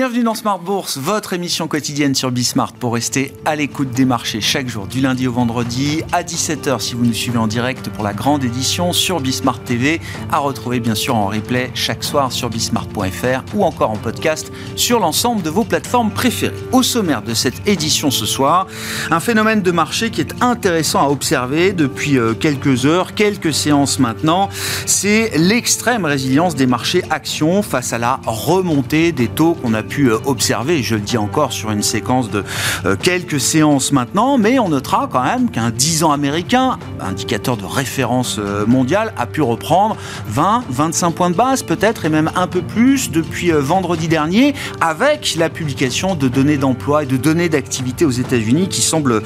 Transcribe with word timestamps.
Bienvenue 0.00 0.22
dans 0.22 0.34
Smart 0.34 0.58
Bourse, 0.58 0.96
votre 0.96 1.34
émission 1.34 1.68
quotidienne 1.68 2.14
sur 2.14 2.30
Bismart 2.30 2.72
pour 2.72 2.94
rester 2.94 3.34
à 3.44 3.54
l'écoute 3.54 3.90
des 3.90 4.06
marchés 4.06 4.40
chaque 4.40 4.66
jour, 4.66 4.86
du 4.86 5.02
lundi 5.02 5.28
au 5.28 5.32
vendredi, 5.32 6.02
à 6.10 6.22
17h 6.22 6.80
si 6.80 6.94
vous 6.94 7.04
nous 7.04 7.12
suivez 7.12 7.36
en 7.36 7.46
direct 7.46 7.90
pour 7.90 8.02
la 8.02 8.14
grande 8.14 8.42
édition 8.42 8.94
sur 8.94 9.20
Bismart 9.20 9.62
TV, 9.62 10.00
à 10.32 10.38
retrouver 10.38 10.80
bien 10.80 10.94
sûr 10.94 11.16
en 11.16 11.26
replay 11.26 11.70
chaque 11.74 12.02
soir 12.02 12.32
sur 12.32 12.48
bismart.fr 12.48 13.54
ou 13.54 13.62
encore 13.62 13.90
en 13.90 13.96
podcast 13.96 14.50
sur 14.74 15.00
l'ensemble 15.00 15.42
de 15.42 15.50
vos 15.50 15.64
plateformes 15.64 16.10
préférées. 16.10 16.56
Au 16.72 16.82
sommaire 16.82 17.20
de 17.20 17.34
cette 17.34 17.68
édition 17.68 18.10
ce 18.10 18.24
soir, 18.24 18.68
un 19.10 19.20
phénomène 19.20 19.60
de 19.60 19.70
marché 19.70 20.08
qui 20.08 20.22
est 20.22 20.42
intéressant 20.42 21.02
à 21.06 21.10
observer 21.10 21.74
depuis 21.74 22.16
euh, 22.16 22.32
quelques 22.32 22.86
heures, 22.86 23.14
quelques 23.14 23.52
séances 23.52 23.98
maintenant, 23.98 24.48
c'est 24.86 25.32
l'extrême 25.36 26.06
résilience 26.06 26.54
des 26.54 26.66
marchés 26.66 27.04
actions 27.10 27.60
face 27.60 27.92
à 27.92 27.98
la 27.98 28.18
remontée 28.24 29.12
des 29.12 29.28
taux 29.28 29.52
qu'on 29.52 29.74
a 29.74 29.82
pu 29.90 30.10
euh, 30.10 30.18
observer, 30.24 30.82
je 30.82 30.94
le 30.94 31.00
dis 31.02 31.18
encore 31.18 31.52
sur 31.52 31.70
une 31.70 31.82
séquence 31.82 32.30
de 32.30 32.44
euh, 32.86 32.96
quelques 32.96 33.40
séances 33.40 33.92
maintenant, 33.92 34.38
mais 34.38 34.58
on 34.58 34.70
notera 34.70 35.08
quand 35.12 35.22
même 35.22 35.50
qu'un 35.50 35.70
10 35.70 36.04
ans 36.04 36.12
américain, 36.12 36.78
indicateur 37.00 37.56
de 37.56 37.66
référence 37.66 38.38
euh, 38.38 38.64
mondiale, 38.64 39.12
a 39.18 39.26
pu 39.26 39.42
reprendre 39.42 39.96
20, 40.28 40.64
25 40.70 41.10
points 41.10 41.30
de 41.30 41.34
base 41.34 41.62
peut-être 41.62 42.06
et 42.06 42.08
même 42.08 42.30
un 42.36 42.46
peu 42.46 42.62
plus 42.62 43.10
depuis 43.10 43.50
vendredi 43.50 44.06
dernier 44.06 44.54
avec 44.80 45.34
la 45.36 45.50
publication 45.50 46.14
de 46.14 46.28
données 46.28 46.56
d'emploi 46.56 47.02
et 47.02 47.06
de 47.06 47.16
données 47.16 47.48
d'activité 47.48 48.04
aux 48.04 48.10
États-Unis 48.10 48.68
qui 48.68 48.82
semblent 48.82 49.22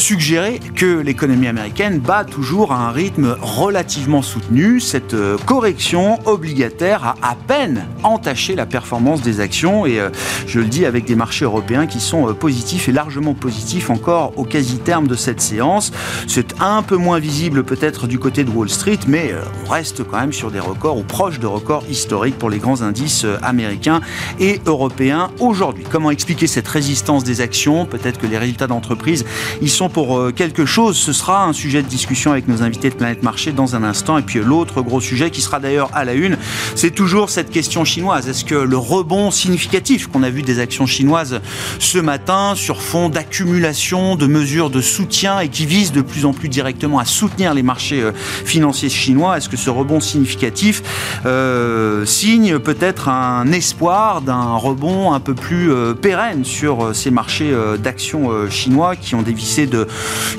suggérer 0.00 0.58
que 0.74 0.98
l'économie 1.00 1.46
américaine 1.46 1.98
bat 1.98 2.24
toujours 2.24 2.72
à 2.72 2.88
un 2.88 2.90
rythme 2.90 3.36
relativement 3.42 4.22
soutenu. 4.22 4.80
Cette 4.80 5.12
euh, 5.12 5.36
correction 5.44 6.18
obligataire 6.26 7.04
a 7.04 7.16
à 7.22 7.34
peine 7.34 7.86
entaché 8.02 8.54
la 8.54 8.64
performance 8.64 9.20
des 9.20 9.40
actions 9.40 9.84
et 9.84 10.00
euh, 10.00 10.08
je 10.46 10.58
le 10.58 10.66
dis 10.66 10.86
avec 10.86 11.04
des 11.04 11.14
marchés 11.14 11.44
européens 11.44 11.86
qui 11.86 12.00
sont 12.00 12.28
euh, 12.28 12.32
positifs 12.32 12.88
et 12.88 12.92
largement 12.92 13.34
positifs 13.34 13.90
encore 13.90 14.32
au 14.36 14.44
quasi-terme 14.44 15.06
de 15.06 15.14
cette 15.14 15.42
séance. 15.42 15.92
C'est 16.26 16.60
un 16.60 16.82
peu 16.82 16.96
moins 16.96 17.18
visible 17.18 17.62
peut-être 17.62 18.06
du 18.06 18.18
côté 18.18 18.42
de 18.42 18.50
Wall 18.50 18.70
Street, 18.70 19.00
mais 19.06 19.34
on 19.66 19.70
reste 19.70 20.02
quand 20.04 20.18
même 20.18 20.32
sur 20.32 20.50
des 20.50 20.60
records 20.60 20.96
ou 20.96 21.02
proches 21.02 21.40
de 21.40 21.46
records 21.46 21.84
historiques 21.90 22.38
pour 22.38 22.48
les 22.48 22.58
grands 22.58 22.80
indices 22.80 23.26
américains 23.42 24.00
et 24.38 24.60
européens 24.64 25.30
aujourd'hui. 25.40 25.84
Comment 25.90 26.10
expliquer 26.10 26.46
cette 26.46 26.68
résistance 26.68 27.22
des 27.22 27.42
actions? 27.42 27.84
Peut-être 27.84 28.18
que 28.18 28.26
les 28.26 28.38
résultats 28.38 28.66
d'entreprise, 28.66 29.26
ils 29.60 29.70
sont 29.70 29.89
pour 29.90 30.18
euh, 30.18 30.32
quelque 30.32 30.64
chose. 30.64 30.96
Ce 30.96 31.12
sera 31.12 31.44
un 31.44 31.52
sujet 31.52 31.82
de 31.82 31.88
discussion 31.88 32.32
avec 32.32 32.48
nos 32.48 32.62
invités 32.62 32.90
de 32.90 32.94
Planète 32.94 33.22
Marché 33.22 33.52
dans 33.52 33.76
un 33.76 33.82
instant. 33.82 34.18
Et 34.18 34.22
puis 34.22 34.40
l'autre 34.40 34.82
gros 34.82 35.00
sujet 35.00 35.30
qui 35.30 35.40
sera 35.40 35.60
d'ailleurs 35.60 35.90
à 35.92 36.04
la 36.04 36.14
une, 36.14 36.38
c'est 36.74 36.90
toujours 36.90 37.30
cette 37.30 37.50
question 37.50 37.84
chinoise. 37.84 38.28
Est-ce 38.28 38.44
que 38.44 38.54
le 38.54 38.76
rebond 38.76 39.30
significatif 39.30 40.06
qu'on 40.06 40.22
a 40.22 40.30
vu 40.30 40.42
des 40.42 40.58
actions 40.58 40.86
chinoises 40.86 41.40
ce 41.78 41.98
matin 41.98 42.54
sur 42.54 42.82
fond 42.82 43.08
d'accumulation 43.08 44.16
de 44.16 44.26
mesures 44.26 44.70
de 44.70 44.80
soutien 44.80 45.40
et 45.40 45.48
qui 45.48 45.66
visent 45.66 45.92
de 45.92 46.02
plus 46.02 46.24
en 46.24 46.32
plus 46.32 46.48
directement 46.48 46.98
à 46.98 47.04
soutenir 47.04 47.54
les 47.54 47.62
marchés 47.62 48.00
euh, 48.00 48.12
financiers 48.44 48.88
chinois, 48.88 49.36
est-ce 49.36 49.48
que 49.48 49.56
ce 49.56 49.70
rebond 49.70 50.00
significatif 50.00 50.82
euh, 51.26 52.04
signe 52.06 52.58
peut-être 52.58 53.08
un 53.08 53.50
espoir 53.52 54.22
d'un 54.22 54.54
rebond 54.54 55.12
un 55.12 55.20
peu 55.20 55.34
plus 55.34 55.70
pérenne 56.00 56.44
sur 56.44 56.94
ces 56.94 57.10
marchés 57.10 57.52
d'actions 57.78 58.48
chinois 58.48 58.96
qui 58.96 59.14
ont 59.14 59.22
dévissé 59.22 59.66
de 59.66 59.79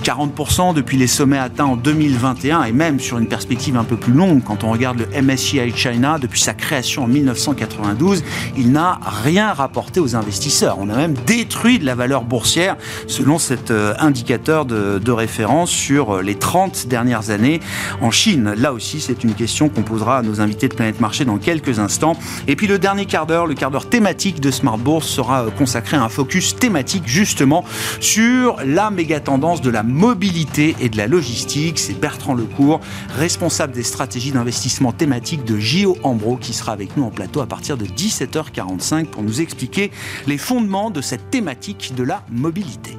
40% 0.04 0.74
depuis 0.74 0.98
les 0.98 1.08
sommets 1.08 1.38
atteints 1.38 1.66
en 1.66 1.76
2021 1.76 2.64
et 2.64 2.72
même 2.72 3.00
sur 3.00 3.18
une 3.18 3.28
perspective 3.28 3.78
un 3.78 3.84
peu 3.84 3.98
plus 3.98 4.14
longue, 4.14 4.44
quand 4.44 4.64
on 4.64 4.72
regarde 4.72 5.00
le 5.00 5.22
MSCI 5.22 5.72
China 5.76 6.18
depuis 6.20 6.40
sa 6.40 6.54
création 6.54 7.04
en 7.04 7.08
1992, 7.08 8.24
il 8.58 8.72
n'a 8.72 9.00
rien 9.24 9.54
rapporté 9.54 10.00
aux 10.00 10.16
investisseurs. 10.16 10.78
On 10.80 10.90
a 10.90 10.96
même 10.96 11.16
détruit 11.26 11.80
de 11.80 11.86
la 11.86 11.96
valeur 11.96 12.24
boursière 12.24 12.78
selon 13.08 13.40
cet 13.40 13.72
euh, 13.72 13.94
indicateur 14.00 14.66
de, 14.66 15.00
de 15.00 15.12
référence 15.12 15.70
sur 15.70 16.18
euh, 16.18 16.22
les 16.22 16.36
30 16.36 16.88
dernières 16.88 17.30
années 17.30 17.60
en 18.02 18.12
Chine. 18.12 18.54
Là 18.58 18.74
aussi, 18.74 19.02
c'est 19.02 19.24
une 19.24 19.34
question 19.34 19.70
qu'on 19.70 19.84
posera 19.84 20.20
à 20.20 20.22
nos 20.22 20.42
invités 20.42 20.68
de 20.68 20.74
Planète 20.74 21.00
Marché 21.00 21.26
dans 21.26 21.38
quelques 21.38 21.80
instants. 21.80 22.16
Et 22.48 22.56
puis 22.56 22.68
le 22.68 22.80
dernier 22.80 23.06
quart 23.06 23.26
d'heure, 23.26 23.48
le 23.48 23.54
quart 23.54 23.72
d'heure 23.72 23.90
thématique 23.90 24.40
de 24.40 24.52
Smart 24.52 24.78
Bourse 24.78 25.08
sera 25.08 25.46
euh, 25.46 25.50
consacré 25.52 25.98
à 25.98 26.04
un 26.04 26.10
focus 26.10 26.56
thématique 26.56 27.04
justement 27.06 27.64
sur 28.00 28.58
la 28.66 28.92
méga 28.92 29.20
tendance 29.32 29.62
de 29.62 29.70
la 29.70 29.82
mobilité 29.82 30.76
et 30.82 30.90
de 30.90 30.98
la 30.98 31.08
logistique. 31.08 31.80
C'est 31.80 31.98
Bertrand 31.98 32.34
Lecourt, 32.34 32.82
responsable 33.16 33.72
des 33.72 33.82
stratégies 33.82 34.34
d'investissement 34.34 34.92
thématiques 34.92 35.46
de 35.46 35.58
JO 35.58 35.98
Ambro, 36.04 36.36
qui 36.36 36.52
sera 36.52 36.74
avec 36.74 36.98
nous 36.98 37.04
en 37.04 37.12
plateau 37.12 37.40
à 37.40 37.46
partir 37.46 37.78
de 37.78 37.86
17h45 37.86 39.06
pour 39.06 39.24
nous 39.24 39.40
expliquer 39.40 39.92
les 40.28 40.38
fondements 40.38 40.90
de 40.90 41.00
cette 41.00 41.32
thématique 41.32 41.94
de 41.96 42.04
la 42.04 42.26
mobilité. 42.30 42.98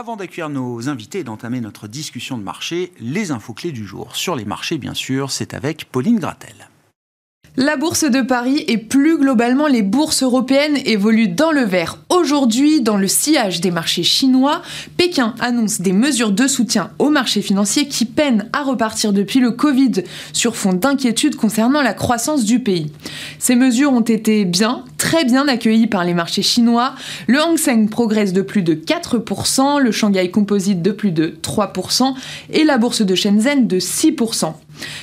Avant 0.00 0.16
d'accueillir 0.16 0.48
nos 0.48 0.88
invités 0.88 1.18
et 1.18 1.24
d'entamer 1.24 1.60
notre 1.60 1.86
discussion 1.86 2.38
de 2.38 2.42
marché, 2.42 2.90
les 3.00 3.32
infos 3.32 3.52
clés 3.52 3.70
du 3.70 3.84
jour. 3.84 4.16
Sur 4.16 4.34
les 4.34 4.46
marchés, 4.46 4.78
bien 4.78 4.94
sûr, 4.94 5.30
c'est 5.30 5.52
avec 5.52 5.84
Pauline 5.92 6.18
Gratel. 6.18 6.69
La 7.56 7.76
bourse 7.76 8.04
de 8.04 8.22
Paris 8.22 8.64
et 8.68 8.78
plus 8.78 9.18
globalement 9.18 9.66
les 9.66 9.82
bourses 9.82 10.22
européennes 10.22 10.78
évoluent 10.84 11.26
dans 11.26 11.50
le 11.50 11.62
vert. 11.62 11.98
Aujourd'hui, 12.08 12.80
dans 12.80 12.96
le 12.96 13.08
sillage 13.08 13.60
des 13.60 13.72
marchés 13.72 14.04
chinois, 14.04 14.62
Pékin 14.96 15.34
annonce 15.40 15.80
des 15.80 15.92
mesures 15.92 16.30
de 16.30 16.46
soutien 16.46 16.92
aux 17.00 17.10
marchés 17.10 17.42
financiers 17.42 17.88
qui 17.88 18.04
peinent 18.04 18.48
à 18.52 18.62
repartir 18.62 19.12
depuis 19.12 19.40
le 19.40 19.50
Covid 19.50 20.04
sur 20.32 20.54
fond 20.54 20.74
d'inquiétude 20.74 21.34
concernant 21.34 21.82
la 21.82 21.92
croissance 21.92 22.44
du 22.44 22.60
pays. 22.60 22.92
Ces 23.40 23.56
mesures 23.56 23.92
ont 23.92 24.00
été 24.00 24.44
bien, 24.44 24.84
très 24.96 25.24
bien 25.24 25.48
accueillies 25.48 25.88
par 25.88 26.04
les 26.04 26.14
marchés 26.14 26.42
chinois. 26.42 26.94
Le 27.26 27.40
Hang 27.40 27.58
Seng 27.58 27.88
progresse 27.88 28.32
de 28.32 28.42
plus 28.42 28.62
de 28.62 28.74
4%, 28.74 29.80
le 29.80 29.90
Shanghai 29.90 30.30
Composite 30.30 30.82
de 30.82 30.92
plus 30.92 31.10
de 31.10 31.34
3% 31.42 32.14
et 32.52 32.62
la 32.62 32.78
bourse 32.78 33.02
de 33.02 33.14
Shenzhen 33.16 33.66
de 33.66 33.80
6%. 33.80 34.54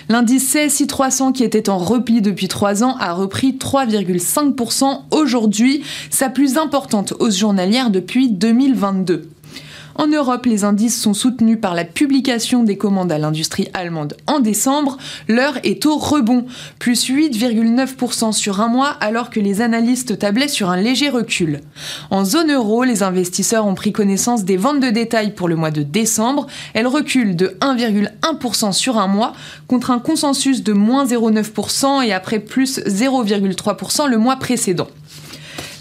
L'indice 0.10 0.54
CSI 0.54 0.88
300 0.88 1.32
qui 1.32 1.44
était 1.44 1.70
en 1.70 1.78
repli 1.78 2.22
depuis 2.22 2.48
3 2.48 2.84
ans 2.84 2.96
a 3.00 3.14
repris 3.14 3.54
3,5% 3.54 5.02
aujourd'hui, 5.12 5.84
sa 6.10 6.30
plus 6.30 6.58
importante 6.58 7.14
hausse 7.20 7.38
journalière 7.38 7.90
depuis 7.90 8.30
2022. 8.30 9.30
En 9.98 10.06
Europe, 10.06 10.46
les 10.46 10.64
indices 10.64 11.02
sont 11.02 11.16
soutenus 11.16 11.58
par 11.60 11.74
la 11.74 11.84
publication 11.84 12.62
des 12.62 12.78
commandes 12.78 13.12
à 13.12 13.18
l'industrie 13.18 13.68
allemande 13.74 14.16
en 14.28 14.40
décembre. 14.40 14.98
L'heure 15.28 15.58
est 15.64 15.88
au 15.88 15.98
rebond, 15.98 16.46
plus 16.78 17.10
8,9% 17.10 18.32
sur 18.32 18.62
un 18.62 18.68
mois 18.68 18.90
alors 19.02 19.32
que 19.32 19.40
les 19.40 19.60
analystes 19.62 20.20
tablaient 20.20 20.48
sur 20.48 20.70
un 20.70 20.78
léger 20.78 21.10
recul. 21.10 21.62
En 22.12 22.26
zone 22.26 22.52
euro, 22.52 22.84
les 22.84 23.02
investisseurs 23.02 23.66
ont 23.66 23.74
pris 23.74 23.92
connaissance 23.92 24.46
des 24.46 24.56
ventes 24.56 24.82
de 24.82 24.92
détail 24.92 25.34
pour 25.34 25.48
le 25.48 25.56
mois 25.56 25.72
de 25.72 25.82
décembre. 25.82 26.46
Elles 26.76 26.86
reculent 26.86 27.36
de 27.36 27.58
1,1% 27.62 28.74
sur 28.74 29.00
un 29.00 29.08
mois 29.08 29.34
contre 29.66 29.90
un 29.90 30.00
consensus 30.00 30.62
de 30.62 30.74
moins 30.74 31.06
0,9% 31.06 32.06
et 32.06 32.14
après 32.14 32.38
plus 32.38 32.78
0,3% 32.82 34.08
le 34.08 34.18
mois 34.20 34.36
précédent. 34.36 34.90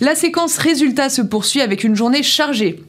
La 0.01 0.15
séquence 0.15 0.59
résultats 0.59 1.11
se 1.11 1.23
poursuit 1.23 1.63
avec 1.63 1.85
une 1.85 1.97
journée 1.97 2.23
chargée. 2.23 2.83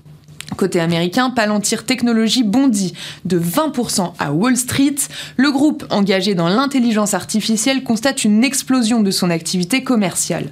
Côté 0.55 0.79
américain, 0.79 1.29
Palantir 1.29 1.85
Technologies 1.85 2.43
bondit 2.43 2.93
de 3.25 3.39
20% 3.39 4.13
à 4.17 4.31
Wall 4.31 4.57
Street. 4.57 4.95
Le 5.35 5.51
groupe 5.51 5.85
engagé 5.89 6.35
dans 6.35 6.47
l'intelligence 6.47 7.13
artificielle 7.13 7.83
constate 7.83 8.23
une 8.23 8.43
explosion 8.43 9.01
de 9.01 9.11
son 9.11 9.29
activité 9.29 9.83
commerciale. 9.83 10.49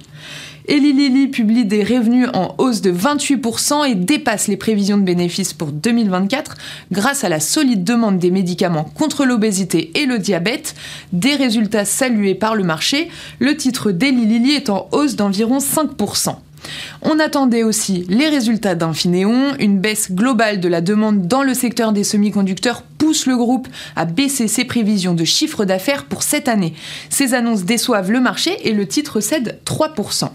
Eli 0.68 0.92
Lilly 0.92 1.28
publie 1.28 1.64
des 1.64 1.84
revenus 1.84 2.28
en 2.34 2.54
hausse 2.58 2.80
de 2.80 2.92
28% 2.92 3.88
et 3.88 3.94
dépasse 3.94 4.48
les 4.48 4.56
prévisions 4.56 4.98
de 4.98 5.04
bénéfices 5.04 5.52
pour 5.52 5.70
2024 5.70 6.56
grâce 6.90 7.22
à 7.22 7.28
la 7.28 7.38
solide 7.38 7.84
demande 7.84 8.18
des 8.18 8.32
médicaments 8.32 8.84
contre 8.84 9.24
l'obésité 9.24 9.92
et 9.94 10.06
le 10.06 10.18
diabète, 10.18 10.74
des 11.12 11.36
résultats 11.36 11.84
salués 11.84 12.34
par 12.34 12.56
le 12.56 12.64
marché. 12.64 13.08
Le 13.38 13.56
titre 13.56 13.92
d'Eli 13.92 14.26
Lilly 14.26 14.52
est 14.52 14.68
en 14.68 14.88
hausse 14.90 15.14
d'environ 15.14 15.58
5%. 15.58 16.36
On 17.08 17.20
attendait 17.20 17.62
aussi 17.62 18.04
les 18.08 18.28
résultats 18.28 18.74
d'Infineon. 18.74 19.54
Une 19.60 19.78
baisse 19.78 20.10
globale 20.10 20.58
de 20.58 20.66
la 20.66 20.80
demande 20.80 21.28
dans 21.28 21.44
le 21.44 21.54
secteur 21.54 21.92
des 21.92 22.02
semi-conducteurs 22.02 22.82
pousse 22.82 23.26
le 23.26 23.36
groupe 23.36 23.68
à 23.94 24.06
baisser 24.06 24.48
ses 24.48 24.64
prévisions 24.64 25.14
de 25.14 25.22
chiffre 25.22 25.64
d'affaires 25.64 26.06
pour 26.06 26.24
cette 26.24 26.48
année. 26.48 26.74
Ces 27.08 27.32
annonces 27.32 27.62
déçoivent 27.62 28.10
le 28.10 28.20
marché 28.20 28.56
et 28.68 28.72
le 28.72 28.88
titre 28.88 29.20
cède 29.20 29.60
3%. 29.64 30.30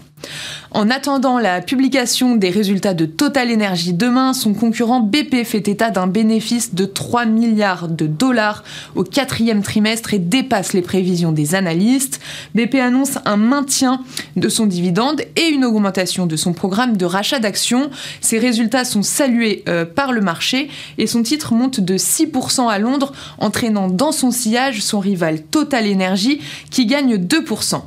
En 0.70 0.88
attendant 0.88 1.38
la 1.38 1.60
publication 1.60 2.36
des 2.36 2.48
résultats 2.48 2.94
de 2.94 3.04
Total 3.04 3.52
Energy 3.52 3.92
demain, 3.92 4.32
son 4.32 4.54
concurrent 4.54 5.00
BP 5.00 5.44
fait 5.44 5.68
état 5.68 5.90
d'un 5.90 6.06
bénéfice 6.06 6.74
de 6.74 6.86
3 6.86 7.26
milliards 7.26 7.88
de 7.88 8.06
dollars 8.06 8.64
au 8.94 9.04
quatrième 9.04 9.62
trimestre 9.62 10.14
et 10.14 10.18
dépasse 10.18 10.72
les 10.72 10.82
prévisions 10.82 11.32
des 11.32 11.54
analystes. 11.54 12.20
BP 12.54 12.76
annonce 12.76 13.18
un 13.26 13.36
maintien 13.36 14.00
de 14.36 14.48
son 14.48 14.66
dividende 14.66 15.20
et 15.36 15.48
une 15.48 15.64
augmentation 15.64 16.26
de 16.26 16.36
son 16.36 16.54
programme 16.62 16.96
de 16.96 17.04
rachat 17.04 17.40
d'actions. 17.40 17.90
Ces 18.20 18.38
résultats 18.38 18.84
sont 18.84 19.02
salués 19.02 19.64
euh, 19.68 19.84
par 19.84 20.12
le 20.12 20.20
marché 20.20 20.70
et 20.96 21.08
son 21.08 21.24
titre 21.24 21.54
monte 21.54 21.80
de 21.80 21.96
6% 21.96 22.70
à 22.70 22.78
Londres, 22.78 23.12
entraînant 23.38 23.88
dans 23.88 24.12
son 24.12 24.30
sillage 24.30 24.80
son 24.80 25.00
rival 25.00 25.42
Total 25.42 25.92
Energy 25.92 26.40
qui 26.70 26.86
gagne 26.86 27.16
2%. 27.16 27.82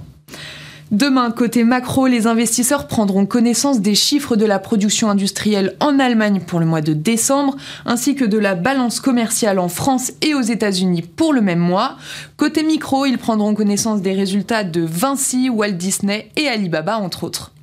Demain, 0.91 1.31
côté 1.31 1.63
macro, 1.63 2.07
les 2.07 2.27
investisseurs 2.27 2.87
prendront 2.87 3.25
connaissance 3.25 3.79
des 3.79 3.95
chiffres 3.95 4.35
de 4.35 4.45
la 4.45 4.59
production 4.59 5.09
industrielle 5.09 5.77
en 5.79 5.97
Allemagne 5.97 6.41
pour 6.45 6.59
le 6.59 6.65
mois 6.65 6.81
de 6.81 6.91
décembre, 6.91 7.55
ainsi 7.85 8.13
que 8.13 8.25
de 8.25 8.37
la 8.37 8.55
balance 8.55 8.99
commerciale 8.99 9.59
en 9.59 9.69
France 9.69 10.11
et 10.21 10.33
aux 10.33 10.41
États-Unis 10.41 11.01
pour 11.01 11.31
le 11.31 11.39
même 11.39 11.59
mois. 11.59 11.95
Côté 12.35 12.61
micro, 12.61 13.05
ils 13.05 13.17
prendront 13.17 13.55
connaissance 13.55 14.01
des 14.01 14.13
résultats 14.13 14.65
de 14.65 14.81
Vinci, 14.81 15.49
Walt 15.49 15.71
Disney 15.71 16.29
et 16.35 16.49
Alibaba, 16.49 16.97
entre 16.97 17.23
autres. 17.23 17.53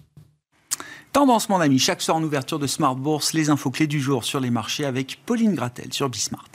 Tendance, 1.13 1.51
mon 1.51 1.61
ami, 1.61 1.79
chaque 1.79 2.01
soir 2.01 2.17
en 2.17 2.23
ouverture 2.23 2.59
de 2.59 2.67
Smart 2.67 2.97
Bourse, 2.97 3.35
les 3.35 3.51
infos 3.51 3.71
clés 3.71 3.87
du 3.87 4.01
jour 4.01 4.25
sur 4.25 4.41
les 4.41 4.49
marchés 4.49 4.87
avec 4.87 5.19
Pauline 5.27 5.55
Gratel 5.55 5.93
sur 5.93 6.09
Bismart. 6.09 6.49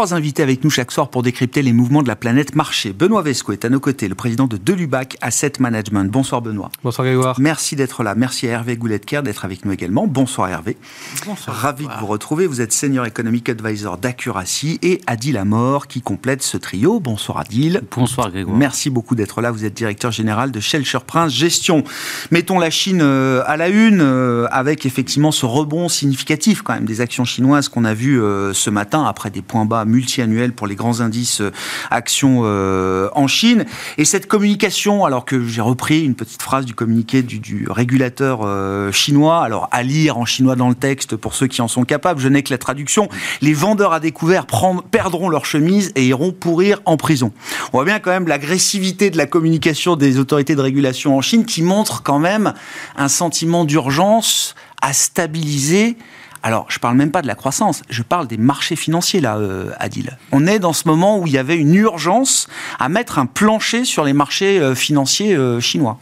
Trois 0.00 0.14
invités 0.14 0.42
avec 0.42 0.64
nous 0.64 0.70
chaque 0.70 0.92
soir 0.92 1.10
pour 1.10 1.22
décrypter 1.22 1.60
les 1.60 1.74
mouvements 1.74 2.02
de 2.02 2.08
la 2.08 2.16
planète 2.16 2.56
marché. 2.56 2.94
Benoît 2.94 3.20
Vesco 3.20 3.52
est 3.52 3.66
à 3.66 3.68
nos 3.68 3.80
côtés, 3.80 4.08
le 4.08 4.14
président 4.14 4.46
de 4.46 4.56
Delubac 4.56 5.18
Asset 5.20 5.52
Management. 5.58 6.10
Bonsoir 6.10 6.40
Benoît. 6.40 6.70
Bonsoir 6.82 7.06
Grégoire. 7.06 7.36
Merci 7.38 7.76
d'être 7.76 8.02
là. 8.02 8.14
Merci 8.14 8.48
à 8.48 8.52
Hervé 8.52 8.78
Gouletker 8.78 9.20
d'être 9.22 9.44
avec 9.44 9.66
nous 9.66 9.72
également. 9.72 10.06
Bonsoir 10.06 10.48
Hervé. 10.48 10.78
Bonsoir. 11.26 11.54
Ravi 11.54 11.86
de 11.86 11.92
vous 12.00 12.06
retrouver. 12.06 12.46
Vous 12.46 12.62
êtes 12.62 12.72
Senior 12.72 13.04
Economic 13.04 13.50
Advisor 13.50 13.98
d'Accuracy 13.98 14.78
et 14.80 15.02
Adil 15.06 15.36
Amor 15.36 15.86
qui 15.86 16.00
complète 16.00 16.42
ce 16.42 16.56
trio. 16.56 16.98
Bonsoir 16.98 17.36
Adil. 17.40 17.82
Bonsoir 17.94 18.30
Grégoire. 18.30 18.56
Merci 18.56 18.88
beaucoup 18.88 19.14
d'être 19.14 19.42
là. 19.42 19.50
Vous 19.50 19.66
êtes 19.66 19.74
directeur 19.74 20.12
général 20.12 20.50
de 20.50 20.60
Shelter 20.60 21.00
Prince 21.06 21.34
Gestion. 21.34 21.84
Mettons 22.30 22.58
la 22.58 22.70
Chine 22.70 23.00
euh, 23.02 23.42
à 23.44 23.58
la 23.58 23.68
une 23.68 24.00
euh, 24.00 24.46
avec 24.50 24.86
effectivement 24.86 25.30
ce 25.30 25.44
rebond 25.44 25.90
significatif 25.90 26.62
quand 26.62 26.72
même 26.72 26.86
des 26.86 27.02
actions 27.02 27.26
chinoises 27.26 27.68
qu'on 27.68 27.84
a 27.84 27.92
vu 27.92 28.18
euh, 28.18 28.54
ce 28.54 28.70
matin 28.70 29.04
après 29.04 29.28
des 29.28 29.42
points 29.42 29.66
bas 29.66 29.84
multi-annuel 29.90 30.52
pour 30.52 30.66
les 30.66 30.74
grands 30.74 31.00
indices 31.00 31.40
euh, 31.40 31.50
actions 31.90 32.42
euh, 32.44 33.08
en 33.14 33.26
Chine. 33.26 33.66
Et 33.98 34.04
cette 34.04 34.26
communication, 34.26 35.04
alors 35.04 35.24
que 35.24 35.46
j'ai 35.46 35.60
repris 35.60 36.04
une 36.04 36.14
petite 36.14 36.42
phrase 36.42 36.64
du 36.64 36.74
communiqué 36.74 37.22
du, 37.22 37.66
régulateur 37.68 38.40
euh, 38.42 38.92
chinois, 38.92 39.42
alors 39.42 39.68
à 39.72 39.82
lire 39.82 40.18
en 40.18 40.24
chinois 40.24 40.56
dans 40.56 40.68
le 40.68 40.74
texte 40.74 41.16
pour 41.16 41.34
ceux 41.34 41.46
qui 41.46 41.60
en 41.60 41.68
sont 41.68 41.84
capables, 41.84 42.20
je 42.20 42.28
n'ai 42.28 42.42
que 42.42 42.52
la 42.52 42.58
traduction, 42.58 43.08
les 43.42 43.52
vendeurs 43.52 43.92
à 43.92 44.00
découvert 44.00 44.46
perdront 44.90 45.28
leur 45.28 45.44
chemise 45.44 45.92
et 45.96 46.06
iront 46.06 46.32
pourrir 46.32 46.80
en 46.84 46.96
prison. 46.96 47.32
On 47.72 47.78
voit 47.78 47.84
bien 47.84 47.98
quand 47.98 48.10
même 48.10 48.28
l'agressivité 48.28 49.10
de 49.10 49.16
la 49.16 49.26
communication 49.26 49.96
des 49.96 50.18
autorités 50.18 50.54
de 50.54 50.60
régulation 50.60 51.16
en 51.16 51.20
Chine 51.20 51.44
qui 51.44 51.62
montre 51.62 52.02
quand 52.02 52.18
même 52.18 52.54
un 52.96 53.08
sentiment 53.08 53.64
d'urgence 53.64 54.54
à 54.82 54.92
stabiliser 54.92 55.96
alors, 56.42 56.66
je 56.68 56.78
parle 56.78 56.96
même 56.96 57.10
pas 57.10 57.22
de 57.22 57.26
la 57.26 57.34
croissance, 57.34 57.82
je 57.90 58.02
parle 58.02 58.26
des 58.26 58.38
marchés 58.38 58.76
financiers, 58.76 59.20
là, 59.20 59.36
euh, 59.36 59.72
Adil. 59.78 60.16
On 60.32 60.46
est 60.46 60.58
dans 60.58 60.72
ce 60.72 60.88
moment 60.88 61.18
où 61.18 61.26
il 61.26 61.32
y 61.32 61.38
avait 61.38 61.56
une 61.56 61.74
urgence 61.74 62.48
à 62.78 62.88
mettre 62.88 63.18
un 63.18 63.26
plancher 63.26 63.84
sur 63.84 64.04
les 64.04 64.14
marchés 64.14 64.58
euh, 64.58 64.74
financiers 64.74 65.36
euh, 65.36 65.60
chinois. 65.60 65.98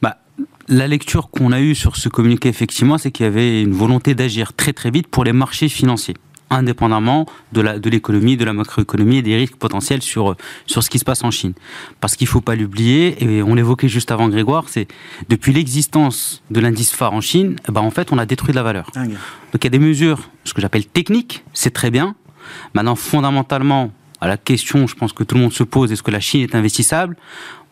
Bah, 0.00 0.18
la 0.68 0.86
lecture 0.86 1.28
qu'on 1.30 1.50
a 1.50 1.60
eue 1.60 1.74
sur 1.74 1.96
ce 1.96 2.08
communiqué, 2.08 2.48
effectivement, 2.48 2.98
c'est 2.98 3.10
qu'il 3.10 3.24
y 3.24 3.26
avait 3.26 3.62
une 3.62 3.72
volonté 3.72 4.14
d'agir 4.14 4.52
très 4.52 4.72
très 4.72 4.90
vite 4.90 5.08
pour 5.08 5.24
les 5.24 5.32
marchés 5.32 5.68
financiers 5.68 6.14
indépendamment 6.50 7.26
de 7.52 7.88
l'économie, 7.88 8.36
de, 8.36 8.40
de 8.40 8.44
la 8.44 8.52
macroéconomie 8.52 9.16
et 9.18 9.22
des 9.22 9.36
risques 9.36 9.56
potentiels 9.56 10.02
sur, 10.02 10.36
sur 10.66 10.82
ce 10.82 10.90
qui 10.90 10.98
se 10.98 11.04
passe 11.04 11.24
en 11.24 11.30
Chine. 11.30 11.54
Parce 12.00 12.16
qu'il 12.16 12.26
ne 12.26 12.30
faut 12.30 12.40
pas 12.40 12.54
l'oublier, 12.54 13.22
et 13.22 13.42
on 13.42 13.54
l'évoquait 13.54 13.88
juste 13.88 14.10
avant 14.10 14.28
Grégoire, 14.28 14.68
c'est 14.68 14.86
depuis 15.28 15.52
l'existence 15.52 16.42
de 16.50 16.60
l'indice 16.60 16.92
phare 16.92 17.12
en 17.12 17.20
Chine, 17.20 17.56
ben 17.68 17.80
en 17.80 17.90
fait, 17.90 18.12
on 18.12 18.18
a 18.18 18.26
détruit 18.26 18.52
de 18.52 18.56
la 18.56 18.62
valeur. 18.62 18.90
Donc 18.94 19.62
il 19.62 19.64
y 19.64 19.66
a 19.66 19.70
des 19.70 19.78
mesures, 19.78 20.20
ce 20.44 20.54
que 20.54 20.60
j'appelle 20.60 20.86
techniques, 20.86 21.44
c'est 21.52 21.72
très 21.72 21.90
bien. 21.90 22.14
Maintenant, 22.74 22.94
fondamentalement, 22.94 23.90
à 24.20 24.28
la 24.28 24.36
question, 24.36 24.86
je 24.86 24.94
pense 24.94 25.12
que 25.12 25.24
tout 25.24 25.34
le 25.34 25.42
monde 25.42 25.52
se 25.52 25.64
pose, 25.64 25.92
est-ce 25.92 26.02
que 26.02 26.10
la 26.10 26.20
Chine 26.20 26.42
est 26.42 26.54
investissable? 26.54 27.16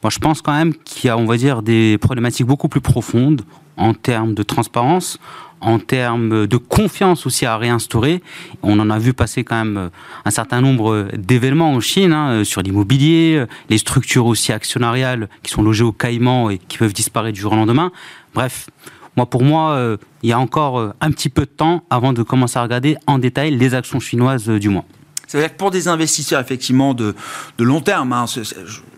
Moi, 0.03 0.11
je 0.11 0.19
pense 0.19 0.43
quand 0.43 0.53
même 0.53 0.75
qu'il 0.75 1.07
y 1.07 1.11
a, 1.11 1.17
on 1.17 1.27
va 1.27 1.37
dire, 1.37 1.63
des 1.63 1.97
problématiques 1.99 2.47
beaucoup 2.47 2.69
plus 2.69 2.81
profondes 2.81 3.43
en 3.77 3.95
termes 3.95 4.35
de 4.35 4.43
transparence, 4.43 5.19
en 5.63 5.79
termes 5.79 6.47
de 6.47 6.57
confiance 6.57 7.25
aussi 7.25 7.47
à 7.47 7.57
réinstaurer. 7.57 8.23
On 8.63 8.79
en 8.79 8.91
a 8.91 8.99
vu 8.99 9.15
passer 9.15 9.45
quand 9.45 9.57
même 9.57 9.77
euh, 9.77 9.89
un 10.25 10.31
certain 10.31 10.61
nombre 10.61 11.09
d'événements 11.17 11.73
en 11.73 11.81
Chine 11.81 12.13
hein, 12.13 12.31
euh, 12.31 12.45
sur 12.45 12.63
l'immobilier, 12.63 13.37
euh, 13.37 13.47
les 13.71 13.79
structures 13.79 14.27
aussi 14.27 14.53
actionnariales 14.53 15.29
qui 15.43 15.53
sont 15.53 15.63
logées 15.63 15.85
au 15.85 15.93
Caïman 15.93 16.51
et 16.51 16.59
qui 16.59 16.79
peuvent 16.79 16.93
disparaître 16.93 17.35
du 17.35 17.41
jour 17.41 17.53
au 17.53 17.57
lendemain. 17.57 17.93
Bref, 18.35 18.69
moi 19.17 19.27
pour 19.27 19.43
moi, 19.43 19.97
il 20.23 20.31
y 20.31 20.33
a 20.33 20.39
encore 20.39 20.95
un 21.01 21.11
petit 21.11 21.29
peu 21.29 21.43
de 21.43 21.51
temps 21.51 21.85
avant 21.91 22.15
de 22.15 22.23
commencer 22.23 22.59
à 22.59 22.63
regarder 22.63 22.97
en 23.07 23.19
détail 23.19 23.57
les 23.57 23.75
actions 23.75 24.01
chinoises 24.01 24.49
du 24.49 24.71
mois. 24.71 24.87
C'est-à-dire 25.27 25.53
que 25.53 25.59
pour 25.59 25.71
des 25.71 25.89
investisseurs 25.89 26.41
effectivement 26.41 26.95
de, 26.95 27.15
de 27.59 27.65
long 27.65 27.81
terme, 27.83 28.13
hein, 28.15 28.25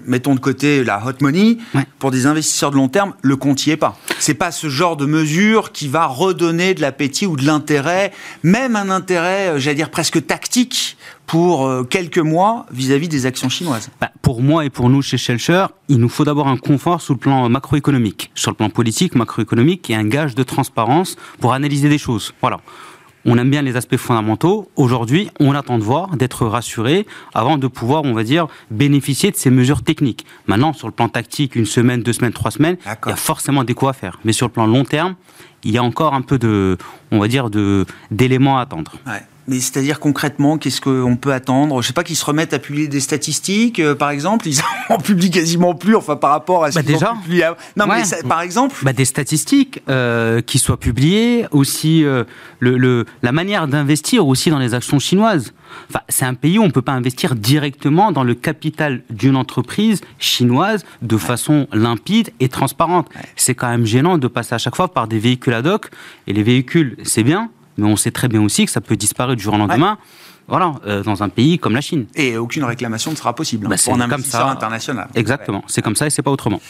mettons 0.06 0.34
de 0.34 0.40
côté 0.40 0.84
la 0.84 1.02
hot 1.04 1.12
money, 1.20 1.58
pour 1.98 2.10
des 2.10 2.26
investisseurs 2.26 2.70
de 2.70 2.76
long 2.76 2.88
terme, 2.88 3.14
le 3.22 3.36
compte 3.36 3.66
n'y 3.66 3.72
est 3.72 3.76
pas. 3.76 3.96
C'est 4.18 4.34
pas 4.34 4.50
ce 4.50 4.68
genre 4.68 4.96
de 4.96 5.06
mesure 5.06 5.72
qui 5.72 5.88
va 5.88 6.06
redonner 6.06 6.74
de 6.74 6.80
l'appétit 6.80 7.26
ou 7.26 7.36
de 7.36 7.44
l'intérêt, 7.44 8.12
même 8.42 8.76
un 8.76 8.90
intérêt, 8.90 9.48
euh, 9.48 9.58
j'allais 9.58 9.76
dire 9.76 9.90
presque 9.90 10.26
tactique, 10.26 10.96
pour 11.26 11.66
euh, 11.66 11.84
quelques 11.84 12.18
mois 12.18 12.66
vis-à-vis 12.70 13.08
des 13.08 13.26
actions 13.26 13.48
chinoises 13.48 13.88
bah, 14.00 14.10
Pour 14.22 14.42
moi 14.42 14.64
et 14.64 14.70
pour 14.70 14.90
nous 14.90 15.02
chez 15.02 15.16
Shelcher, 15.16 15.66
il 15.88 15.98
nous 15.98 16.08
faut 16.08 16.24
d'abord 16.24 16.48
un 16.48 16.56
confort 16.56 17.00
sous 17.00 17.14
le 17.14 17.18
plan 17.18 17.48
macroéconomique. 17.48 18.30
Sur 18.34 18.50
le 18.50 18.56
plan 18.56 18.70
politique, 18.70 19.14
macroéconomique, 19.14 19.88
et 19.90 19.94
un 19.94 20.04
gage 20.04 20.34
de 20.34 20.42
transparence 20.42 21.16
pour 21.40 21.54
analyser 21.54 21.88
des 21.88 21.98
choses. 21.98 22.34
Voilà. 22.40 22.60
On 23.26 23.38
aime 23.38 23.50
bien 23.50 23.62
les 23.62 23.76
aspects 23.76 23.96
fondamentaux. 23.96 24.68
Aujourd'hui, 24.76 25.30
on 25.40 25.54
attend 25.54 25.78
de 25.78 25.82
voir, 25.82 26.16
d'être 26.16 26.46
rassuré 26.46 27.06
avant 27.32 27.56
de 27.56 27.66
pouvoir, 27.66 28.04
on 28.04 28.12
va 28.12 28.22
dire, 28.22 28.48
bénéficier 28.70 29.30
de 29.30 29.36
ces 29.36 29.50
mesures 29.50 29.82
techniques. 29.82 30.26
Maintenant, 30.46 30.72
sur 30.72 30.88
le 30.88 30.92
plan 30.92 31.08
tactique, 31.08 31.56
une 31.56 31.64
semaine, 31.64 32.02
deux 32.02 32.12
semaines, 32.12 32.32
trois 32.32 32.50
semaines, 32.50 32.76
il 32.84 33.08
y 33.08 33.12
a 33.12 33.16
forcément 33.16 33.64
des 33.64 33.72
coups 33.72 33.90
à 33.90 33.92
faire. 33.94 34.18
Mais 34.24 34.32
sur 34.32 34.46
le 34.46 34.52
plan 34.52 34.66
long 34.66 34.84
terme, 34.84 35.14
il 35.62 35.70
y 35.70 35.78
a 35.78 35.82
encore 35.82 36.12
un 36.12 36.20
peu 36.20 36.38
de, 36.38 36.76
on 37.10 37.18
va 37.18 37.28
dire, 37.28 37.48
de, 37.48 37.86
d'éléments 38.10 38.58
à 38.58 38.62
attendre. 38.62 38.92
Mais 39.46 39.60
c'est-à-dire 39.60 40.00
concrètement, 40.00 40.58
qu'est-ce 40.58 40.80
qu'on 40.80 41.16
peut 41.16 41.32
attendre? 41.32 41.82
Je 41.82 41.86
sais 41.86 41.92
pas 41.92 42.04
qu'ils 42.04 42.16
se 42.16 42.24
remettent 42.24 42.54
à 42.54 42.58
publier 42.58 42.88
des 42.88 43.00
statistiques, 43.00 43.78
euh, 43.78 43.94
par 43.94 44.10
exemple. 44.10 44.48
Ils 44.48 44.60
en 44.88 44.98
publient 44.98 45.30
quasiment 45.30 45.74
plus, 45.74 45.96
enfin 45.96 46.16
par 46.16 46.30
rapport 46.30 46.64
à 46.64 46.70
ce 46.70 46.76
bah 46.76 46.82
qu'ils 46.82 46.94
déjà, 46.94 47.14
Non, 47.76 47.86
mais 47.86 48.02
par 48.28 48.40
exemple. 48.40 48.76
Bah 48.82 48.92
des 48.92 49.04
statistiques 49.04 49.82
euh, 49.88 50.40
qui 50.40 50.58
soient 50.58 50.78
publiées, 50.78 51.46
aussi 51.50 52.04
euh, 52.04 52.24
le, 52.60 52.78
le, 52.78 53.04
la 53.22 53.32
manière 53.32 53.68
d'investir 53.68 54.26
aussi 54.26 54.50
dans 54.50 54.58
les 54.58 54.74
actions 54.74 54.98
chinoises. 54.98 55.52
Enfin, 55.90 56.00
c'est 56.08 56.24
un 56.24 56.34
pays 56.34 56.58
où 56.58 56.62
on 56.62 56.66
ne 56.66 56.72
peut 56.72 56.82
pas 56.82 56.92
investir 56.92 57.34
directement 57.34 58.12
dans 58.12 58.24
le 58.24 58.34
capital 58.34 59.02
d'une 59.10 59.36
entreprise 59.36 60.00
chinoise 60.18 60.84
de 61.02 61.16
façon 61.16 61.66
limpide 61.72 62.30
et 62.40 62.48
transparente. 62.48 63.08
C'est 63.36 63.54
quand 63.54 63.68
même 63.68 63.84
gênant 63.84 64.18
de 64.18 64.28
passer 64.28 64.54
à 64.54 64.58
chaque 64.58 64.76
fois 64.76 64.88
par 64.88 65.08
des 65.08 65.18
véhicules 65.18 65.54
ad 65.54 65.66
hoc. 65.66 65.90
Et 66.26 66.32
les 66.32 66.42
véhicules, 66.42 66.96
c'est 67.02 67.22
bien, 67.22 67.50
mais 67.76 67.86
on 67.86 67.96
sait 67.96 68.10
très 68.10 68.28
bien 68.28 68.42
aussi 68.42 68.64
que 68.64 68.70
ça 68.70 68.80
peut 68.80 68.96
disparaître 68.96 69.36
du 69.36 69.42
jour 69.42 69.54
au 69.54 69.58
lendemain. 69.58 69.98
Voilà, 70.46 70.74
euh, 70.86 71.02
dans 71.02 71.22
un 71.22 71.30
pays 71.30 71.58
comme 71.58 71.72
la 71.72 71.80
Chine. 71.80 72.04
Et 72.14 72.36
aucune 72.36 72.64
réclamation 72.64 73.10
ne 73.10 73.16
sera 73.16 73.34
possible 73.34 73.66
hein, 73.66 73.70
bah, 73.70 73.76
pour 73.82 73.94
un 73.94 74.00
investisseur 74.00 74.46
international. 74.46 75.08
Exactement, 75.14 75.64
c'est 75.68 75.80
comme 75.80 75.96
ça 75.96 76.06
et 76.06 76.10
c'est 76.10 76.22
pas 76.22 76.30
autrement. 76.30 76.60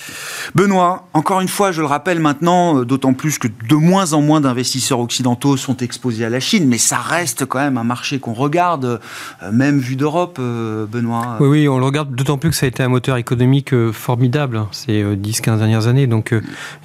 Benoît, 0.54 1.08
encore 1.12 1.40
une 1.40 1.48
fois, 1.48 1.72
je 1.72 1.80
le 1.80 1.88
rappelle 1.88 2.20
maintenant, 2.20 2.78
euh, 2.78 2.84
d'autant 2.84 3.14
plus 3.14 3.38
que 3.38 3.48
de 3.48 3.74
moins 3.74 4.12
en 4.12 4.20
moins 4.20 4.40
d'investisseurs 4.40 5.00
occidentaux 5.00 5.56
sont 5.56 5.76
exposés 5.78 6.24
à 6.24 6.30
la 6.30 6.38
Chine, 6.38 6.68
mais 6.68 6.78
ça 6.78 6.98
reste 6.98 7.46
quand 7.46 7.58
même 7.58 7.76
un 7.76 7.84
marché 7.84 8.20
qu'on 8.20 8.32
regarde, 8.32 9.00
euh, 9.42 9.52
même 9.52 9.80
vu 9.80 9.96
d'Europe, 9.96 10.40
Benoît. 10.40 11.38
Oui, 11.40 11.48
oui, 11.48 11.68
on 11.68 11.78
le 11.78 11.84
regarde 11.84 12.14
d'autant 12.14 12.38
plus 12.38 12.50
que 12.50 12.56
ça 12.56 12.66
a 12.66 12.68
été 12.68 12.82
un 12.84 12.88
moteur 12.88 13.16
économique 13.16 13.74
formidable 13.90 14.56
hein, 14.56 14.68
ces 14.70 15.02
10-15 15.02 15.58
dernières 15.58 15.88
années, 15.88 16.06
donc 16.06 16.32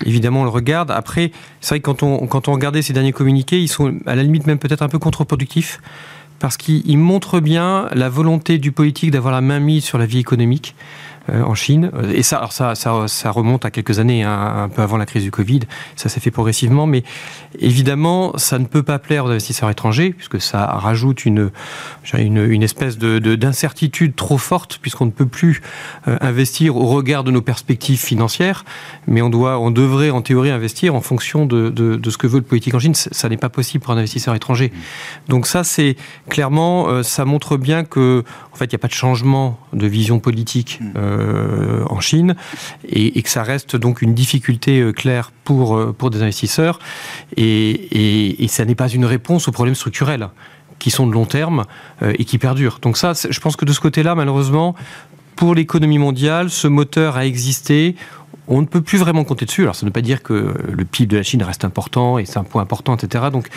évidemment 0.05 0.41
on 0.41 0.46
le 0.46 0.50
regarde. 0.50 0.89
Après, 0.89 1.31
c'est 1.62 1.69
vrai 1.69 1.79
que 1.81 1.86
quand 1.86 2.01
on, 2.01 2.25
quand 2.25 2.48
on 2.48 2.53
regardait 2.53 2.81
ces 2.81 2.93
derniers 2.93 3.13
communiqués, 3.13 3.60
ils 3.60 3.67
sont 3.67 3.93
à 4.08 4.15
la 4.15 4.24
limite 4.24 4.48
même 4.48 4.58
peut-être 4.58 4.81
un 4.81 4.89
peu 4.89 4.98
contre-productifs 4.98 5.79
parce 6.39 6.58
qu'il 6.58 6.98
montre 6.98 7.39
bien 7.39 7.88
la 7.93 8.10
volonté 8.10 8.58
du 8.58 8.72
politique 8.72 9.12
d'avoir 9.12 9.34
la 9.34 9.41
main 9.41 9.60
mise 9.60 9.84
sur 9.84 9.98
la 9.98 10.05
vie 10.05 10.19
économique. 10.19 10.75
En 11.31 11.55
Chine. 11.55 11.91
Et 12.13 12.23
ça, 12.23 12.38
alors 12.38 12.53
ça, 12.53 12.73
ça, 12.75 13.31
remonte 13.31 13.65
à 13.65 13.71
quelques 13.71 13.99
années, 13.99 14.23
hein, 14.23 14.53
un 14.63 14.69
peu 14.69 14.81
avant 14.81 14.97
la 14.97 15.05
crise 15.05 15.23
du 15.23 15.31
Covid. 15.31 15.61
Ça 15.95 16.09
s'est 16.09 16.19
fait 16.19 16.31
progressivement, 16.31 16.88
mais 16.88 17.03
évidemment, 17.59 18.38
ça 18.38 18.57
ne 18.59 18.65
peut 18.65 18.83
pas 18.83 18.99
plaire 18.99 19.25
aux 19.25 19.29
investisseurs 19.29 19.69
étrangers, 19.69 20.11
puisque 20.11 20.41
ça 20.41 20.65
rajoute 20.65 21.25
une, 21.25 21.51
une, 22.13 22.63
espèce 22.63 22.97
de, 22.97 23.19
d'incertitude 23.35 24.15
trop 24.15 24.38
forte, 24.38 24.79
puisqu'on 24.81 25.05
ne 25.05 25.11
peut 25.11 25.25
plus 25.25 25.61
investir 26.05 26.75
au 26.75 26.88
regard 26.88 27.23
de 27.23 27.31
nos 27.31 27.41
perspectives 27.41 27.99
financières, 27.99 28.65
mais 29.07 29.21
on, 29.21 29.29
doit, 29.29 29.59
on 29.59 29.71
devrait 29.71 30.09
en 30.09 30.21
théorie 30.21 30.49
investir 30.49 30.95
en 30.95 31.01
fonction 31.01 31.45
de, 31.45 31.69
de 31.69 32.09
ce 32.09 32.17
que 32.17 32.27
veut 32.27 32.39
le 32.39 32.45
politique 32.45 32.73
en 32.73 32.79
Chine. 32.79 32.95
Ça 32.95 33.29
n'est 33.29 33.38
pas 33.38 33.49
possible 33.49 33.83
pour 33.83 33.93
un 33.93 33.97
investisseur 33.97 34.35
étranger. 34.35 34.71
Donc 35.27 35.47
ça, 35.47 35.63
c'est 35.63 35.95
clairement, 36.29 37.03
ça 37.03 37.25
montre 37.25 37.57
bien 37.57 37.83
que 37.83 38.23
en 38.51 38.55
fait, 38.55 38.65
il 38.65 38.69
n'y 38.69 38.75
a 38.75 38.79
pas 38.79 38.88
de 38.88 38.93
changement 38.93 39.59
de 39.73 39.88
vision 39.88 40.19
politique 40.19 40.79
hmm. 40.81 40.91
Euh, 41.19 41.83
en 41.89 41.99
Chine 41.99 42.35
et, 42.88 43.21
que 43.21 43.29
ça 43.29 43.43
reste 43.43 43.75
donc 43.75 44.01
une 44.01 44.13
difficulté 44.13 44.79
euh, 44.79 44.91
claire 44.91 45.31
pour, 45.43 45.75
euh, 45.75 45.93
pour 45.97 46.09
des 46.09 46.21
investisseurs 46.21 46.79
et, 47.35 48.43
et, 48.43 48.47
ça 48.47 48.65
n'est 48.65 48.75
pas 48.75 48.89
une 48.89 49.05
réponse 49.05 49.47
aux 49.47 49.51
problèmes 49.51 49.75
structurels 49.75 50.29
qui 50.79 50.91
sont 50.91 51.05
de 51.05 51.11
long 51.11 51.25
terme 51.25 51.65
et 52.01 52.23
qui 52.23 52.38
perdurent. 52.38 52.79
Donc 52.81 52.97
ça, 52.97 53.11
je 53.13 53.39
pense 53.41 53.55
que 53.57 53.65
de 53.65 53.73
ce 53.73 53.81
côté-là, 53.81 54.15
malheureusement, 54.15 54.75
pour 55.35 55.53
l'économie 55.53 55.97
mondiale, 55.97 56.49
ce 56.49 56.67
moteur 56.67 57.15
a 57.15 57.25
existé 57.25 57.95
on 58.49 58.61
ne 58.61 58.65
peut 58.65 58.81
plus 58.81 58.97
vraiment 58.97 59.23
compter 59.23 59.45
dessus. 59.45 59.61
Alors, 59.61 59.75
ça 59.75 59.85
ne 59.85 59.89
veut 59.89 59.93
pas 59.93 60.01
dire 60.01 60.23
que 60.23 60.53
le 60.67 60.85
PIB 60.85 61.05
de 61.11 61.17
la 61.17 61.23
Chine 61.23 61.43
reste 61.43 61.63
important 61.63 62.17
et 62.17 62.25
c'est 62.25 62.39
un 62.39 62.43
point 62.43 62.63
important, 62.63 62.95
etc. 62.95 63.25
Donc, 63.31 63.47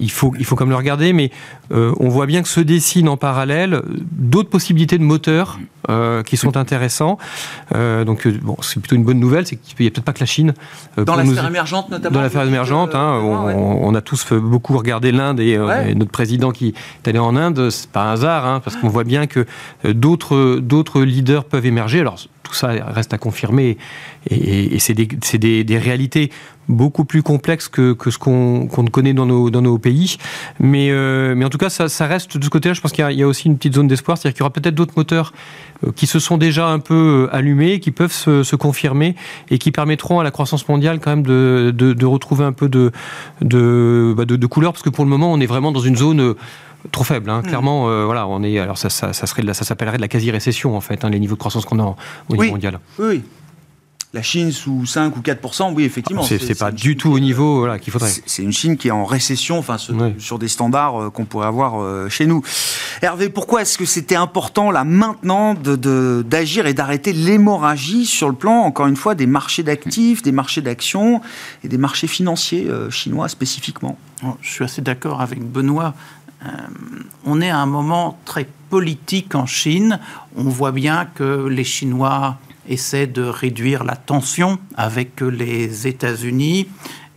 il 0.00 0.10
faut, 0.10 0.34
il 0.38 0.44
faut 0.44 0.54
quand 0.54 0.64
même 0.64 0.70
le 0.70 0.76
regarder, 0.76 1.14
mais 1.14 1.30
euh, 1.72 1.94
on 1.98 2.10
voit 2.10 2.26
bien 2.26 2.42
que 2.42 2.48
se 2.48 2.60
dessinent 2.60 3.08
en 3.08 3.16
parallèle 3.16 3.80
d'autres 4.12 4.50
possibilités 4.50 4.98
de 4.98 5.02
moteurs 5.02 5.58
euh, 5.88 6.22
qui 6.22 6.36
sont 6.36 6.58
intéressants. 6.58 7.16
Euh, 7.74 8.04
donc, 8.04 8.28
bon, 8.28 8.56
c'est 8.60 8.80
plutôt 8.80 8.96
une 8.96 9.04
bonne 9.04 9.18
nouvelle, 9.18 9.46
c'est 9.46 9.56
qu'il 9.56 9.76
n'y 9.80 9.86
a 9.86 9.90
peut-être 9.90 10.04
pas 10.04 10.12
que 10.12 10.20
la 10.20 10.26
Chine. 10.26 10.52
dans 10.98 11.16
la 11.16 11.24
sphère 11.24 11.46
émergente, 11.46 11.90
notamment 11.90 12.14
Dans 12.14 12.20
la 12.20 12.28
sphère 12.28 12.46
émergente, 12.46 12.94
hein, 12.94 13.20
on, 13.22 13.94
a 13.94 14.02
tous 14.02 14.34
beaucoup 14.34 14.76
regardé 14.76 15.10
l'Inde 15.10 15.40
et, 15.40 15.56
notre 15.94 16.10
président 16.10 16.50
qui 16.50 16.74
est 17.02 17.08
allé 17.08 17.18
en 17.18 17.34
Inde, 17.34 17.70
c'est 17.70 17.88
pas 17.88 18.02
un 18.02 18.12
hasard, 18.12 18.44
hein, 18.44 18.60
parce 18.62 18.76
qu'on 18.76 18.88
voit 18.88 19.04
bien 19.04 19.26
que 19.26 19.46
d'autres 19.84 21.02
leaders 21.02 21.44
peuvent 21.44 21.66
émerger. 21.66 22.00
Alors, 22.00 22.18
tout 22.44 22.54
ça 22.54 22.68
reste 22.68 23.12
à 23.12 23.18
confirmer. 23.18 23.76
Et, 24.30 24.78
c'est 24.78 24.94
des, 24.94 25.78
réalités 25.78 26.30
beaucoup 26.68 27.04
plus 27.04 27.22
complexes 27.22 27.68
que, 27.68 27.96
ce 28.06 28.18
qu'on 28.18 28.68
connaît 28.68 29.14
dans 29.14 29.26
nos, 29.26 29.78
pays. 29.78 30.18
Mais, 30.60 30.90
euh, 30.90 31.40
en 31.42 31.48
tout 31.48 31.58
cas, 31.58 31.70
ça, 31.70 32.06
reste 32.06 32.38
de 32.38 32.44
ce 32.44 32.50
côté-là. 32.50 32.74
Je 32.74 32.80
pense 32.80 32.92
qu'il 32.92 33.10
y, 33.10 33.22
a 33.22 33.26
aussi 33.26 33.48
une 33.48 33.56
petite 33.56 33.74
zone 33.74 33.88
d'espoir. 33.88 34.16
C'est-à-dire 34.16 34.34
qu'il 34.34 34.40
y 34.40 34.44
aura 34.44 34.52
peut-être 34.52 34.74
d'autres 34.74 34.94
moteurs 34.96 35.32
euh, 35.84 35.90
qui 35.92 36.06
se 36.06 36.18
sont 36.18 36.36
déjà 36.38 36.68
un 36.68 36.78
peu 36.78 37.28
euh, 37.28 37.36
allumés, 37.36 37.80
qui 37.80 37.90
peuvent 37.90 38.12
se, 38.12 38.54
confirmer 38.54 39.16
et 39.50 39.58
qui 39.58 39.72
permettront 39.72 40.20
à 40.20 40.24
la 40.24 40.30
croissance 40.30 40.68
mondiale 40.68 41.00
quand 41.00 41.10
même 41.10 41.24
de, 41.24 42.04
retrouver 42.04 42.44
un 42.44 42.52
peu 42.52 42.68
bah, 42.68 42.90
de, 43.40 44.46
couleur. 44.46 44.72
Parce 44.72 44.82
que 44.82 44.90
pour 44.90 45.04
le 45.04 45.10
moment, 45.10 45.32
on 45.32 45.40
est 45.40 45.46
vraiment 45.46 45.72
dans 45.72 45.80
une 45.80 45.96
zone 45.96 46.34
trop 46.92 47.04
faible. 47.04 47.30
Hein. 47.30 47.40
Mm. 47.40 47.48
Clairement, 47.48 47.88
euh, 47.88 48.04
voilà, 48.04 48.26
on 48.26 48.42
est. 48.42 48.58
Alors 48.58 48.78
ça, 48.78 48.90
ça, 48.90 49.12
serait, 49.12 49.42
ça 49.52 49.64
s'appellerait 49.64 49.96
de 49.96 50.02
la 50.02 50.08
quasi-récession 50.08 50.76
en 50.76 50.80
fait, 50.80 51.04
hein, 51.04 51.10
les 51.10 51.20
niveaux 51.20 51.34
de 51.34 51.40
croissance 51.40 51.64
qu'on 51.64 51.80
a 51.80 51.96
au 52.28 52.36
niveau 52.36 52.50
mondial. 52.50 52.80
Oui. 52.98 53.22
La 54.12 54.22
Chine 54.22 54.52
sous 54.52 54.86
5 54.86 55.16
ou 55.16 55.20
4% 55.20 55.74
oui, 55.74 55.82
effectivement. 55.82 56.22
Ah, 56.24 56.36
c'est 56.40 56.56
pas 56.56 56.70
du 56.70 56.96
tout 56.96 57.10
au 57.10 57.18
niveau 57.18 57.58
voilà, 57.58 57.80
qu'il 57.80 57.92
faudrait. 57.92 58.12
C'est 58.26 58.44
une 58.44 58.52
Chine 58.52 58.76
qui 58.76 58.86
est 58.86 58.92
en 58.92 59.04
récession, 59.04 59.58
enfin, 59.58 59.76
sur 60.18 60.38
des 60.38 60.46
standards 60.46 61.02
euh, 61.02 61.10
qu'on 61.10 61.24
pourrait 61.24 61.48
avoir 61.48 61.82
euh, 61.82 62.08
chez 62.08 62.24
nous. 62.26 62.40
Hervé, 63.02 63.28
pourquoi 63.28 63.62
est-ce 63.62 63.76
que 63.76 63.84
c'était 63.84 64.14
important, 64.14 64.70
là, 64.70 64.84
maintenant, 64.84 65.54
d'agir 65.54 66.62
de, 66.62 66.68
et 66.68 66.74
d'arrêter 66.74 67.12
l'hémorragie 67.12 68.06
sur 68.06 68.28
le 68.28 68.36
plan, 68.36 68.60
encore 68.60 68.86
une 68.86 68.94
fois, 68.94 69.16
des 69.16 69.26
marchés 69.26 69.64
d'actifs, 69.64 70.22
des 70.22 70.30
marchés 70.30 70.62
d'actions 70.62 71.20
et 71.64 71.68
des 71.68 71.78
marchés 71.78 72.06
financiers 72.06 72.70
chinois 72.90 73.28
spécifiquement? 73.28 73.98
Je 74.42 74.50
suis 74.50 74.64
assez 74.64 74.80
d'accord 74.80 75.22
avec 75.22 75.42
Benoît. 75.42 75.92
Euh, 76.44 76.48
on 77.24 77.40
est 77.40 77.50
à 77.50 77.58
un 77.58 77.66
moment 77.66 78.18
très 78.24 78.46
politique 78.70 79.34
en 79.34 79.46
Chine. 79.46 79.98
On 80.36 80.44
voit 80.44 80.72
bien 80.72 81.06
que 81.06 81.46
les 81.46 81.64
Chinois 81.64 82.38
essaient 82.68 83.06
de 83.06 83.22
réduire 83.22 83.84
la 83.84 83.96
tension 83.96 84.58
avec 84.76 85.20
les 85.20 85.86
États-Unis. 85.86 86.68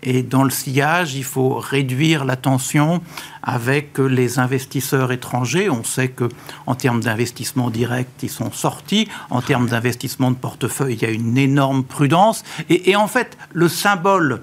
Et 0.04 0.22
dans 0.22 0.44
le 0.44 0.52
sillage, 0.52 1.16
il 1.16 1.24
faut 1.24 1.56
réduire 1.56 2.24
la 2.24 2.36
tension 2.36 3.02
avec 3.42 3.98
les 3.98 4.40
investisseurs 4.40 5.12
étrangers. 5.12 5.70
On 5.70 5.84
sait 5.84 6.10
que 6.10 6.30
en 6.66 6.76
termes 6.76 7.02
d'investissement 7.02 7.70
direct, 7.70 8.24
ils 8.24 8.30
sont 8.30 8.52
sortis. 8.52 9.08
En 9.30 9.42
termes 9.42 9.68
d'investissement 9.68 10.32
de 10.32 10.36
portefeuille, 10.36 10.94
il 10.94 11.02
y 11.02 11.06
a 11.06 11.10
une 11.12 11.38
énorme 11.38 11.84
prudence. 11.84 12.44
Et, 12.70 12.92
et 12.92 12.96
en 12.96 13.08
fait, 13.08 13.38
le 13.54 13.68
symbole 13.68 14.42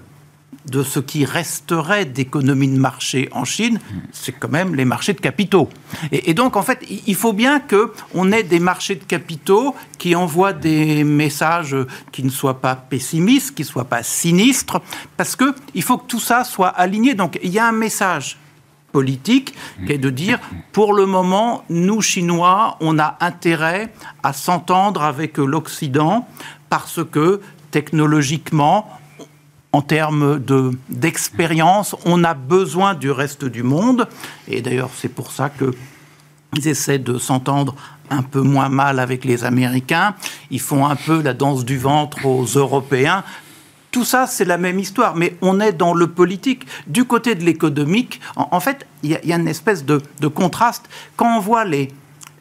de 0.66 0.82
ce 0.82 0.98
qui 0.98 1.24
resterait 1.24 2.04
d'économie 2.04 2.68
de 2.68 2.78
marché 2.78 3.28
en 3.32 3.44
Chine, 3.44 3.80
c'est 4.12 4.32
quand 4.32 4.50
même 4.50 4.74
les 4.74 4.84
marchés 4.84 5.12
de 5.12 5.20
capitaux. 5.20 5.68
Et, 6.10 6.34
donc, 6.34 6.56
en 6.56 6.62
fait, 6.62 6.84
il 7.06 7.14
faut 7.14 7.32
bien 7.32 7.60
qu'on 7.60 8.32
ait 8.32 8.42
des 8.42 8.60
marchés 8.60 8.94
de 8.94 9.04
capitaux 9.04 9.74
qui 9.98 10.14
envoient 10.14 10.52
des 10.52 11.04
messages 11.04 11.76
qui 12.12 12.22
ne 12.22 12.30
soient 12.30 12.60
pas 12.60 12.76
pessimistes, 12.76 13.54
qui 13.54 13.62
ne 13.62 13.66
soient 13.66 13.84
pas 13.84 14.02
sinistres, 14.02 14.80
parce 15.16 15.36
qu'il 15.36 15.82
faut 15.82 15.98
que 15.98 16.06
tout 16.06 16.20
ça 16.20 16.44
soit 16.44 16.68
aligné. 16.68 17.14
Donc, 17.14 17.38
il 17.42 17.50
y 17.50 17.58
a 17.58 17.68
un 17.68 17.72
message 17.72 18.38
politique 18.90 19.54
qui 19.84 19.92
est 19.92 19.98
de 19.98 20.08
dire, 20.08 20.38
pour 20.72 20.94
le 20.94 21.04
moment, 21.04 21.64
nous, 21.68 22.00
Chinois, 22.00 22.76
on 22.80 22.98
a 23.00 23.16
intérêt 23.20 23.92
à 24.22 24.32
s'entendre 24.32 25.02
avec 25.02 25.36
l'Occident 25.36 26.28
parce 26.70 27.00
que 27.04 27.40
technologiquement, 27.72 28.88
en 29.74 29.82
termes 29.82 30.40
d'expérience, 30.88 31.96
on 32.04 32.22
a 32.22 32.34
besoin 32.34 32.94
du 32.94 33.10
reste 33.10 33.44
du 33.44 33.64
monde. 33.64 34.06
Et 34.46 34.62
d'ailleurs, 34.62 34.90
c'est 34.94 35.08
pour 35.08 35.32
ça 35.32 35.50
qu'ils 35.50 36.68
essaient 36.68 37.00
de 37.00 37.18
s'entendre 37.18 37.74
un 38.08 38.22
peu 38.22 38.40
moins 38.40 38.68
mal 38.68 39.00
avec 39.00 39.24
les 39.24 39.42
Américains. 39.42 40.14
Ils 40.52 40.60
font 40.60 40.86
un 40.86 40.94
peu 40.94 41.20
la 41.22 41.34
danse 41.34 41.64
du 41.64 41.76
ventre 41.76 42.24
aux 42.24 42.44
Européens. 42.44 43.24
Tout 43.90 44.04
ça, 44.04 44.28
c'est 44.28 44.44
la 44.44 44.58
même 44.58 44.78
histoire, 44.78 45.16
mais 45.16 45.36
on 45.42 45.58
est 45.58 45.72
dans 45.72 45.92
le 45.92 46.06
politique. 46.06 46.66
Du 46.86 47.04
côté 47.04 47.34
de 47.34 47.42
l'économique, 47.42 48.20
en, 48.36 48.60
fait, 48.60 48.86
il 49.02 49.18
y, 49.24 49.32
a 49.32 49.36
une 49.36 49.48
espèce 49.48 49.84
de, 49.84 50.00
contraste. 50.28 50.88
Quand 51.16 51.36
on 51.36 51.40
voit 51.40 51.64
les, 51.64 51.90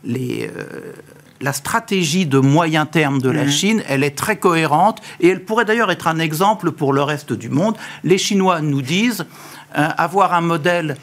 les, 0.03 0.51
euh, 0.55 0.93
la 1.43 1.53
stratégie 1.53 2.25
de 2.25 2.39
moyen 2.39 2.85
terme 2.85 3.21
de 3.21 3.29
la 3.29 3.43
mmh. 3.43 3.51
Chine, 3.51 3.83
elle 3.87 4.03
est 4.03 4.17
très 4.17 4.37
cohérente 4.37 5.01
et 5.19 5.27
elle 5.27 5.43
pourrait 5.43 5.65
d'ailleurs 5.65 5.91
être 5.91 6.07
un 6.07 6.17
exemple 6.17 6.71
pour 6.71 6.93
le 6.93 7.03
reste 7.03 7.33
du 7.33 7.49
monde. 7.49 7.75
Les 8.03 8.17
Chinois 8.17 8.61
nous 8.61 8.81
disent 8.81 9.25
euh, 9.77 9.89
avoir 9.97 10.33
un 10.33 10.41
modèle 10.41 10.95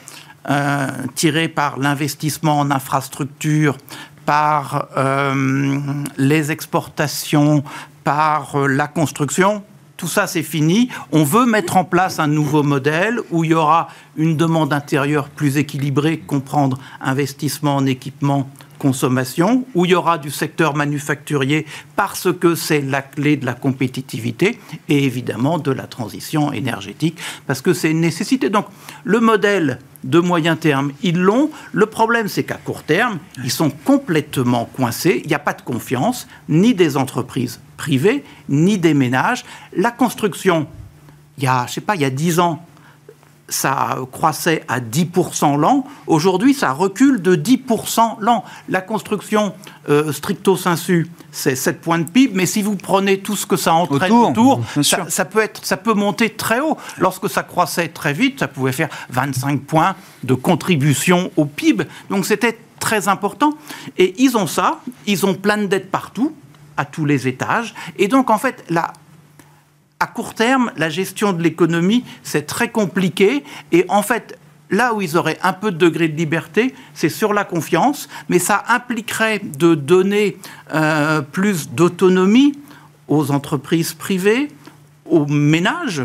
euh, 0.48 0.88
tiré 1.14 1.48
par 1.48 1.78
l'investissement 1.78 2.58
en 2.58 2.70
infrastructure, 2.70 3.76
par 4.24 4.88
euh, 4.96 5.78
les 6.16 6.50
exportations, 6.50 7.62
par 8.02 8.56
la 8.66 8.88
construction, 8.88 9.62
tout 9.98 10.08
ça 10.08 10.26
c'est 10.26 10.42
fini. 10.42 10.88
On 11.12 11.24
veut 11.24 11.44
mettre 11.44 11.76
en 11.76 11.84
place 11.84 12.18
un 12.18 12.26
nouveau 12.26 12.62
modèle 12.62 13.20
où 13.30 13.44
il 13.44 13.50
y 13.50 13.54
aura 13.54 13.88
une 14.16 14.38
demande 14.38 14.72
intérieure 14.72 15.28
plus 15.28 15.58
équilibrée, 15.58 16.16
comprendre 16.16 16.78
investissement 17.02 17.76
en 17.76 17.84
équipement, 17.84 18.48
consommation, 18.80 19.64
où 19.74 19.84
il 19.84 19.92
y 19.92 19.94
aura 19.94 20.18
du 20.18 20.30
secteur 20.30 20.74
manufacturier 20.74 21.66
parce 21.94 22.32
que 22.32 22.54
c'est 22.54 22.80
la 22.80 23.02
clé 23.02 23.36
de 23.36 23.46
la 23.46 23.54
compétitivité 23.54 24.58
et 24.88 25.04
évidemment 25.04 25.58
de 25.58 25.70
la 25.70 25.86
transition 25.86 26.52
énergétique 26.52 27.18
parce 27.46 27.60
que 27.60 27.74
c'est 27.74 27.90
une 27.90 28.00
nécessité. 28.00 28.48
Donc 28.48 28.66
le 29.04 29.20
modèle 29.20 29.78
de 30.02 30.18
moyen 30.18 30.56
terme, 30.56 30.92
ils 31.02 31.18
l'ont. 31.18 31.50
Le 31.72 31.86
problème, 31.86 32.26
c'est 32.26 32.44
qu'à 32.44 32.54
court 32.54 32.82
terme, 32.82 33.18
ils 33.44 33.50
sont 33.50 33.70
complètement 33.70 34.64
coincés. 34.64 35.20
Il 35.22 35.28
n'y 35.28 35.34
a 35.34 35.38
pas 35.38 35.52
de 35.52 35.62
confiance, 35.62 36.26
ni 36.48 36.74
des 36.74 36.96
entreprises 36.96 37.60
privées, 37.76 38.24
ni 38.48 38.78
des 38.78 38.94
ménages. 38.94 39.44
La 39.76 39.90
construction, 39.90 40.66
il 41.36 41.44
y 41.44 41.46
a, 41.46 41.66
je 41.68 41.74
sais 41.74 41.80
pas, 41.82 41.96
il 41.96 42.00
y 42.00 42.06
a 42.06 42.10
10 42.10 42.40
ans, 42.40 42.64
ça 43.50 43.98
croissait 44.10 44.64
à 44.68 44.80
10% 44.80 45.58
l'an. 45.58 45.84
Aujourd'hui, 46.06 46.54
ça 46.54 46.72
recule 46.72 47.20
de 47.20 47.36
10% 47.36 48.16
l'an. 48.20 48.44
La 48.68 48.80
construction 48.80 49.52
euh, 49.88 50.12
stricto 50.12 50.56
sensu, 50.56 51.10
c'est 51.32 51.56
7 51.56 51.80
points 51.80 51.98
de 51.98 52.08
PIB, 52.08 52.32
mais 52.34 52.46
si 52.46 52.62
vous 52.62 52.76
prenez 52.76 53.18
tout 53.18 53.36
ce 53.36 53.44
que 53.44 53.56
ça 53.56 53.74
entraîne 53.74 54.12
autour, 54.12 54.62
ça, 54.82 55.24
peut 55.24 55.40
être, 55.40 55.64
ça 55.66 55.76
peut 55.76 55.94
monter 55.94 56.30
très 56.30 56.60
haut. 56.60 56.78
Lorsque 56.98 57.28
ça 57.28 57.42
croissait 57.42 57.88
très 57.88 58.12
vite, 58.12 58.38
ça 58.38 58.48
pouvait 58.48 58.72
faire 58.72 58.88
25 59.10 59.60
points 59.62 59.96
de 60.24 60.34
contribution 60.34 61.30
au 61.36 61.44
PIB. 61.44 61.84
Donc 62.08 62.24
c'était 62.24 62.58
très 62.78 63.08
important. 63.08 63.52
Et 63.98 64.14
ils 64.22 64.36
ont 64.36 64.46
ça, 64.46 64.80
ils 65.06 65.26
ont 65.26 65.34
plein 65.34 65.58
de 65.58 65.66
dettes 65.66 65.90
partout, 65.90 66.34
à 66.76 66.84
tous 66.84 67.04
les 67.04 67.28
étages. 67.28 67.74
Et 67.98 68.08
donc, 68.08 68.30
en 68.30 68.38
fait, 68.38 68.64
la, 68.70 68.92
à 70.00 70.06
court 70.06 70.34
terme, 70.34 70.72
la 70.76 70.88
gestion 70.88 71.32
de 71.32 71.42
l'économie, 71.42 72.04
c'est 72.22 72.46
très 72.46 72.70
compliqué. 72.70 73.44
Et 73.70 73.84
en 73.88 74.02
fait, 74.02 74.38
là 74.70 74.94
où 74.94 75.02
ils 75.02 75.16
auraient 75.16 75.38
un 75.42 75.52
peu 75.52 75.70
de 75.70 75.76
degré 75.76 76.08
de 76.08 76.16
liberté, 76.16 76.74
c'est 76.94 77.10
sur 77.10 77.32
la 77.34 77.44
confiance, 77.44 78.08
mais 78.28 78.38
ça 78.38 78.64
impliquerait 78.68 79.40
de 79.40 79.74
donner 79.74 80.38
euh, 80.74 81.20
plus 81.20 81.70
d'autonomie 81.70 82.58
aux 83.08 83.30
entreprises 83.30 83.92
privées, 83.92 84.48
aux 85.04 85.26
ménages. 85.26 86.02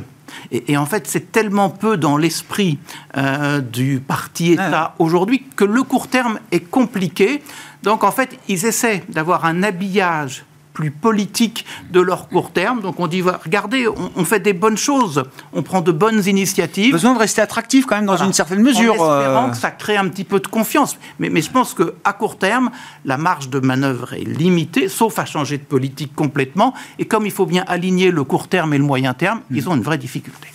Et, 0.52 0.76
en 0.76 0.86
fait, 0.86 1.08
c'est 1.08 1.32
tellement 1.32 1.70
peu 1.70 1.98
dans 1.98 2.18
l'esprit 2.18 2.78
euh, 3.16 3.62
du 3.62 4.02
parti 4.06 4.54
État 4.54 4.96
aujourd'hui 5.00 5.44
que 5.56 5.64
le 5.64 5.84
court 5.84 6.08
terme 6.08 6.40
est 6.52 6.60
compliqué. 6.60 7.42
Donc 7.84 8.04
en 8.04 8.12
fait, 8.12 8.38
ils 8.50 8.66
essaient 8.66 9.04
d'avoir 9.08 9.46
un 9.46 9.64
habillage 9.64 10.44
plus 10.76 10.92
politique 10.92 11.66
de 11.90 12.00
leur 12.00 12.28
court 12.28 12.52
terme. 12.52 12.82
Donc 12.82 13.00
on 13.00 13.08
dit, 13.08 13.24
regardez, 13.24 13.88
on, 13.88 14.26
fait 14.26 14.40
des 14.40 14.54
bonnes 14.54 14.78
choses, 14.78 15.24
on 15.54 15.64
prend 15.64 15.82
de 15.82 15.92
bonnes 15.92 16.22
initiatives. 16.28 16.92
Besoin 16.92 17.14
de 17.16 17.20
rester 17.20 17.42
attractif 17.42 17.88
quand 17.88 17.96
même 17.96 18.06
dans 18.06 18.24
une 18.24 18.34
certaine 18.34 18.62
mesure. 18.62 19.02
En 19.02 19.20
espérant 19.20 19.48
euh. 19.48 19.52
que 19.52 19.58
ça 19.58 19.72
crée 19.72 19.98
un 19.98 20.08
petit 20.10 20.26
peu 20.26 20.40
de 20.40 20.48
confiance. 20.48 20.98
Mais, 21.18 21.30
mais 21.30 21.42
je 21.42 21.50
pense 21.50 21.74
qu'à 21.74 22.14
court 22.14 22.38
terme, 22.38 22.70
la 23.06 23.18
marge 23.18 23.50
de 23.50 23.60
manœuvre 23.60 24.14
est 24.14 24.28
limitée, 24.28 24.90
sauf 24.90 25.18
à 25.18 25.26
changer 25.26 25.58
de 25.58 25.64
politique 25.64 26.14
complètement. 26.14 26.74
Et 27.00 27.06
comme 27.06 27.26
il 27.26 27.32
faut 27.32 27.46
bien 27.48 27.64
aligner 27.68 28.12
le 28.12 28.24
court 28.24 28.48
terme 28.48 28.74
et 28.74 28.78
le 28.78 28.84
moyen 28.84 29.14
terme, 29.14 29.42
ils 29.50 29.64
hmm. 29.64 29.70
ont 29.70 29.76
une 29.76 29.84
vraie 29.84 29.98
difficulté. 29.98 30.48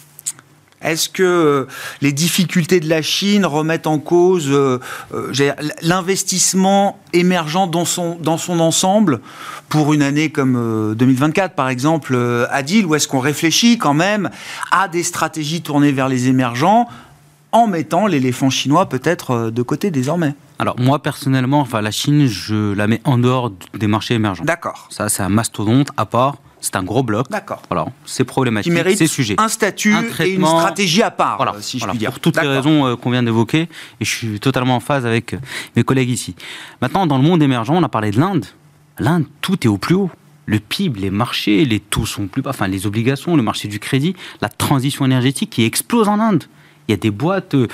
Est-ce 0.82 1.08
que 1.10 1.22
euh, 1.22 1.66
les 2.00 2.12
difficultés 2.12 2.80
de 2.80 2.88
la 2.88 3.02
Chine 3.02 3.44
remettent 3.44 3.86
en 3.86 3.98
cause 3.98 4.48
euh, 4.48 4.78
euh, 5.12 5.52
l'investissement 5.82 6.98
émergent 7.12 7.68
dans 7.68 7.84
son, 7.84 8.16
dans 8.16 8.38
son 8.38 8.60
ensemble 8.60 9.20
pour 9.68 9.92
une 9.92 10.02
année 10.02 10.30
comme 10.30 10.94
2024 10.96 11.54
par 11.54 11.68
exemple, 11.68 12.16
Adil, 12.50 12.86
ou 12.86 12.94
est-ce 12.94 13.08
qu'on 13.08 13.20
réfléchit 13.20 13.78
quand 13.78 13.94
même 13.94 14.30
à 14.70 14.88
des 14.88 15.02
stratégies 15.02 15.62
tournées 15.62 15.92
vers 15.92 16.08
les 16.08 16.28
émergents 16.28 16.88
en 17.52 17.66
mettant 17.66 18.06
l'éléphant 18.06 18.50
chinois 18.50 18.88
peut-être 18.88 19.50
de 19.50 19.62
côté 19.62 19.90
désormais? 19.90 20.34
Alors 20.58 20.78
moi 20.78 21.02
personnellement, 21.02 21.60
enfin 21.60 21.82
la 21.82 21.90
Chine, 21.90 22.26
je 22.26 22.72
la 22.74 22.86
mets 22.86 23.00
en 23.04 23.18
dehors 23.18 23.52
des 23.74 23.86
marchés 23.86 24.14
émergents. 24.14 24.44
D'accord. 24.44 24.88
Ça, 24.90 25.08
c'est 25.08 25.22
un 25.22 25.28
mastodonte 25.28 25.88
à 25.96 26.06
part. 26.06 26.36
C'est 26.60 26.76
un 26.76 26.82
gros 26.82 27.02
bloc. 27.02 27.28
D'accord. 27.30 27.62
Voilà, 27.68 27.86
c'est 28.04 28.24
problématique. 28.24 28.72
c'est 28.96 29.06
sujet. 29.06 29.34
Un 29.38 29.48
statut 29.48 29.94
et 30.20 30.34
une 30.34 30.46
stratégie 30.46 31.02
à 31.02 31.10
part, 31.10 31.36
voilà, 31.36 31.54
si 31.60 31.78
je 31.78 31.86
puis 31.86 31.98
dire. 31.98 32.10
Pour 32.10 32.20
toutes 32.20 32.40
les 32.40 32.48
raisons 32.48 32.86
euh, 32.86 32.96
qu'on 32.96 33.10
vient 33.10 33.22
d'évoquer, 33.22 33.68
et 34.00 34.04
je 34.04 34.10
suis 34.10 34.40
totalement 34.40 34.76
en 34.76 34.80
phase 34.80 35.06
avec 35.06 35.34
euh, 35.34 35.38
mes 35.76 35.82
collègues 35.82 36.10
ici. 36.10 36.34
Maintenant, 36.80 37.06
dans 37.06 37.16
le 37.16 37.24
monde 37.24 37.42
émergent, 37.42 37.70
on 37.70 37.82
a 37.82 37.88
parlé 37.88 38.10
de 38.10 38.20
l'Inde. 38.20 38.46
L'Inde, 38.98 39.24
tout 39.40 39.56
est 39.64 39.68
au 39.68 39.78
plus 39.78 39.94
haut. 39.94 40.10
Le 40.46 40.58
PIB, 40.58 41.00
les 41.00 41.10
marchés, 41.10 41.64
les 41.64 41.80
taux 41.80 42.06
sont 42.06 42.26
plus 42.26 42.42
bas, 42.42 42.50
enfin 42.50 42.66
les 42.66 42.86
obligations, 42.86 43.36
le 43.36 43.42
marché 43.42 43.68
du 43.68 43.78
crédit, 43.78 44.16
la 44.40 44.48
transition 44.48 45.04
énergétique 45.04 45.50
qui 45.50 45.64
explose 45.64 46.08
en 46.08 46.18
Inde. 46.18 46.44
Il 46.90 46.94
y 46.94 46.94
a 46.94 46.96
des 46.96 47.12
boîtes 47.12 47.54
euh, 47.54 47.68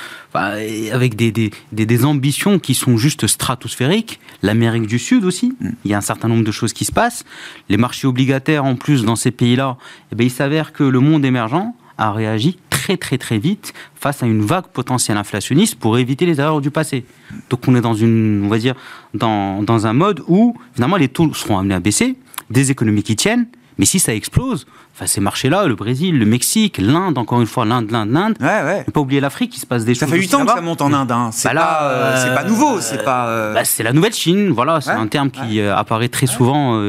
avec 0.93 1.17
des, 1.17 1.33
des, 1.33 1.51
des, 1.73 2.05
ambitions 2.05 2.59
qui 2.59 2.75
sont 2.75 2.99
juste 2.99 3.27
stratosphériques. 3.27 4.21
L'Amérique 4.43 4.87
du 4.87 4.99
Sud 4.99 5.25
aussi, 5.25 5.55
mm. 5.59 5.69
il 5.87 5.91
y 5.91 5.95
a 5.95 5.97
un 5.97 6.03
certain 6.03 6.29
nombre 6.29 6.45
de 6.45 6.51
choses 6.51 6.75
qui 6.75 6.85
se 6.85 6.93
passent. 6.93 7.25
Les 7.71 7.79
marchés 7.79 8.07
obligataires 8.07 8.67
en 8.67 8.77
plus 8.77 9.05
dans 9.05 9.17
ces 9.17 9.31
pays-là, 9.31 9.79
eh 10.13 10.17
bien, 10.17 10.27
il 10.27 10.31
s'avère 10.31 10.75
que 10.75 10.85
le 10.85 11.01
monde 11.01 11.25
émergent 11.25 11.73
a 11.97 12.13
réagi 12.13 12.59
très 12.69 12.99
très 12.99 13.17
très 13.17 13.39
vite 13.39 13.73
face 13.95 14.23
à 14.23 14.27
une 14.27 14.43
vague 14.43 14.67
potentielle 14.67 15.17
inflationniste 15.17 15.77
pour 15.77 15.97
éviter 15.97 16.27
les 16.27 16.39
erreurs 16.39 16.61
du 16.61 16.71
passé. 16.71 17.07
Donc 17.49 17.67
on 17.69 17.75
est 17.75 17.81
dans 17.81 17.95
une, 17.95 18.43
on 18.45 18.49
va 18.49 18.59
dire, 18.59 18.75
dans, 19.15 19.63
dans 19.63 19.87
un 19.87 19.95
mode 19.95 20.23
où 20.29 20.59
finalement 20.75 20.99
les 20.99 21.09
taux 21.09 21.33
seront 21.33 21.57
amenés 21.57 21.75
à 21.75 21.81
baisser, 21.81 22.17
des 22.51 22.71
économies 22.71 23.03
qui 23.03 23.17
tiennent, 23.17 23.47
mais 23.79 23.85
si 23.85 23.99
ça 23.99 24.15
explose, 24.15 24.67
enfin 24.95 25.07
ces 25.07 25.21
marchés-là, 25.21 25.67
le 25.67 25.75
Brésil, 25.75 26.19
le 26.19 26.25
Mexique, 26.25 26.79
l'Inde, 26.79 27.19
encore 27.19 27.41
une 27.41 27.47
fois, 27.47 27.65
l'Inde, 27.65 27.91
l'Inde, 27.91 28.11
l'Inde. 28.11 28.35
Ouais, 28.41 28.47
ouais. 28.47 28.85
Ne 28.87 28.93
pas 28.93 29.01
oublier 29.01 29.21
l'Afrique, 29.21 29.55
il 29.57 29.61
se 29.61 29.67
passe 29.67 29.85
des 29.85 29.95
ça 29.95 30.07
choses. 30.07 30.15
Ça 30.15 30.17
fait 30.17 30.23
8 30.23 30.35
ans 30.35 30.47
que 30.47 30.53
ça 30.53 30.61
monte 30.61 30.81
en 30.81 30.93
Inde. 30.93 31.13
Hein. 31.13 31.31
C'est 31.33 31.53
bah 31.53 31.61
pas, 31.61 31.91
euh, 31.91 32.35
pas, 32.35 32.45
nouveau. 32.45 32.81
C'est 32.81 33.05
pas. 33.05 33.27
Euh, 33.29 33.55
bah, 33.55 33.65
c'est 33.65 33.83
la 33.83 33.93
nouvelle 33.93 34.15
Chine. 34.15 34.51
Voilà, 34.51 34.81
c'est 34.81 34.91
un 34.91 35.07
terme 35.07 35.31
qui 35.31 35.61
euh, 35.61 35.77
apparaît 35.77 36.09
très 36.09 36.27
souvent, 36.27 36.81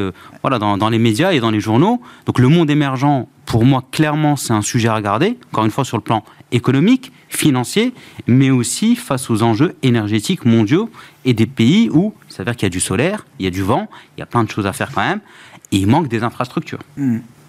voilà, 0.41 0.59
dans, 0.59 0.77
dans, 0.77 0.89
les 0.89 0.99
médias 0.99 1.31
et 1.31 1.39
dans 1.39 1.51
les 1.51 1.59
journaux. 1.59 2.01
Donc 2.25 2.39
le 2.39 2.47
monde 2.47 2.69
émergent, 2.69 3.25
pour 3.45 3.65
moi, 3.65 3.83
clairement, 3.91 4.35
c'est 4.35 4.53
un 4.53 4.61
sujet 4.61 4.87
à 4.87 4.95
regarder. 4.95 5.37
Encore 5.51 5.65
une 5.65 5.71
fois, 5.71 5.83
sur 5.83 5.97
le 5.97 6.03
plan 6.03 6.23
économique, 6.51 7.11
financier, 7.29 7.93
mais 8.25 8.49
aussi 8.49 8.95
face 8.95 9.29
aux 9.29 9.43
enjeux 9.43 9.75
énergétiques 9.83 10.45
mondiaux 10.45 10.89
et 11.25 11.33
des 11.33 11.45
pays 11.45 11.89
où 11.91 12.13
il 12.29 12.33
s'avère 12.33 12.55
qu'il 12.55 12.63
y 12.63 12.67
a 12.67 12.69
du 12.69 12.79
solaire, 12.79 13.25
il 13.39 13.43
y 13.43 13.47
a 13.47 13.51
du 13.51 13.63
vent, 13.63 13.89
il 14.15 14.21
y 14.21 14.23
a 14.23 14.25
plein 14.25 14.43
de 14.43 14.49
choses 14.49 14.65
à 14.65 14.71
faire 14.71 14.91
quand 14.93 15.03
même 15.03 15.19
il 15.71 15.87
manque 15.87 16.07
des 16.07 16.23
infrastructures. 16.23 16.79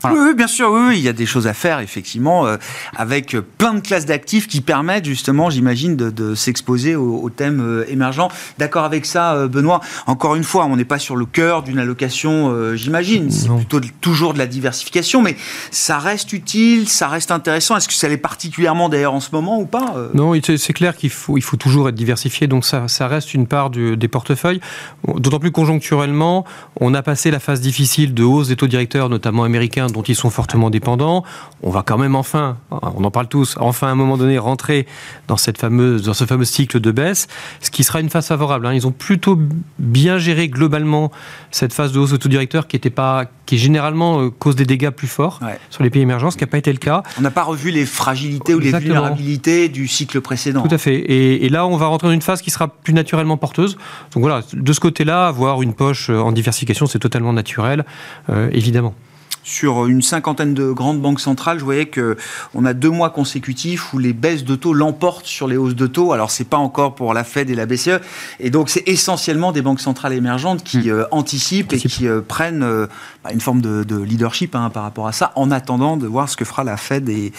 Oui, 0.05 0.35
bien 0.35 0.47
sûr, 0.47 0.71
oui, 0.71 0.99
il 0.99 1.03
y 1.03 1.09
a 1.09 1.13
des 1.13 1.27
choses 1.27 1.47
à 1.47 1.55
faire, 1.55 1.81
effectivement, 1.81 2.47
euh, 2.47 2.57
avec 2.97 3.37
plein 3.59 3.75
de 3.75 3.81
classes 3.81 4.07
d'actifs 4.07 4.47
qui 4.47 4.61
permettent, 4.61 5.05
justement, 5.05 5.51
j'imagine, 5.51 5.97
de, 5.97 6.35
s'exposer 6.35 6.95
aux, 6.95 7.31
thèmes 7.31 7.61
euh, 7.61 7.85
émergents. 7.89 8.29
D'accord 8.59 8.85
avec 8.85 9.07
ça, 9.07 9.35
euh, 9.35 9.49
Benoît 9.49 9.81
Encore 10.07 10.37
une 10.37 10.45
fois, 10.45 10.67
on 10.67 10.77
n'est 10.77 10.85
pas 10.85 10.99
sur 10.99 11.17
le 11.17 11.27
cœur 11.27 11.63
d'une 11.63 11.79
allocation, 11.79 12.75
j'imagine. 12.75 13.31
C'est 13.31 13.49
plutôt 13.49 13.81
toujours 14.01 14.35
de 14.35 14.39
la 14.39 14.47
diversification, 14.47 15.23
mais 15.23 15.37
ça 15.71 15.99
reste 15.99 16.33
utile, 16.33 16.89
ça 16.89 17.09
reste 17.09 17.31
intéressant. 17.31 17.77
Est-ce 17.77 17.89
que 17.89 17.95
ça 17.95 18.09
l'est 18.09 18.17
particulièrement, 18.17 18.89
d'ailleurs, 18.89 19.15
en 19.15 19.21
ce 19.21 19.31
moment 19.33 19.61
ou 19.61 19.67
pas 19.67 19.95
Non, 20.15 20.33
c'est 20.43 20.73
clair 20.73 20.97
qu'il 20.97 21.11
faut, 21.11 21.37
il 21.37 21.43
faut 21.43 21.57
toujours 21.57 21.89
être 21.89 21.95
diversifié, 21.95 22.47
donc 22.47 22.65
ça, 22.65 22.89
ça 22.89 23.09
reste 23.09 23.35
une 23.35 23.47
part 23.47 23.71
des 23.71 24.09
portefeuilles. 24.09 24.61
D'autant 25.07 25.41
plus 25.41 25.51
conjoncturellement, 25.51 26.45
on 26.81 26.95
a 26.95 27.03
passé 27.03 27.31
la 27.31 27.41
phase 27.41 27.61
difficile 27.61 28.15
de 28.15 28.23
hausse 28.23 28.49
des 28.49 28.57
taux 28.57 28.67
directeurs, 28.67 29.09
notamment 29.09 29.45
américains, 29.45 29.88
dont 29.93 30.03
ils 30.03 30.17
sont 30.17 30.31
fortement 30.31 30.71
dépendants. 30.71 31.25
On 31.63 31.71
va 31.71 31.83
quand 31.83 31.99
même 31.99 32.15
enfin, 32.15 32.57
on 32.71 33.05
en 33.05 33.11
parle 33.11 33.29
tous, 33.29 33.57
enfin 33.59 33.89
à 33.89 33.91
un 33.91 33.95
moment 33.95 34.17
donné 34.17 34.39
rentrer 34.39 34.87
dans, 35.27 35.37
cette 35.37 35.59
fameuse, 35.59 36.03
dans 36.03 36.15
ce 36.15 36.25
fameux 36.25 36.45
cycle 36.45 36.81
de 36.81 36.91
baisse, 36.91 37.29
ce 37.61 37.71
qui 37.71 37.85
sera 37.85 38.01
une 38.01 38.11
phase 38.11 38.27
favorable. 38.27 38.67
Hein. 38.67 38.75
Ils 38.75 38.87
ont 38.87 38.93
plutôt 38.93 39.39
bien 39.79 40.19
géré 40.19 40.49
globalement 40.49 41.11
cette 41.51 41.73
phase 41.73 41.93
de 41.93 41.99
hausse 41.99 42.13
autodirecteur 42.13 42.67
qui 42.67 42.77
était 42.77 42.91
pas, 42.91 43.27
qui 43.47 43.59
généralement 43.59 44.21
euh, 44.21 44.31
cause 44.31 44.57
des 44.57 44.67
dégâts 44.67 44.91
plus 44.91 45.09
forts 45.09 45.41
sur 45.71 45.83
les 45.83 45.91
pays 45.91 46.03
émergents, 46.03 46.31
ce 46.31 46.37
qui 46.37 46.45
n'a 46.45 46.49
pas 46.49 46.59
été 46.59 46.73
le 46.73 46.79
cas. 46.79 47.03
On 47.19 47.23
n'a 47.23 47.31
pas 47.31 47.45
revu 47.45 47.71
les 47.71 47.87
fragilités 47.87 48.55
ou 48.55 48.59
les 48.59 48.73
vulnérabilités 48.73 49.69
du 49.69 49.89
cycle 49.89 50.21
précédent. 50.21 50.63
Tout 50.63 50.75
à 50.75 50.79
fait. 50.79 50.99
Et, 50.99 51.49
là, 51.49 51.67
on 51.67 51.77
va 51.77 51.87
rentrer 51.87 52.09
dans 52.09 52.15
une 52.15 52.23
phase 52.23 52.43
qui 52.43 52.51
sera 52.51 52.69
plus 52.69 52.93
naturellement 52.93 53.37
porteuse. 53.37 53.77
Donc 54.13 54.23
voilà, 54.23 54.43
de 54.53 54.73
ce 54.73 54.81
côté-là, 54.81 55.27
avoir 55.27 55.63
une 55.63 55.73
poche 55.73 56.11
en 56.11 56.33
diversification, 56.33 56.87
c'est 56.87 56.99
totalement 56.99 57.33
naturel, 57.33 57.85
euh, 58.29 58.51
évidemment 58.53 58.95
sur 59.43 59.87
une 59.87 60.03
cinquantaine 60.03 60.55
de 60.55 60.71
grandes 60.73 61.01
banques 61.01 61.21
centrales, 61.21 61.59
je 61.59 61.65
voyais 61.65 61.87
que 61.87 62.17
on 62.55 62.65
a 62.65 62.75
deux 62.75 62.91
mois 62.91 63.11
consécutifs 63.11 63.93
où 63.93 63.99
les 63.99 64.13
baisses 64.13 64.45
de 64.45 64.55
taux 64.55 64.73
l'emportent 64.73 65.27
sur 65.27 65.49
les 65.49 65.57
hausses 65.57 65.75
de 65.75 65.87
taux. 65.87 66.13
Alors 66.13 66.31
c'est 66.31 66.49
pas 66.49 66.57
encore 66.57 66.95
pour 66.95 67.15
la 67.15 67.25
Fed 67.25 67.51
et 67.51 67.55
la 67.55 67.67
BCE, 67.67 68.01
et 68.41 68.51
donc 68.51 68.71
c'est 68.71 68.87
essentiellement 68.87 69.53
des 69.53 69.63
banques 69.63 69.81
centrales 69.81 70.13
émergentes 70.13 70.65
qui 70.65 70.79
hmm. 70.79 70.91
euh, 70.91 71.05
anticipent 71.11 71.73
et 71.73 71.79
qui 71.79 72.07
euh, 72.07 72.21
prennent 72.21 72.63
euh, 72.63 72.87
bah, 73.25 73.31
une 73.33 73.41
forme 73.41 73.61
de, 73.61 74.03
leadership 74.03 74.55
hein, 74.55 74.71
par 74.71 74.83
rapport 74.83 75.09
à 75.09 75.13
ça, 75.13 75.33
en 75.35 75.51
attendant 75.51 75.97
de 75.97 76.07
voir 76.07 76.29
ce 76.29 76.37
que 76.37 76.45
fera 76.45 76.65
la 76.65 76.77
Fed 76.77 77.09
et, 77.09 77.33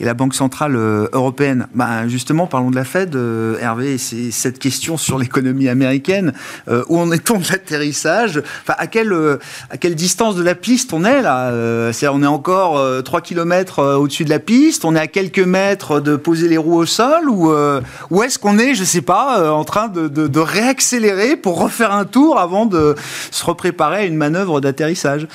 la 0.00 0.14
Banque 0.14 0.34
centrale 0.34 0.76
européenne. 0.76 1.66
Bah, 1.74 2.06
justement, 2.06 2.46
parlons 2.46 2.70
de 2.70 2.76
la 2.76 2.84
Fed, 2.84 3.18
Hervé, 3.60 3.98
c'est 3.98 4.30
cette 4.30 4.58
question 4.58 4.96
sur 4.96 5.18
l'économie 5.18 5.68
américaine. 5.68 6.32
où 6.88 6.98
en 6.98 7.10
est-on 7.10 7.38
de 7.38 7.44
l'atterrissage? 7.50 8.42
Enfin, 8.62 8.74
à 8.78 8.86
quelle 8.86 9.14
à 9.70 9.76
quelle 9.76 9.94
distance 9.94 10.36
de 10.36 10.42
la 10.42 10.54
piste 10.54 10.92
on 10.92 11.04
est 11.04 11.22
là? 11.22 11.45
Euh, 11.50 11.92
on 12.10 12.22
est 12.22 12.26
encore 12.26 12.74
3 13.02 13.18
euh, 13.18 13.22
km 13.22 13.78
euh, 13.78 13.96
au-dessus 13.96 14.24
de 14.24 14.30
la 14.30 14.38
piste, 14.38 14.84
on 14.84 14.94
est 14.94 15.00
à 15.00 15.06
quelques 15.06 15.38
mètres 15.38 16.00
de 16.00 16.16
poser 16.16 16.48
les 16.48 16.56
roues 16.56 16.76
au 16.76 16.86
sol, 16.86 17.28
ou, 17.28 17.52
ou 18.10 18.22
est-ce 18.22 18.38
qu'on 18.38 18.58
est, 18.58 18.74
je 18.74 18.84
sais 18.84 19.02
pas, 19.02 19.52
en 19.52 19.64
train 19.64 19.88
de, 19.88 20.40
réaccélérer 20.40 21.36
pour 21.36 21.60
refaire 21.60 21.92
un 21.92 22.04
tour 22.04 22.38
avant 22.38 22.66
de 22.66 22.94
se 23.30 23.44
repréparer 23.44 23.96
à 23.98 24.04
une 24.04 24.16
manœuvre 24.16 24.60
d'atterrissage. 24.60 25.26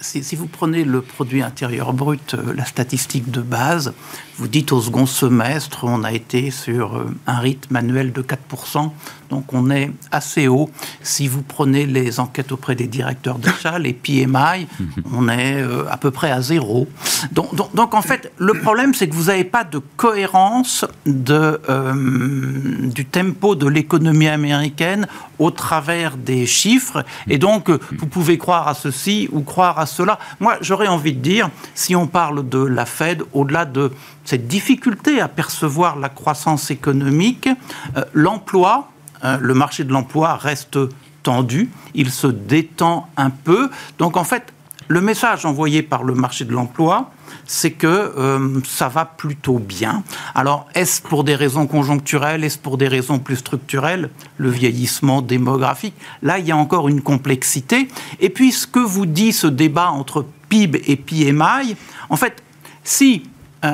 Si, 0.00 0.22
si, 0.22 0.36
vous 0.36 0.46
prenez 0.46 0.84
le 0.84 1.00
produit 1.00 1.42
intérieur 1.42 1.94
brut, 1.94 2.36
la 2.54 2.66
statistique 2.66 3.30
de 3.30 3.40
base, 3.40 3.94
vous 4.36 4.48
dites 4.48 4.72
au 4.72 4.80
second 4.80 5.06
semestre, 5.06 5.84
on 5.84 6.02
a 6.02 6.12
été 6.12 6.50
sur 6.50 7.04
un 7.26 7.38
rythme 7.38 7.76
annuel 7.76 8.12
de 8.12 8.22
4%. 8.22 8.90
Donc 9.30 9.52
on 9.52 9.70
est 9.70 9.90
assez 10.12 10.48
haut. 10.48 10.70
Si 11.02 11.28
vous 11.28 11.42
prenez 11.42 11.86
les 11.86 12.20
enquêtes 12.20 12.52
auprès 12.52 12.74
des 12.74 12.86
directeurs 12.86 13.38
d'achat, 13.38 13.78
les 13.78 13.92
PMI, 13.92 14.68
on 15.12 15.28
est 15.28 15.60
euh, 15.60 15.90
à 15.90 15.96
peu 15.96 16.10
près 16.10 16.30
à 16.30 16.40
zéro. 16.40 16.86
Donc, 17.32 17.94
en 17.94 18.02
fait, 18.02 18.32
le 18.38 18.54
problème, 18.54 18.94
c'est 18.94 19.08
que 19.08 19.14
vous 19.14 19.24
n'avez 19.24 19.44
pas 19.44 19.64
de 19.64 19.80
cohérence 19.96 20.84
de, 21.06 21.60
euh, 21.68 22.88
du 22.94 23.06
tempo 23.06 23.54
de 23.54 23.66
l'économie 23.66 24.28
américaine 24.28 25.06
au 25.38 25.50
travers 25.50 26.16
des 26.16 26.46
chiffres. 26.46 27.04
Et 27.28 27.38
donc, 27.38 27.70
vous 27.70 28.06
pouvez 28.06 28.38
croire 28.38 28.68
à 28.68 28.74
ceci 28.74 29.28
ou 29.32 29.40
croire 29.40 29.78
à 29.78 29.86
cela. 29.86 30.18
Moi, 30.38 30.58
j'aurais 30.60 30.88
envie 30.88 31.12
de 31.12 31.20
dire, 31.20 31.50
si 31.74 31.96
on 31.96 32.06
parle 32.06 32.48
de 32.48 32.62
la 32.62 32.86
Fed, 32.86 33.22
au-delà 33.32 33.64
de 33.64 33.90
cette 34.24 34.48
difficulté 34.48 35.20
à 35.20 35.28
percevoir 35.28 35.98
la 35.98 36.08
croissance 36.08 36.70
économique, 36.70 37.48
euh, 37.96 38.04
l'emploi, 38.12 38.90
Hein, 39.24 39.38
le 39.40 39.54
marché 39.54 39.84
de 39.84 39.92
l'emploi 39.92 40.36
reste 40.36 40.78
tendu, 41.22 41.70
il 41.94 42.10
se 42.10 42.26
détend 42.26 43.08
un 43.16 43.30
peu. 43.30 43.70
Donc 43.98 44.18
en 44.18 44.24
fait, 44.24 44.52
le 44.88 45.00
message 45.00 45.46
envoyé 45.46 45.82
par 45.82 46.04
le 46.04 46.14
marché 46.14 46.44
de 46.44 46.52
l'emploi, 46.52 47.10
c'est 47.46 47.70
que 47.70 47.86
euh, 47.86 48.60
ça 48.66 48.88
va 48.90 49.06
plutôt 49.06 49.58
bien. 49.58 50.04
Alors, 50.34 50.68
est-ce 50.74 51.00
pour 51.00 51.24
des 51.24 51.34
raisons 51.34 51.66
conjoncturelles, 51.66 52.44
est-ce 52.44 52.58
pour 52.58 52.76
des 52.76 52.86
raisons 52.86 53.18
plus 53.18 53.36
structurelles? 53.36 54.10
Le 54.36 54.50
vieillissement 54.50 55.22
démographique, 55.22 55.94
là, 56.22 56.38
il 56.38 56.46
y 56.46 56.52
a 56.52 56.56
encore 56.56 56.90
une 56.90 57.00
complexité. 57.00 57.88
Et 58.20 58.28
puis, 58.28 58.52
ce 58.52 58.66
que 58.66 58.78
vous 58.78 59.06
dit 59.06 59.32
ce 59.32 59.46
débat 59.46 59.88
entre 59.88 60.26
PIB 60.50 60.82
et 60.86 60.96
PMI, 60.96 61.76
en 62.10 62.16
fait, 62.16 62.42
si 62.82 63.22
euh, 63.64 63.72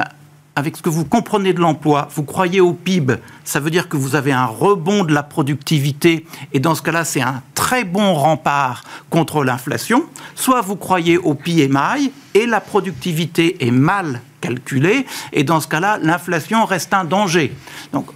avec 0.56 0.76
ce 0.76 0.82
que 0.82 0.88
vous 0.88 1.04
comprenez 1.04 1.52
de 1.52 1.60
l'emploi, 1.60 2.08
vous 2.14 2.24
croyez 2.24 2.60
au 2.60 2.72
PIB, 2.72 3.14
ça 3.44 3.60
veut 3.60 3.70
dire 3.70 3.88
que 3.88 3.96
vous 3.96 4.14
avez 4.14 4.32
un 4.32 4.46
rebond 4.46 5.04
de 5.04 5.12
la 5.12 5.22
productivité, 5.22 6.26
et 6.52 6.60
dans 6.60 6.74
ce 6.74 6.82
cas-là, 6.82 7.04
c'est 7.04 7.22
un 7.22 7.42
très 7.54 7.84
bon 7.84 8.14
rempart 8.14 8.82
contre 9.10 9.44
l'inflation, 9.44 10.04
soit 10.34 10.60
vous 10.60 10.76
croyez 10.76 11.18
au 11.18 11.34
PMI, 11.34 12.12
et 12.34 12.46
la 12.46 12.60
productivité 12.60 13.64
est 13.66 13.70
mal 13.70 14.20
calculée, 14.40 15.06
et 15.32 15.44
dans 15.44 15.60
ce 15.60 15.68
cas-là, 15.68 15.98
l'inflation 16.02 16.64
reste 16.64 16.94
un 16.94 17.04
danger. 17.04 17.54
Donc, 17.92 18.06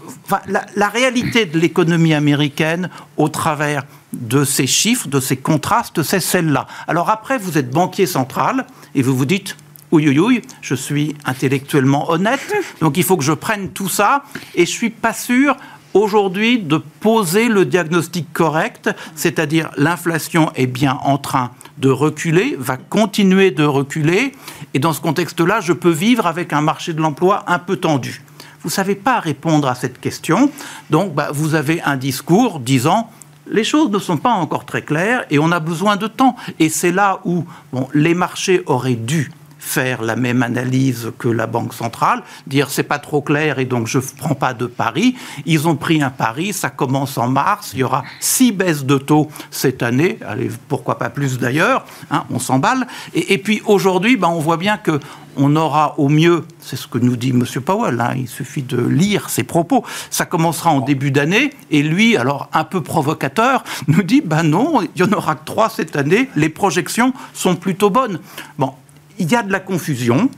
la, 0.49 0.65
la 0.75 0.89
réalité 0.89 1.47
de 1.47 1.59
l'économie 1.59 2.15
américaine, 2.15 2.89
au 3.17 3.29
travers 3.29 3.85
de 4.13 4.45
ces 4.45 4.67
chiffres, 4.67 5.09
de 5.09 5.21
ces 5.21 5.37
contrastes, 5.37 6.03
c'est 6.03 6.21
celle-là. 6.21 6.67
Alors 6.89 7.11
après, 7.11 7.39
vous 7.39 7.59
êtes 7.59 7.71
banquier 7.71 8.07
central, 8.07 8.67
et 8.95 9.03
vous 9.03 9.17
vous 9.17 9.27
dites, 9.27 9.57
oui, 9.95 10.43
je 10.61 10.75
suis 10.75 11.15
intellectuellement 11.25 12.11
honnête, 12.11 12.53
donc 12.81 12.97
il 12.97 13.05
faut 13.05 13.17
que 13.17 13.25
je 13.25 13.33
prenne 13.33 13.71
tout 13.71 13.89
ça, 13.89 14.25
et 14.55 14.67
je 14.67 14.71
suis 14.71 14.91
pas 14.91 15.13
sûr 15.13 15.57
aujourd'hui 15.95 16.59
de 16.59 16.77
poser 16.77 17.49
le 17.49 17.65
diagnostic 17.65 18.33
correct, 18.33 18.91
c'est-à-dire 19.15 19.71
l'inflation 19.77 20.51
est 20.57 20.67
bien 20.67 20.99
en 21.03 21.19
train 21.19 21.53
de 21.79 21.89
reculer, 21.89 22.57
va 22.59 22.77
continuer 22.77 23.51
de 23.51 23.65
reculer, 23.65 24.33
et 24.75 24.79
dans 24.79 24.93
ce 24.93 25.01
contexte-là, 25.01 25.61
je 25.61 25.73
peux 25.73 25.91
vivre 25.91 26.27
avec 26.27 26.53
un 26.53 26.61
marché 26.61 26.93
de 26.93 27.01
l'emploi 27.01 27.45
un 27.47 27.59
peu 27.59 27.77
tendu. 27.77 28.23
Vous 28.63 28.69
ne 28.69 28.73
savez 28.73 28.95
pas 28.95 29.21
répondre 29.21 29.69
à 29.69 29.75
cette 29.75 30.01
question, 30.01 30.51
donc 30.91 31.15
bah, 31.15 31.29
vous 31.33 31.55
avez 31.55 31.83
un 31.83 31.97
discours 31.97 32.61
disant 32.61 33.11
les 33.47 33.65
choses 33.65 33.91
ne 33.91 33.99
sont 33.99 34.17
pas 34.17 34.33
encore 34.33 34.65
très 34.65 34.83
claires 34.83 35.27
et 35.31 35.39
on 35.39 35.53
a 35.53 35.61
besoin 35.61 35.97
de 35.97 36.07
temps. 36.07 36.37
Et 36.59 36.69
c'est 36.69 36.93
là 36.93 37.21
où 37.25 37.45
bon, 37.73 37.89
les 37.93 38.15
marchés 38.15 38.63
auraient 38.67 38.95
dû 38.95 39.31
faire 39.65 40.03
la 40.03 40.15
même 40.15 40.43
analyse 40.43 41.11
que 41.19 41.29
la 41.29 41.47
Banque 41.47 41.73
centrale, 41.73 42.23
dire 42.47 42.69
c'est 42.71 42.83
pas 42.83 42.99
trop 42.99 43.23
clair 43.23 43.59
et 43.59 43.65
donc 43.65 43.87
je 43.87 43.99
ne 43.99 44.03
prends 44.19 44.35
pas 44.35 44.53
de 44.53 44.67
pari. 44.67 45.17
Ils 45.47 45.67
ont 45.67 45.75
pris 45.75 46.03
un 46.03 46.11
pari, 46.11 46.53
ça 46.53 46.69
commence 46.69 47.17
en 47.17 47.29
mars, 47.29 47.71
il 47.73 47.81
y 47.81 47.83
aura 47.83 48.05
six 48.21 48.53
baisses 48.53 48.85
de 48.85 48.99
taux 48.99 49.29
cette 49.51 49.83
année, 49.83 50.19
allez, 50.27 50.51
pourquoi 50.69 50.99
pas 50.99 51.09
plus 51.09 51.39
d'ailleurs, 51.39 51.87
hein, 52.11 52.25
on 52.31 52.39
s'emballe. 52.39 52.87
Et, 53.15 53.39
puis 53.39 53.63
aujourd'hui, 53.65 54.17
ben, 54.17 54.29
on 54.29 54.39
voit 54.39 54.59
bien 54.59 54.77
que 54.77 55.01
on 55.37 55.57
aura 55.57 55.99
au 55.99 56.09
mieux, 56.09 56.45
c'est 56.61 56.77
ce 56.77 56.87
que 56.87 56.99
nous 56.99 57.17
dit 57.17 57.31
M. 57.31 57.45
Powell, 57.65 58.01
hein, 58.01 58.13
il 58.17 58.29
suffit 58.29 58.63
de 58.63 58.81
lire 58.81 59.31
ses 59.31 59.43
propos, 59.43 59.85
ça 60.11 60.27
commencera 60.27 60.71
en 60.71 60.81
début 60.81 61.11
d'année, 61.11 61.51
et 61.73 61.83
lui, 61.83 62.17
alors 62.17 62.49
un 62.53 62.63
peu 62.63 62.83
provocateur, 62.83 63.65
nous 63.89 64.05
dit, 64.05 64.21
ben 64.21 64.45
non, 64.45 64.83
il 64.83 65.03
n'y 65.03 65.03
en 65.03 65.17
aura 65.17 65.35
que 65.35 65.45
trois 65.45 65.71
cette 65.71 65.97
année, 65.97 66.29
les 66.37 66.51
projections 66.51 67.13
sont 67.33 67.57
plutôt 67.57 67.91
bonnes. 67.91 68.21
Bon, 68.59 68.75
il 69.19 69.31
y 69.31 69.37
a 69.37 69.43
de 69.43 69.53
la 69.53 69.61
confusion. 69.61 70.29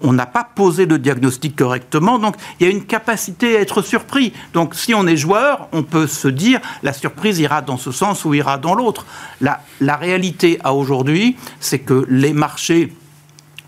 On 0.00 0.12
n'a 0.12 0.26
pas 0.26 0.44
posé 0.44 0.84
le 0.84 0.98
diagnostic 0.98 1.56
correctement, 1.56 2.18
donc 2.18 2.36
il 2.58 2.66
y 2.66 2.68
a 2.68 2.72
une 2.72 2.84
capacité 2.84 3.56
à 3.56 3.60
être 3.60 3.80
surpris. 3.80 4.32
Donc 4.52 4.74
si 4.74 4.92
on 4.92 5.06
est 5.06 5.16
joueur, 5.16 5.68
on 5.72 5.82
peut 5.82 6.06
se 6.06 6.28
dire 6.28 6.60
la 6.82 6.92
surprise 6.92 7.38
ira 7.38 7.62
dans 7.62 7.78
ce 7.78 7.90
sens 7.90 8.24
ou 8.24 8.34
ira 8.34 8.58
dans 8.58 8.74
l'autre. 8.74 9.06
La, 9.40 9.62
la 9.80 9.96
réalité 9.96 10.58
à 10.62 10.74
aujourd'hui, 10.74 11.36
c'est 11.58 11.78
que 11.78 12.04
les 12.08 12.32
marchés 12.32 12.92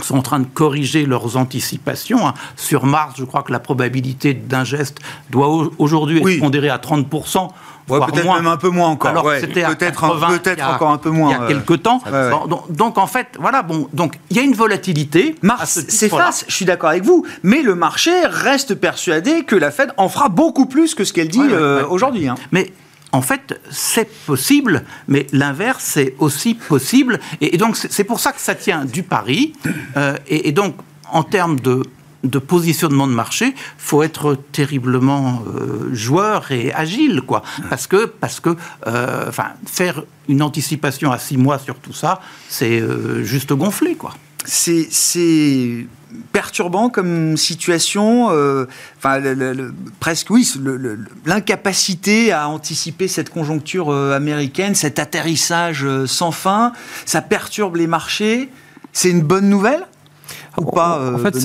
sont 0.02 0.18
en 0.18 0.22
train 0.22 0.40
de 0.40 0.46
corriger 0.46 1.06
leurs 1.06 1.36
anticipations. 1.36 2.26
Hein. 2.26 2.34
Sur 2.56 2.84
Mars, 2.84 3.14
je 3.16 3.24
crois 3.24 3.42
que 3.42 3.52
la 3.52 3.60
probabilité 3.60 4.34
d'un 4.34 4.64
geste 4.64 4.98
doit 5.30 5.70
aujourd'hui 5.78 6.18
être 6.18 6.40
pondérée 6.40 6.68
à 6.68 6.78
30% 6.78 7.48
peut-être 7.86 8.34
même 8.34 8.46
un 8.46 8.56
peu 8.56 8.68
moins 8.68 8.88
encore. 8.88 9.10
Alors 9.10 9.30
c'était 9.40 9.64
peut-être 9.64 10.04
encore 10.04 10.90
un 10.90 10.98
peu 10.98 11.10
moins. 11.10 11.30
Il 11.30 11.40
y 11.40 11.44
a 11.44 11.46
quelques 11.48 11.82
temps. 11.82 12.00
donc, 12.70 12.98
en 12.98 13.06
fait, 13.06 13.28
voilà, 13.38 13.62
bon, 13.62 13.88
donc 13.92 14.14
il 14.30 14.36
y 14.36 14.40
a 14.40 14.42
une 14.42 14.54
volatilité. 14.54 15.34
Mars 15.42 15.80
s'efface, 15.88 16.44
je 16.48 16.54
suis 16.54 16.64
d'accord 16.64 16.90
avec 16.90 17.04
vous, 17.04 17.24
mais 17.42 17.62
le 17.62 17.74
marché 17.74 18.12
reste 18.24 18.74
persuadé 18.74 19.44
que 19.44 19.56
la 19.56 19.70
Fed 19.70 19.92
en 19.96 20.08
fera 20.08 20.28
beaucoup 20.28 20.66
plus 20.66 20.94
que 20.94 21.04
ce 21.04 21.12
qu'elle 21.12 21.28
dit 21.28 21.40
euh, 21.40 21.86
aujourd'hui. 21.88 22.28
Hein. 22.28 22.34
Mais 22.52 22.72
en 23.12 23.22
fait, 23.22 23.58
c'est 23.70 24.08
possible, 24.26 24.84
mais 25.08 25.26
l'inverse, 25.32 25.82
c'est 25.84 26.14
aussi 26.18 26.54
possible. 26.54 27.20
Et, 27.40 27.56
donc, 27.56 27.76
c'est 27.76 28.04
pour 28.04 28.20
ça 28.20 28.32
que 28.32 28.40
ça 28.40 28.54
tient 28.54 28.84
du 28.84 29.02
pari. 29.02 29.54
Euh, 29.96 30.16
et, 30.26 30.52
donc, 30.52 30.74
en 31.10 31.22
termes 31.22 31.58
de 31.60 31.82
de 32.28 32.38
positionnement 32.38 33.06
de 33.06 33.12
marché, 33.12 33.54
faut 33.78 34.02
être 34.02 34.38
terriblement 34.52 35.42
euh, 35.46 35.94
joueur 35.94 36.52
et 36.52 36.72
agile, 36.72 37.22
quoi. 37.22 37.42
Parce 37.70 37.86
que, 37.86 38.06
parce 38.06 38.40
que, 38.40 38.56
euh, 38.86 39.26
enfin, 39.28 39.48
faire 39.66 40.02
une 40.28 40.42
anticipation 40.42 41.12
à 41.12 41.18
six 41.18 41.36
mois 41.36 41.58
sur 41.58 41.76
tout 41.76 41.92
ça, 41.92 42.20
c'est 42.48 42.80
euh, 42.80 43.22
juste 43.22 43.52
gonflé, 43.52 43.94
quoi. 43.94 44.14
C'est 44.44 45.86
perturbant 46.30 46.88
comme 46.88 47.36
situation, 47.36 48.28
enfin 48.96 49.20
presque 49.98 50.30
oui, 50.30 50.48
l'incapacité 51.24 52.30
à 52.30 52.48
anticiper 52.48 53.08
cette 53.08 53.28
conjoncture 53.28 53.92
américaine, 53.92 54.76
cet 54.76 55.00
atterrissage 55.00 55.84
sans 56.06 56.30
fin, 56.30 56.72
ça 57.06 57.22
perturbe 57.22 57.74
les 57.74 57.88
marchés. 57.88 58.48
C'est 58.92 59.10
une 59.10 59.22
bonne 59.22 59.50
nouvelle? 59.50 59.84
Pas 60.64 61.12
En 61.14 61.18
fait, 61.18 61.36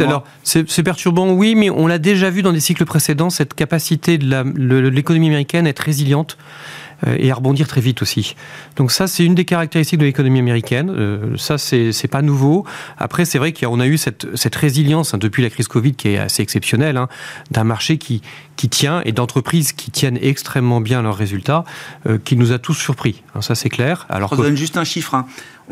c'est 0.43 0.83
perturbant, 0.83 1.31
oui, 1.31 1.55
mais 1.55 1.69
on 1.69 1.87
l'a 1.87 1.97
déjà 1.97 2.29
vu 2.29 2.41
dans 2.41 2.53
des 2.53 2.59
cycles 2.59 2.85
précédents, 2.85 3.29
cette 3.29 3.53
capacité 3.53 4.17
de 4.17 4.89
l'économie 4.89 5.27
américaine 5.27 5.67
à 5.67 5.69
être 5.69 5.79
résiliente. 5.79 6.37
euh, 6.37 6.80
et 7.05 7.31
à 7.31 7.35
rebondir 7.35 7.67
très 7.67 7.81
vite 7.81 8.01
aussi. 8.01 8.35
Donc 8.75 8.91
ça, 8.91 9.07
c'est 9.07 9.25
une 9.25 9.35
des 9.35 9.45
caractéristiques 9.45 9.99
de 9.99 10.05
l'économie 10.05 10.39
américaine. 10.39 10.89
Euh, 10.89 11.37
ça, 11.37 11.57
c'est 11.57 12.07
pas 12.09 12.21
nouveau. 12.21 12.65
Après, 12.97 13.25
c'est 13.25 13.37
vrai 13.37 13.53
qu'on 13.53 13.79
a 13.79 13.87
eu 13.87 13.97
cette, 13.97 14.35
cette 14.35 14.55
résilience 14.55 15.13
hein, 15.13 15.17
depuis 15.17 15.43
la 15.43 15.49
crise 15.49 15.67
Covid 15.67 15.93
qui 15.93 16.09
est 16.09 16.17
assez 16.17 16.43
exceptionnelle, 16.43 16.97
hein, 16.97 17.07
d'un 17.49 17.63
marché 17.63 17.97
qui, 17.97 18.21
qui 18.55 18.69
tient 18.69 19.01
et 19.05 19.11
d'entreprises 19.11 19.73
qui 19.73 19.91
tiennent 19.91 20.19
extrêmement 20.21 20.81
bien 20.81 21.01
leurs 21.01 21.17
résultats, 21.17 21.63
euh, 22.07 22.17
qui 22.23 22.35
nous 22.35 22.51
a 22.51 22.59
tous 22.59 22.75
surpris. 22.75 23.23
Hein, 23.35 23.41
ça, 23.41 23.55
c'est 23.55 23.69
clair. 23.69 24.05
Alors 24.09 24.35
Je 24.35 24.41
donne 24.41 24.57
juste 24.57 24.77
un 24.77 24.83
chiffre 24.83 25.15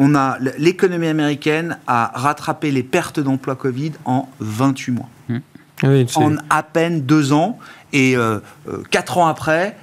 on 0.01 0.15
a 0.15 0.37
l'économie 0.57 1.07
américaine 1.07 1.77
a 1.85 2.11
rattrapé 2.15 2.71
les 2.71 2.83
pertes 2.83 3.19
d'emploi 3.19 3.55
Covid 3.55 3.91
en 4.05 4.29
28 4.39 4.91
mois. 4.93 5.09
Mmh. 5.27 6.05
en 6.15 6.35
à 6.49 6.63
peine 6.63 7.01
deux 7.01 7.33
ans. 7.33 7.59
Et 7.91 8.15
euh, 8.15 8.39
euh, 8.67 8.83
quatre 8.91 9.17
ans 9.17 9.27
après, 9.27 9.75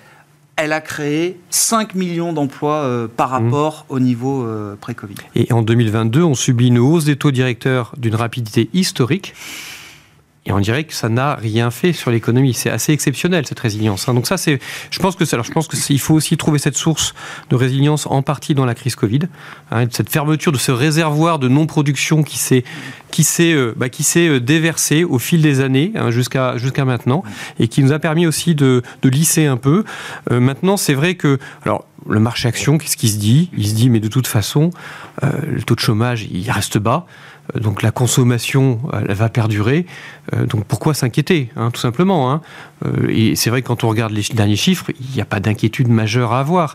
elle 0.57 0.73
a 0.73 0.81
créé 0.81 1.39
5 1.51 1.95
millions 1.95 2.33
d'emplois 2.33 2.77
euh, 2.77 3.09
par 3.09 3.29
mmh. 3.29 3.45
rapport 3.45 3.87
au 3.89 4.01
niveau 4.01 4.47
pré-Covid. 4.81 5.17
Et 5.35 5.53
en 5.53 5.63
2022, 5.63 6.23
on 6.23 6.35
subit 6.35 6.69
une 6.69 6.79
hausse 6.79 7.05
des 7.05 7.17
taux 7.17 7.31
directeurs 7.31 7.93
d'une 7.99 8.15
rapidité 8.15 8.71
historique. 8.73 9.35
Et 10.47 10.53
on 10.53 10.61
dirait 10.61 10.85
que 10.85 10.95
ça 10.95 11.09
n'a 11.09 11.35
rien 11.35 11.71
fait 11.71 11.93
sur 11.93 12.11
l'économie. 12.11 12.55
C'est 12.55 12.71
assez 12.71 12.93
exceptionnel 12.93 13.47
cette 13.47 13.59
résilience. 13.59 14.09
Hein. 14.09 14.15
Donc 14.15 14.27
ça, 14.27 14.37
c'est, 14.37 14.61
je 14.91 14.99
pense 15.01 15.17
que 15.17 15.25
alors 15.35 15.45
je 15.45 15.53
pense 15.53 15.67
que 15.67 15.77
il 15.91 16.01
faut 16.01 16.15
aussi 16.15 16.37
trouver 16.37 16.59
cette 16.59 16.77
source 16.77 17.15
de 17.51 17.57
résilience 17.57 18.07
en 18.07 18.23
partie 18.23 18.55
dans 18.55 18.65
la 18.65 18.75
crise 18.75 18.95
Covid, 18.95 19.21
hein, 19.71 19.87
cette 19.91 20.11
fermeture 20.11 20.53
de 20.53 20.59
ce 20.59 20.73
réservoir 20.73 21.39
de 21.39 21.49
non-production 21.49 22.23
qui 22.23 22.39
s'est 22.39 22.65
qui 23.11 23.25
s'est 23.25 23.53
euh, 23.53 23.75
bah, 23.77 23.89
qui 23.89 24.03
s'est 24.03 24.29
euh, 24.29 24.41
déversé 24.41 25.05
au 25.05 25.19
fil 25.19 25.43
des 25.43 25.61
années 25.61 25.93
hein, 25.95 26.11
jusqu'à 26.11 26.57
jusqu'à 26.59 26.85
maintenant 26.85 27.23
et 27.59 27.69
qui 27.69 27.83
nous 27.83 27.93
a 27.93 27.99
permis 27.99 28.27
aussi 28.27 28.55
de, 28.55 28.83
de 29.03 29.09
lisser 29.09 29.47
un 29.47 29.57
peu. 29.57 29.85
Euh, 30.31 30.41
maintenant, 30.41 30.77
c'est 30.77 30.95
vrai 30.95 31.15
que 31.15 31.39
alors 31.65 31.87
le 32.09 32.21
marché 32.21 32.47
action, 32.47 32.79
qu'est-ce 32.79 32.97
qui 32.97 33.09
se 33.09 33.19
dit? 33.19 33.51
Il 33.57 33.67
se 33.67 33.75
dit 33.75 33.91
mais 33.91 34.01
de 34.01 34.09
toute 34.09 34.29
façon, 34.29 34.71
le 35.23 35.61
taux 35.63 35.75
de 35.75 35.81
chômage 35.81 36.29
il 36.31 36.49
reste 36.51 36.79
bas. 36.79 37.07
Euh, 37.55 37.61
donc 37.61 37.83
la 37.83 37.91
consommation, 37.91 38.81
elle 38.93 39.15
va 39.15 39.29
perdurer. 39.29 39.87
Euh, 40.35 40.47
donc 40.47 40.65
pourquoi 40.65 40.95
s'inquiéter, 40.95 41.51
hein, 41.57 41.71
tout 41.71 41.81
simplement 41.81 42.33
hein? 42.33 42.41
Euh, 42.85 43.09
Et 43.09 43.37
c'est 43.37 43.51
vrai 43.51 43.63
que 43.63 43.67
quand 43.67 43.85
on 43.85 43.89
regarde 43.89 44.13
les 44.13 44.23
derniers 44.35 44.57
chiffres, 44.57 44.87
il 45.01 45.15
n'y 45.15 45.21
a 45.21 45.25
pas 45.25 45.41
d'inquiétude 45.41 45.89
majeure 45.89 46.33
à 46.33 46.41
avoir. 46.41 46.75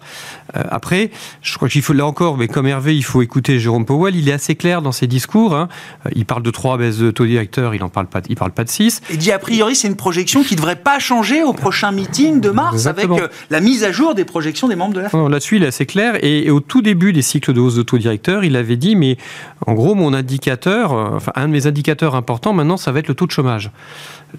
après, 0.53 1.11
je 1.41 1.55
crois 1.55 1.69
qu'il 1.69 1.81
faut 1.81 1.93
là 1.93 2.05
encore, 2.05 2.37
mais 2.37 2.47
comme 2.47 2.67
Hervé, 2.67 2.95
il 2.95 3.03
faut 3.03 3.21
écouter 3.21 3.59
Jérôme 3.59 3.85
Powell. 3.85 4.15
Il 4.15 4.27
est 4.27 4.33
assez 4.33 4.55
clair 4.55 4.81
dans 4.81 4.91
ses 4.91 5.07
discours. 5.07 5.55
Hein. 5.55 5.69
Il 6.15 6.25
parle 6.25 6.43
de 6.43 6.51
trois 6.51 6.77
baisses 6.77 6.97
de 6.97 7.11
taux 7.11 7.25
directeur, 7.25 7.73
il 7.75 7.81
ne 7.81 7.87
parle 7.87 8.07
pas, 8.07 8.21
il 8.27 8.35
parle 8.35 8.51
pas 8.51 8.63
de 8.63 8.69
six. 8.69 9.01
Il 9.09 9.17
dit 9.17 9.31
a 9.31 9.39
priori 9.39 9.75
c'est 9.75 9.87
une 9.87 9.95
projection 9.95 10.43
qui 10.43 10.55
ne 10.55 10.57
devrait 10.57 10.75
pas 10.75 10.99
changer 10.99 11.43
au 11.43 11.53
prochain 11.53 11.91
meeting 11.91 12.41
de 12.41 12.49
mars 12.49 12.85
avec 12.87 13.07
la 13.49 13.59
mise 13.59 13.83
à 13.83 13.91
jour 13.91 14.15
des 14.15 14.25
projections 14.25 14.67
des 14.67 14.75
membres 14.75 14.93
de 14.93 15.01
la 15.01 15.09
Fed. 15.09 15.19
Là-dessus, 15.29 15.57
il 15.57 15.63
est 15.63 15.67
assez 15.67 15.85
clair. 15.85 16.15
Et, 16.23 16.45
et, 16.45 16.51
au 16.51 16.59
tout 16.59 16.81
début 16.81 17.13
des 17.13 17.21
cycles 17.21 17.53
de 17.53 17.59
hausse 17.59 17.75
de 17.75 17.83
taux 17.83 17.97
directeur, 17.97 18.43
il 18.43 18.55
avait 18.55 18.77
dit 18.77 18.95
mais 18.95 19.17
en 19.65 19.73
gros 19.73 19.95
mon 19.95 20.13
indicateur 20.13 20.93
euh, 20.93 21.09
enfin, 21.15 21.31
un 21.35 21.47
de 21.47 21.53
mes 21.53 21.67
indicateurs 21.67 22.15
importants 22.15 22.53
maintenant, 22.53 22.77
ça 22.77 22.91
va 22.91 22.99
être 22.99 23.07
le 23.07 23.15
taux 23.15 23.27
de 23.27 23.31
chômage. 23.31 23.71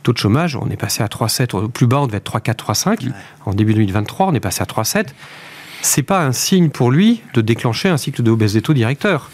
Taux 0.02 0.12
de 0.12 0.18
chômage, 0.18 0.56
on 0.56 0.68
est 0.70 0.76
passé 0.76 1.02
à 1.02 1.06
3,7, 1.06 1.56
au 1.56 1.68
plus 1.68 1.86
bas, 1.86 2.00
on 2.00 2.06
devait 2.06 2.18
être 2.18 2.38
3,4, 2.38 2.56
3,5. 2.56 3.10
En 3.46 3.52
début 3.52 3.74
2023, 3.74 4.26
on 4.26 4.34
est 4.34 4.40
passé 4.40 4.62
à 4.62 4.66
3,7. 4.66 5.06
C'est 5.82 6.02
pas 6.02 6.24
un 6.24 6.32
signe 6.32 6.70
pour 6.70 6.90
lui 6.90 7.22
de 7.34 7.40
déclencher 7.40 7.88
un 7.88 7.96
cycle 7.96 8.22
de 8.22 8.32
baisse 8.32 8.52
des 8.52 8.62
taux 8.62 8.74
directeurs 8.74 9.30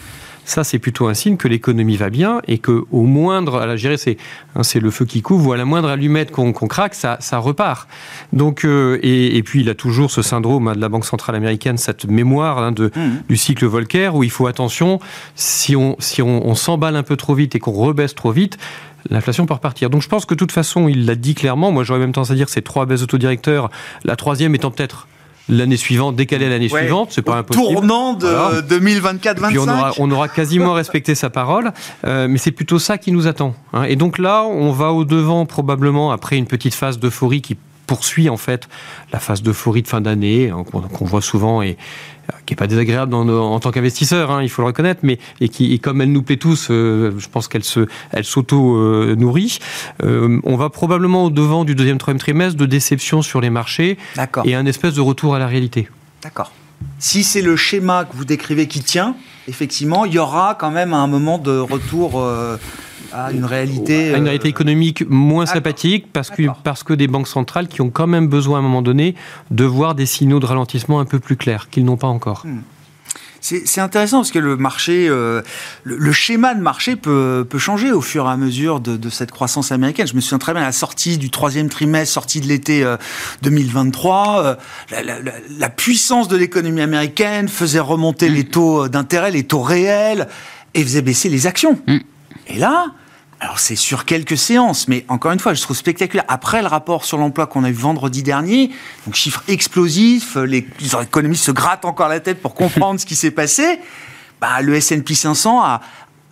ça 0.49 0.63
c'est 0.63 0.79
plutôt 0.79 1.07
un 1.07 1.13
signe 1.13 1.37
que 1.37 1.47
l'économie 1.47 1.95
va 1.95 2.09
bien 2.09 2.41
et 2.47 2.57
que 2.57 2.83
au 2.91 3.03
moindre, 3.03 3.57
à 3.57 3.65
la 3.65 3.75
gérer, 3.75 3.97
c'est 3.97 4.17
hein, 4.55 4.63
c'est 4.63 4.79
le 4.79 4.89
feu 4.91 5.05
qui 5.05 5.21
couvre, 5.21 5.49
ou 5.49 5.53
à 5.53 5.57
la 5.57 5.65
moindre 5.65 5.89
allumette 5.89 6.31
qu'on 6.31 6.51
craque, 6.51 6.95
ça, 6.95 7.17
ça 7.19 7.37
repart. 7.37 7.87
Donc 8.33 8.65
euh, 8.65 8.99
et, 9.03 9.37
et, 9.37 9.43
puis 9.43 9.61
il 9.61 9.69
a 9.69 9.75
toujours 9.75 10.11
ce 10.11 10.21
syndrome 10.21 10.67
hein, 10.67 10.73
de 10.73 10.81
la 10.81 10.89
Banque 10.89 11.05
centrale 11.05 11.35
américaine, 11.35 11.77
cette 11.77 12.05
mémoire 12.05 12.57
hein, 12.57 12.71
de, 12.71 12.91
mmh. 12.95 13.09
du 13.29 13.37
cycle 13.37 13.65
Volcker 13.65 14.09
où 14.13 14.23
il 14.23 14.31
faut 14.31 14.47
attention 14.47 14.99
si 15.35 15.75
on 15.75 15.95
si 15.99 16.21
on, 16.21 16.47
on 16.47 16.55
s'emballe 16.55 16.95
un 16.95 17.03
peu 17.03 17.15
trop 17.15 17.35
vite 17.35 17.55
et 17.55 17.59
qu'on 17.59 17.71
rebaisse 17.71 18.15
trop 18.15 18.31
vite 18.31 18.57
l'inflation 19.09 19.45
peut 19.45 19.53
repartir. 19.53 19.89
Donc 19.89 20.01
je 20.01 20.07
pense 20.07 20.25
que 20.25 20.33
de 20.33 20.39
toute 20.39 20.51
façon, 20.51 20.87
il 20.87 21.05
l'a 21.05 21.15
dit 21.15 21.35
clairement. 21.35 21.71
Moi, 21.71 21.83
j'aurais 21.83 21.99
même 21.99 22.11
tendance 22.11 22.31
à 22.31 22.35
dire 22.35 22.49
c'est 22.49 22.61
trois 22.61 22.85
baisses 22.85 23.03
autodirecteurs, 23.03 23.69
la 24.03 24.15
troisième 24.15 24.55
étant 24.55 24.71
peut-être 24.71 25.07
l'année 25.49 25.77
suivante, 25.77 26.15
décaler 26.15 26.47
l'année 26.47 26.69
suivante, 26.69 27.09
c'est 27.11 27.21
pas 27.21 27.37
impossible. 27.37 27.65
Tournant 27.65 28.13
de 28.13 28.27
2024-25. 28.61 29.57
on 29.57 29.67
aura, 29.67 29.93
on 29.97 30.11
aura, 30.11 30.27
quasiment 30.27 30.73
respecté 30.73 31.15
sa 31.15 31.29
parole, 31.29 31.71
euh, 32.05 32.27
mais 32.29 32.37
c'est 32.37 32.51
plutôt 32.51 32.79
ça 32.79 32.97
qui 32.97 33.11
nous 33.11 33.27
attend. 33.27 33.55
Hein. 33.73 33.83
Et 33.83 33.95
donc 33.95 34.19
là, 34.19 34.43
on 34.43 34.71
va 34.71 34.93
au 34.93 35.05
devant 35.05 35.45
probablement 35.45 36.11
après 36.11 36.37
une 36.37 36.45
petite 36.45 36.75
phase 36.75 36.99
d'euphorie 36.99 37.41
qui 37.41 37.57
poursuit 37.87 38.29
en 38.29 38.37
fait 38.37 38.69
la 39.11 39.17
phase 39.17 39.41
d'euphorie 39.41 39.81
de 39.81 39.87
fin 39.87 39.99
d'année 39.99 40.51
hein, 40.51 40.63
qu'on 40.63 41.05
voit 41.05 41.23
souvent 41.23 41.63
et 41.63 41.75
qui 42.45 42.53
n'est 42.53 42.57
pas 42.57 42.67
désagréable 42.67 43.13
en 43.13 43.59
tant 43.59 43.71
qu'investisseur, 43.71 44.31
hein, 44.31 44.43
il 44.43 44.49
faut 44.49 44.61
le 44.61 44.67
reconnaître, 44.67 45.01
mais 45.03 45.19
et 45.41 45.49
qui, 45.49 45.79
comme 45.79 46.01
elle 46.01 46.11
nous 46.11 46.23
plaît 46.23 46.37
tous, 46.37 46.67
euh, 46.69 47.13
je 47.17 47.27
pense 47.29 47.47
qu'elle 47.47 47.63
se, 47.63 47.87
elle 48.11 48.23
s'auto-nourrit. 48.23 49.59
Euh, 50.03 50.39
on 50.43 50.55
va 50.55 50.69
probablement 50.69 51.25
au 51.25 51.29
devant 51.29 51.65
du 51.65 51.75
deuxième 51.75 51.97
troisième 51.97 52.19
trimestre 52.19 52.57
de 52.57 52.65
déception 52.65 53.21
sur 53.21 53.41
les 53.41 53.49
marchés 53.49 53.97
et 54.45 54.55
un 54.55 54.65
espèce 54.65 54.93
de 54.95 55.01
retour 55.01 55.35
à 55.35 55.39
la 55.39 55.47
réalité. 55.47 55.89
D'accord. 56.23 56.51
Si 56.97 57.23
c'est 57.23 57.41
le 57.41 57.55
schéma 57.55 58.05
que 58.05 58.15
vous 58.15 58.25
décrivez 58.25 58.67
qui 58.67 58.81
tient, 58.81 59.15
effectivement, 59.47 60.05
il 60.05 60.13
y 60.13 60.19
aura 60.19 60.55
quand 60.55 60.71
même 60.71 60.93
un 60.93 61.07
moment 61.07 61.37
de 61.37 61.57
retour. 61.57 62.25
Euh, 63.13 63.27
à 63.27 63.31
une 63.31 63.45
réalité, 63.45 64.09
une 64.09 64.23
réalité 64.23 64.49
économique 64.49 65.03
moins 65.09 65.45
sympathique 65.45 66.07
parce 66.11 66.29
que, 66.29 66.43
parce 66.63 66.83
que 66.83 66.93
des 66.93 67.07
banques 67.07 67.27
centrales 67.27 67.67
qui 67.67 67.81
ont 67.81 67.89
quand 67.89 68.07
même 68.07 68.27
besoin 68.27 68.57
à 68.57 68.59
un 68.59 68.63
moment 68.63 68.81
donné 68.81 69.15
de 69.51 69.65
voir 69.65 69.95
des 69.95 70.05
signaux 70.05 70.39
de 70.39 70.45
ralentissement 70.45 70.99
un 70.99 71.05
peu 71.05 71.19
plus 71.19 71.35
clairs 71.35 71.69
qu'ils 71.69 71.85
n'ont 71.85 71.97
pas 71.97 72.07
encore. 72.07 72.43
Hmm. 72.45 72.61
C'est 73.41 73.79
intéressant 73.79 74.17
parce 74.17 74.31
que 74.31 74.39
le 74.39 74.57
marché, 74.57 75.07
euh, 75.07 75.41
le, 75.83 76.11
schéma 76.11 76.53
de 76.53 76.61
marché 76.61 76.95
peut, 76.95 77.47
peut, 77.49 77.57
changer 77.57 77.91
au 77.91 78.01
fur 78.01 78.25
et 78.25 78.29
à 78.29 78.37
mesure 78.37 78.81
de, 78.81 78.97
de, 78.97 79.09
cette 79.09 79.31
croissance 79.31 79.71
américaine. 79.71 80.07
Je 80.07 80.13
me 80.13 80.21
souviens 80.21 80.39
très 80.39 80.53
bien 80.53 80.61
la 80.61 80.73
sortie 80.73 81.17
du 81.17 81.29
troisième 81.29 81.69
trimestre, 81.69 82.13
sortie 82.13 82.41
de 82.41 82.47
l'été 82.47 82.85
2023. 83.41 84.43
Euh, 84.43 84.43
euh, 84.43 84.55
la, 84.91 85.21
la, 85.21 85.33
la, 85.57 85.69
puissance 85.69 86.27
de 86.27 86.35
l'économie 86.35 86.81
américaine 86.81 87.47
faisait 87.47 87.79
remonter 87.79 88.29
hmm. 88.29 88.33
les 88.33 88.43
taux 88.43 88.89
d'intérêt, 88.89 89.31
les 89.31 89.43
taux 89.43 89.61
réels, 89.61 90.27
et 90.73 90.83
faisait 90.83 91.01
baisser 91.01 91.29
les 91.29 91.47
actions. 91.47 91.79
Hmm. 91.87 91.99
Et 92.47 92.57
là, 92.57 92.87
alors 93.39 93.59
c'est 93.59 93.75
sur 93.75 94.05
quelques 94.05 94.37
séances, 94.37 94.87
mais 94.87 95.05
encore 95.07 95.31
une 95.31 95.39
fois, 95.39 95.53
je 95.53 95.61
trouve 95.61 95.77
spectaculaire. 95.77 96.25
Après 96.27 96.61
le 96.61 96.67
rapport 96.67 97.05
sur 97.05 97.17
l'emploi 97.17 97.47
qu'on 97.47 97.63
a 97.63 97.69
eu 97.69 97.73
vendredi 97.73 98.23
dernier, 98.23 98.71
donc 99.05 99.15
chiffre 99.15 99.43
explosif, 99.47 100.35
les, 100.35 100.67
économistes 101.01 101.45
se 101.45 101.51
grattent 101.51 101.85
encore 101.85 102.09
la 102.09 102.19
tête 102.19 102.41
pour 102.41 102.53
comprendre 102.53 102.99
ce 102.99 103.05
qui 103.05 103.15
s'est 103.15 103.31
passé. 103.31 103.79
Bah, 104.41 104.61
le 104.61 104.75
S&P 104.75 105.13
500 105.13 105.61
a, 105.63 105.81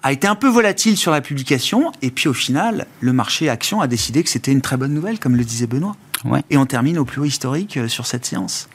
a 0.04 0.12
été 0.12 0.28
un 0.28 0.36
peu 0.36 0.48
volatile 0.48 0.98
sur 0.98 1.12
la 1.12 1.22
publication, 1.22 1.92
et 2.02 2.12
puis 2.12 2.28
au 2.28 2.34
final, 2.34 2.86
le 3.00 3.14
marché 3.14 3.50
action 3.50 3.82
a 3.82 3.88
décidé 3.88 4.24
que 4.24 4.30
c'était 4.30 4.52
une 4.52 4.62
très 4.62 4.78
bonne 4.78 4.94
nouvelle, 4.94 5.20
comme 5.20 5.36
le 5.36 5.44
disait 5.44 5.68
Benoît. 5.68 5.96
Ouais. 6.26 6.42
Et 6.50 6.58
on 6.58 6.66
termine 6.66 6.98
au 6.98 7.06
plus 7.06 7.22
haut 7.22 7.26
historique 7.26 7.78
euh, 7.78 7.88
sur 7.88 8.06
cette 8.06 8.26
séance. 8.26 8.70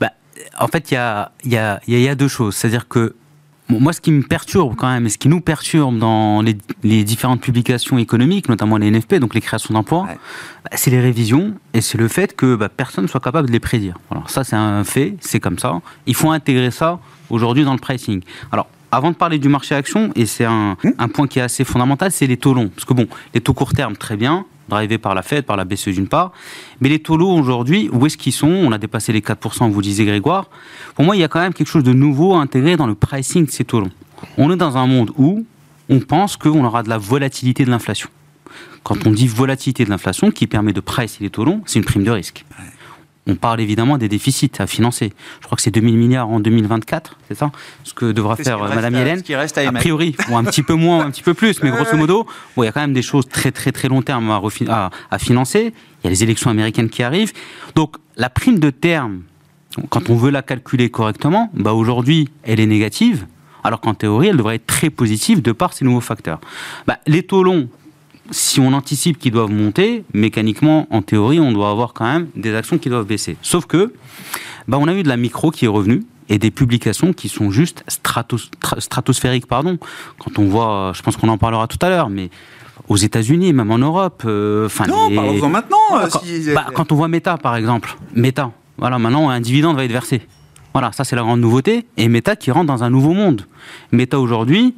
Bah, 0.00 0.10
en 0.58 0.66
fait, 0.68 0.90
il 0.90 0.94
y 0.94 0.96
a, 0.96 1.32
y, 1.44 1.56
a, 1.56 1.80
y 1.86 2.08
a 2.08 2.14
deux 2.14 2.28
choses. 2.28 2.56
C'est-à-dire 2.56 2.88
que 2.88 3.14
moi, 3.78 3.92
ce 3.92 4.00
qui 4.00 4.10
me 4.10 4.22
perturbe 4.22 4.74
quand 4.76 4.88
même, 4.88 5.06
et 5.06 5.08
ce 5.08 5.18
qui 5.18 5.28
nous 5.28 5.40
perturbe 5.40 5.98
dans 5.98 6.42
les, 6.42 7.04
différentes 7.04 7.40
publications 7.40 7.98
économiques, 7.98 8.48
notamment 8.48 8.76
les 8.76 8.90
NFP, 8.90 9.16
donc 9.16 9.34
les 9.34 9.40
créations 9.40 9.74
d'emplois, 9.74 10.06
bah, 10.08 10.70
c'est 10.74 10.90
les 10.90 11.00
révisions 11.00 11.54
et 11.74 11.80
c'est 11.80 11.98
le 11.98 12.08
fait 12.08 12.34
que 12.34 12.56
bah, 12.56 12.68
personne 12.68 13.04
ne 13.04 13.08
soit 13.08 13.20
capable 13.20 13.48
de 13.48 13.52
les 13.52 13.60
prédire. 13.60 13.98
Voilà, 14.10 14.24
ça, 14.26 14.44
c'est 14.44 14.56
un 14.56 14.82
fait, 14.84 15.16
c'est 15.20 15.40
comme 15.40 15.58
ça. 15.58 15.80
Il 16.06 16.14
faut 16.14 16.30
intégrer 16.30 16.70
ça 16.70 16.98
aujourd'hui 17.28 17.64
dans 17.64 17.72
le 17.72 17.78
pricing. 17.78 18.22
Alors, 18.50 18.66
avant 18.92 19.10
de 19.10 19.16
parler 19.16 19.38
du 19.38 19.48
marché 19.48 19.74
action, 19.74 20.10
et 20.16 20.26
c'est 20.26 20.44
un, 20.44 20.76
mmh. 20.82 20.90
un 20.98 21.08
point 21.08 21.28
qui 21.28 21.38
est 21.38 21.42
assez 21.42 21.64
fondamental, 21.64 22.10
c'est 22.10 22.26
les 22.26 22.36
taux 22.36 22.54
longs. 22.54 22.68
Parce 22.68 22.84
que 22.84 22.94
bon, 22.94 23.06
les 23.34 23.40
taux 23.40 23.54
court 23.54 23.72
terme, 23.72 23.96
très 23.96 24.16
bien, 24.16 24.44
drivé 24.70 24.96
par 24.96 25.14
la 25.14 25.20
Fed, 25.22 25.44
par 25.44 25.58
la 25.58 25.66
BCE 25.66 25.90
d'une 25.90 26.08
part. 26.08 26.32
Mais 26.80 26.88
les 26.88 27.00
taux 27.00 27.18
lourds 27.18 27.34
aujourd'hui, 27.34 27.90
où 27.92 28.06
est-ce 28.06 28.16
qu'ils 28.16 28.32
sont? 28.32 28.48
On 28.48 28.72
a 28.72 28.78
dépassé 28.78 29.12
les 29.12 29.20
4%, 29.20 29.70
vous 29.70 29.82
disiez 29.82 30.06
Grégoire. 30.06 30.46
Pour 30.94 31.04
moi, 31.04 31.14
il 31.14 31.18
y 31.20 31.24
a 31.24 31.28
quand 31.28 31.40
même 31.40 31.52
quelque 31.52 31.68
chose 31.68 31.84
de 31.84 31.92
nouveau 31.92 32.34
à 32.34 32.40
intégrer 32.40 32.76
dans 32.76 32.86
le 32.86 32.94
pricing 32.94 33.44
de 33.44 33.50
ces 33.50 33.64
taux 33.64 33.80
longs. 33.80 33.92
On 34.38 34.50
est 34.50 34.56
dans 34.56 34.78
un 34.78 34.86
monde 34.86 35.12
où 35.18 35.44
on 35.90 36.00
pense 36.00 36.36
qu'on 36.36 36.64
aura 36.64 36.82
de 36.82 36.88
la 36.88 36.98
volatilité 36.98 37.64
de 37.64 37.70
l'inflation. 37.70 38.08
Quand 38.82 39.06
on 39.06 39.10
dit 39.10 39.26
volatilité 39.26 39.84
de 39.84 39.90
l'inflation, 39.90 40.30
qui 40.30 40.46
permet 40.46 40.72
de 40.72 40.80
pricer 40.80 41.18
les 41.20 41.30
taux 41.30 41.44
longs, 41.44 41.60
c'est 41.66 41.78
une 41.78 41.84
prime 41.84 42.04
de 42.04 42.10
risque. 42.10 42.44
On 43.26 43.34
parle 43.34 43.60
évidemment 43.60 43.98
des 43.98 44.08
déficits 44.08 44.50
à 44.58 44.66
financer. 44.66 45.12
Je 45.40 45.46
crois 45.46 45.56
que 45.56 45.62
c'est 45.62 45.70
2000 45.70 45.96
milliards 45.96 46.28
en 46.28 46.40
2024, 46.40 47.16
c'est 47.28 47.36
ça 47.36 47.52
Ce 47.84 47.92
que 47.92 48.12
devra 48.12 48.36
faire 48.36 48.58
Madame 48.60 48.94
Yellen. 48.94 49.22
Qui 49.22 49.36
reste 49.36 49.58
à, 49.58 49.68
a 49.68 49.72
priori, 49.72 50.16
ou 50.30 50.36
un 50.36 50.44
petit 50.44 50.62
peu 50.62 50.74
moins, 50.74 51.04
un 51.04 51.10
petit 51.10 51.22
peu 51.22 51.34
plus, 51.34 51.62
mais 51.62 51.70
grosso 51.70 51.96
modo, 51.96 52.26
bon, 52.56 52.62
il 52.62 52.66
y 52.66 52.68
a 52.68 52.72
quand 52.72 52.80
même 52.80 52.94
des 52.94 53.02
choses 53.02 53.28
très 53.28 53.52
très 53.52 53.72
très 53.72 53.88
long 53.88 54.02
terme 54.02 54.30
à, 54.30 54.40
à, 54.68 54.90
à 55.10 55.18
financer. 55.18 55.74
Il 56.02 56.04
y 56.04 56.06
a 56.06 56.10
les 56.10 56.22
élections 56.22 56.50
américaines 56.50 56.88
qui 56.88 57.02
arrivent. 57.02 57.32
Donc 57.74 57.96
la 58.16 58.30
prime 58.30 58.58
de 58.58 58.70
terme, 58.70 59.22
quand 59.90 60.10
on 60.10 60.16
veut 60.16 60.30
la 60.30 60.42
calculer 60.42 60.90
correctement, 60.90 61.50
bah 61.54 61.74
aujourd'hui, 61.74 62.28
elle 62.42 62.58
est 62.58 62.66
négative 62.66 63.26
alors 63.62 63.80
qu'en 63.80 63.94
théorie, 63.94 64.28
elle 64.28 64.36
devrait 64.36 64.56
être 64.56 64.66
très 64.66 64.90
positive 64.90 65.42
de 65.42 65.52
par 65.52 65.72
ces 65.72 65.84
nouveaux 65.84 66.00
facteurs. 66.00 66.40
Bah, 66.86 66.98
les 67.06 67.22
taux 67.22 67.42
longs, 67.42 67.68
si 68.30 68.60
on 68.60 68.72
anticipe 68.72 69.18
qu'ils 69.18 69.32
doivent 69.32 69.50
monter, 69.50 70.04
mécaniquement, 70.14 70.86
en 70.90 71.02
théorie, 71.02 71.40
on 71.40 71.52
doit 71.52 71.70
avoir 71.70 71.92
quand 71.92 72.04
même 72.04 72.28
des 72.36 72.54
actions 72.54 72.78
qui 72.78 72.88
doivent 72.88 73.06
baisser. 73.06 73.36
Sauf 73.42 73.66
que, 73.66 73.92
bah, 74.68 74.78
on 74.80 74.88
a 74.88 74.94
eu 74.94 75.02
de 75.02 75.08
la 75.08 75.16
micro 75.16 75.50
qui 75.50 75.64
est 75.64 75.68
revenue 75.68 76.04
et 76.28 76.38
des 76.38 76.50
publications 76.50 77.12
qui 77.12 77.28
sont 77.28 77.50
juste 77.50 77.82
stratos, 77.88 78.50
stratosphériques, 78.78 79.46
pardon. 79.46 79.78
Quand 80.18 80.38
on 80.38 80.44
voit, 80.46 80.92
je 80.94 81.02
pense 81.02 81.16
qu'on 81.16 81.28
en 81.28 81.38
parlera 81.38 81.66
tout 81.66 81.78
à 81.82 81.88
l'heure, 81.88 82.08
mais 82.08 82.30
aux 82.88 82.96
États-Unis, 82.96 83.52
même 83.52 83.70
en 83.70 83.78
Europe. 83.78 84.22
Euh, 84.26 84.68
non, 84.88 85.14
parlons-en 85.14 85.48
maintenant. 85.48 85.76
Euh, 85.94 86.08
quand, 86.10 86.22
bah, 86.54 86.66
quand, 86.74 86.92
on 86.92 86.94
voit 86.94 87.08
Meta, 87.08 87.36
par 87.36 87.56
exemple, 87.56 87.96
Meta, 88.14 88.52
voilà, 88.78 88.98
maintenant 88.98 89.28
un 89.28 89.40
dividende 89.40 89.76
va 89.76 89.84
être 89.84 89.92
versé. 89.92 90.22
Voilà, 90.72 90.92
ça 90.92 91.04
c'est 91.04 91.16
la 91.16 91.22
grande 91.22 91.40
nouveauté. 91.40 91.86
Et 91.96 92.08
Meta 92.08 92.36
qui 92.36 92.50
rentre 92.50 92.66
dans 92.66 92.84
un 92.84 92.90
nouveau 92.90 93.12
monde. 93.12 93.46
Meta 93.92 94.20
aujourd'hui, 94.20 94.74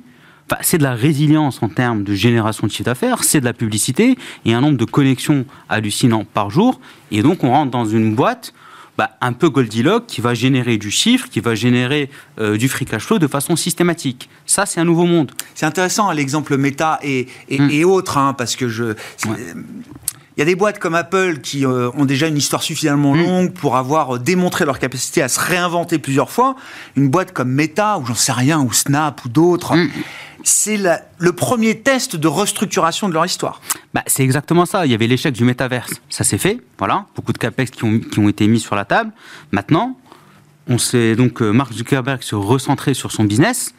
c'est 0.60 0.78
de 0.78 0.82
la 0.82 0.94
résilience 0.94 1.62
en 1.62 1.68
termes 1.68 2.04
de 2.04 2.14
génération 2.14 2.66
de 2.66 2.72
chiffre 2.72 2.84
d'affaires, 2.84 3.24
c'est 3.24 3.40
de 3.40 3.44
la 3.44 3.52
publicité 3.52 4.16
et 4.44 4.54
un 4.54 4.60
nombre 4.60 4.76
de 4.76 4.84
connexions 4.84 5.44
hallucinants 5.68 6.24
par 6.24 6.50
jour. 6.50 6.80
Et 7.10 7.22
donc, 7.22 7.44
on 7.44 7.50
rentre 7.50 7.70
dans 7.70 7.86
une 7.86 8.14
boîte 8.14 8.52
bah, 8.98 9.16
un 9.22 9.32
peu 9.32 9.48
Goldilocks 9.48 10.06
qui 10.06 10.20
va 10.20 10.34
générer 10.34 10.76
du 10.76 10.90
chiffre, 10.90 11.28
qui 11.30 11.40
va 11.40 11.54
générer 11.54 12.10
euh, 12.38 12.58
du 12.58 12.68
free 12.68 12.84
cash 12.84 13.04
flow 13.04 13.18
de 13.18 13.26
façon 13.26 13.56
systématique. 13.56 14.28
Ça, 14.44 14.66
c'est 14.66 14.80
un 14.80 14.84
nouveau 14.84 15.06
monde. 15.06 15.32
C'est 15.54 15.64
intéressant 15.64 16.10
hein, 16.10 16.14
l'exemple 16.14 16.58
Meta 16.58 16.98
et, 17.02 17.26
et, 17.48 17.84
hmm. 17.84 17.88
autres, 17.88 18.18
hein, 18.18 18.34
parce 18.34 18.54
que 18.54 18.68
je. 18.68 18.94
Il 20.36 20.40
y 20.40 20.42
a 20.42 20.46
des 20.46 20.54
boîtes 20.54 20.78
comme 20.78 20.94
Apple 20.94 21.40
qui 21.42 21.66
euh, 21.66 21.90
ont 21.94 22.04
déjà 22.04 22.28
une 22.28 22.36
histoire 22.36 22.62
suffisamment 22.62 23.14
hmm. 23.14 23.22
longue 23.22 23.52
pour 23.52 23.76
avoir 23.76 24.16
euh, 24.16 24.18
démontré 24.18 24.64
leur 24.64 24.78
capacité 24.78 25.22
à 25.22 25.28
se 25.28 25.40
réinventer 25.40 25.98
plusieurs 25.98 26.30
fois. 26.30 26.56
Une 26.96 27.08
boîte 27.08 27.32
comme 27.32 27.50
Meta, 27.50 27.98
ou 27.98 28.06
j'en 28.06 28.14
sais 28.14 28.32
rien, 28.32 28.60
ou 28.60 28.72
Snap, 28.72 29.24
ou 29.24 29.28
d'autres, 29.28 29.76
hmm 29.76 29.88
c'est 30.44 30.78
le 31.18 31.32
premier 31.32 31.80
test 31.80 32.16
de 32.16 32.28
restructuration 32.28 33.08
de 33.08 33.14
leur 33.14 33.24
histoire. 33.24 33.60
Bah, 33.94 34.02
c'est 34.06 34.22
exactement 34.22 34.66
ça. 34.66 34.86
Il 34.86 34.92
y 34.92 34.94
avait 34.94 35.06
l'échec 35.06 35.34
du 35.34 35.44
métaverse. 35.44 35.92
Ça 36.08 36.24
s'est 36.24 36.38
fait. 36.38 36.60
Voilà. 36.78 37.06
Beaucoup 37.14 37.32
de 37.32 37.38
capex 37.38 37.70
qui 37.70 37.84
ont, 37.84 37.98
qui 37.98 38.18
ont 38.18 38.28
été 38.28 38.46
mis 38.46 38.60
sur 38.60 38.74
la 38.74 38.84
table. 38.84 39.12
Maintenant, 39.50 39.96
on 40.68 40.78
sait 40.78 41.16
donc 41.16 41.42
euh, 41.42 41.52
Mark 41.52 41.72
Zuckerberg 41.72 42.22
se 42.22 42.34
recentrer 42.34 42.94
sur 42.94 43.12
son 43.12 43.24
business 43.24 43.74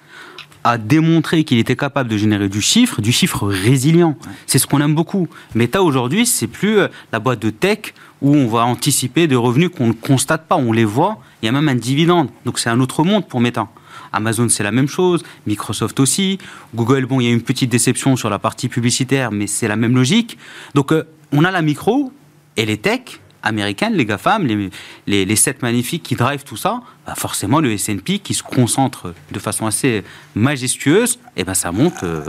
a 0.63 0.77
démontré 0.77 1.43
qu'il 1.43 1.59
était 1.59 1.75
capable 1.75 2.09
de 2.09 2.17
générer 2.17 2.49
du 2.49 2.61
chiffre, 2.61 3.01
du 3.01 3.11
chiffre 3.11 3.47
résilient. 3.47 4.17
C'est 4.47 4.59
ce 4.59 4.67
qu'on 4.67 4.81
aime 4.81 4.95
beaucoup. 4.95 5.27
Meta 5.55 5.83
aujourd'hui, 5.83 6.25
c'est 6.25 6.47
plus 6.47 6.79
euh, 6.79 6.87
la 7.11 7.19
boîte 7.19 7.39
de 7.39 7.49
tech 7.49 7.93
où 8.21 8.35
on 8.35 8.47
va 8.47 8.65
anticiper 8.65 9.27
des 9.27 9.35
revenus 9.35 9.69
qu'on 9.69 9.87
ne 9.87 9.93
constate 9.93 10.47
pas, 10.47 10.55
on 10.55 10.71
les 10.71 10.85
voit. 10.85 11.19
Il 11.41 11.45
y 11.45 11.49
a 11.49 11.51
même 11.51 11.67
un 11.67 11.75
dividende. 11.75 12.29
Donc 12.45 12.59
c'est 12.59 12.69
un 12.69 12.79
autre 12.79 13.03
monde 13.03 13.27
pour 13.27 13.41
Meta. 13.41 13.67
Amazon, 14.13 14.47
c'est 14.47 14.63
la 14.63 14.71
même 14.71 14.87
chose. 14.87 15.23
Microsoft 15.47 15.99
aussi. 15.99 16.37
Google, 16.73 17.05
bon, 17.05 17.19
il 17.19 17.25
y 17.25 17.29
a 17.29 17.33
une 17.33 17.41
petite 17.41 17.69
déception 17.69 18.15
sur 18.15 18.29
la 18.29 18.39
partie 18.39 18.69
publicitaire, 18.69 19.31
mais 19.31 19.47
c'est 19.47 19.67
la 19.67 19.75
même 19.75 19.95
logique. 19.95 20.37
Donc, 20.75 20.91
euh, 20.91 21.03
on 21.31 21.43
a 21.43 21.51
la 21.51 21.61
micro 21.61 22.13
et 22.55 22.65
les 22.65 22.77
techs 22.77 23.19
américaines, 23.43 23.93
les 23.93 24.05
GAFAM, 24.05 24.45
les, 24.45 24.69
les, 25.07 25.25
les 25.25 25.35
7 25.35 25.61
magnifiques 25.61 26.03
qui 26.03 26.15
drivent 26.15 26.43
tout 26.43 26.57
ça, 26.57 26.81
bah 27.05 27.15
forcément 27.15 27.59
le 27.59 27.73
S&P 27.73 28.19
qui 28.19 28.33
se 28.33 28.43
concentre 28.43 29.13
de 29.31 29.39
façon 29.39 29.65
assez 29.65 30.03
majestueuse, 30.35 31.19
et 31.35 31.43
ben 31.43 31.53
ça 31.53 31.71
monte. 31.71 32.03
Euh. 32.03 32.21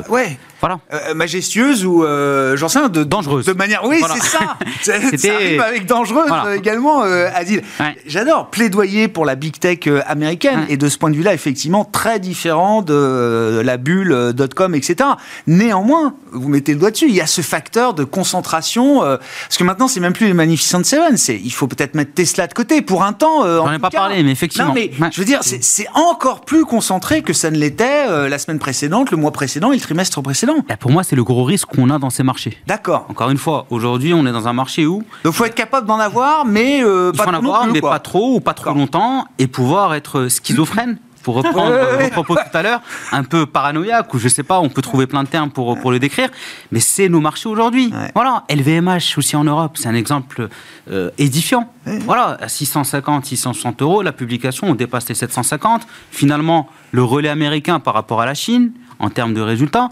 Voilà. 0.60 0.80
Euh, 0.92 1.10
euh, 1.10 1.14
majestueuse 1.14 1.84
ou 1.84 2.04
euh, 2.04 2.56
j'en 2.56 2.68
sais 2.68 2.78
rien, 2.78 2.88
de 2.88 3.04
dangereuse. 3.04 3.44
De 3.44 3.52
manière, 3.52 3.84
oui, 3.84 4.00
c'est 4.14 4.22
ça. 4.22 4.56
ça 4.82 4.94
arrive 5.34 5.60
avec 5.60 5.86
dangereuse 5.86 6.32
également, 6.56 7.02
Adil. 7.02 7.62
J'adore 8.06 8.50
plaidoyer 8.50 9.08
pour 9.08 9.26
la 9.26 9.34
big 9.34 9.58
tech 9.58 9.80
américaine 10.06 10.66
et 10.68 10.76
de 10.76 10.88
ce 10.88 10.98
point 10.98 11.10
de 11.10 11.16
vue-là, 11.16 11.34
effectivement, 11.34 11.84
très 11.84 12.18
différent 12.18 12.82
de 12.82 13.60
la 13.62 13.76
bulle 13.76 14.32
dot 14.32 14.54
com, 14.54 14.74
etc. 14.74 15.10
Néanmoins, 15.46 16.14
vous 16.32 16.48
mettez 16.48 16.72
le 16.72 16.80
doigt 16.80 16.90
dessus, 16.90 17.08
il 17.08 17.14
y 17.14 17.20
a 17.20 17.26
ce 17.26 17.42
facteur 17.42 17.94
de 17.94 18.04
concentration 18.04 19.00
parce 19.00 19.58
que 19.58 19.64
maintenant 19.64 19.86
c'est 19.86 20.00
même 20.00 20.14
plus 20.14 20.26
les 20.26 20.34
magnificentes 20.34 20.86
7 20.86 21.00
il 21.28 21.52
faut 21.52 21.66
peut-être 21.66 21.94
mettre 21.94 22.12
Tesla 22.14 22.46
de 22.46 22.52
côté 22.54 22.82
pour 22.82 23.02
un 23.02 23.12
temps. 23.12 23.44
Euh, 23.44 23.58
J'en 23.58 23.72
ai 23.72 23.78
pas 23.78 23.90
cas. 23.90 23.98
parlé, 23.98 24.22
mais 24.22 24.30
effectivement. 24.32 24.68
Non, 24.68 24.74
mais 24.74 24.90
je 25.12 25.20
veux 25.20 25.24
dire, 25.26 25.40
c'est 25.42 25.86
encore 25.94 26.42
plus 26.42 26.64
concentré 26.64 27.22
que 27.22 27.32
ça 27.32 27.50
ne 27.50 27.56
l'était 27.56 28.06
euh, 28.08 28.28
la 28.28 28.38
semaine 28.38 28.58
précédente, 28.58 29.10
le 29.10 29.16
mois 29.16 29.30
précédent 29.32 29.72
et 29.72 29.76
le 29.76 29.80
trimestre 29.80 30.20
précédent. 30.22 30.56
Là, 30.68 30.76
pour 30.76 30.90
moi, 30.90 31.02
c'est 31.04 31.16
le 31.16 31.24
gros 31.24 31.44
risque 31.44 31.68
qu'on 31.68 31.90
a 31.90 31.98
dans 31.98 32.10
ces 32.10 32.22
marchés. 32.22 32.58
D'accord. 32.66 33.06
Encore 33.08 33.30
une 33.30 33.38
fois, 33.38 33.66
aujourd'hui, 33.70 34.14
on 34.14 34.26
est 34.26 34.32
dans 34.32 34.48
un 34.48 34.52
marché 34.52 34.86
où. 34.86 35.02
Donc, 35.24 35.34
faut 35.34 35.44
être 35.44 35.54
capable 35.54 35.86
d'en 35.86 35.98
avoir, 35.98 36.44
mais 36.44 36.82
euh, 36.82 37.12
pas 37.12 37.24
trop. 37.24 37.30
en 37.32 37.34
avoir, 37.34 37.66
mais 37.66 37.80
pas 37.80 37.98
trop 37.98 38.34
ou 38.36 38.40
pas 38.40 38.54
trop 38.54 38.72
longtemps 38.72 39.26
et 39.38 39.46
pouvoir 39.46 39.94
être 39.94 40.20
euh, 40.20 40.28
schizophrène 40.28 40.98
pour 41.24 41.34
reprendre 41.34 41.74
vos 42.00 42.08
propos 42.10 42.34
tout 42.36 42.56
à 42.56 42.62
l'heure, 42.62 42.80
un 43.10 43.24
peu 43.24 43.46
paranoïaque, 43.46 44.12
ou 44.14 44.18
je 44.18 44.28
sais 44.28 44.44
pas, 44.44 44.60
on 44.60 44.68
peut 44.68 44.82
trouver 44.82 45.08
plein 45.08 45.24
de 45.24 45.28
termes 45.28 45.50
pour, 45.50 45.76
pour 45.80 45.90
le 45.90 45.98
décrire, 45.98 46.28
mais 46.70 46.78
c'est 46.78 47.08
nos 47.08 47.20
marchés 47.20 47.48
aujourd'hui. 47.48 47.92
Voilà, 48.14 48.44
LVMH 48.48 49.18
aussi 49.18 49.34
en 49.34 49.44
Europe, 49.44 49.72
c'est 49.76 49.88
un 49.88 49.94
exemple 49.94 50.48
euh, 50.90 51.10
édifiant. 51.18 51.72
Voilà, 51.86 52.36
à 52.40 52.48
650, 52.48 53.24
660 53.24 53.82
euros, 53.82 54.02
la 54.02 54.12
publication, 54.12 54.68
on 54.68 54.74
dépasse 54.74 55.08
les 55.08 55.14
750. 55.14 55.82
Finalement, 56.10 56.68
le 56.92 57.02
relais 57.02 57.28
américain 57.28 57.80
par 57.80 57.94
rapport 57.94 58.20
à 58.20 58.26
la 58.26 58.34
Chine, 58.34 58.72
en 58.98 59.10
termes 59.10 59.34
de 59.34 59.40
résultats, 59.40 59.88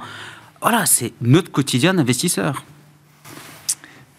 voilà, 0.61 0.87
c'est 0.87 1.13
notre 1.21 1.51
quotidien 1.51 1.95
d'investisseur. 1.95 2.63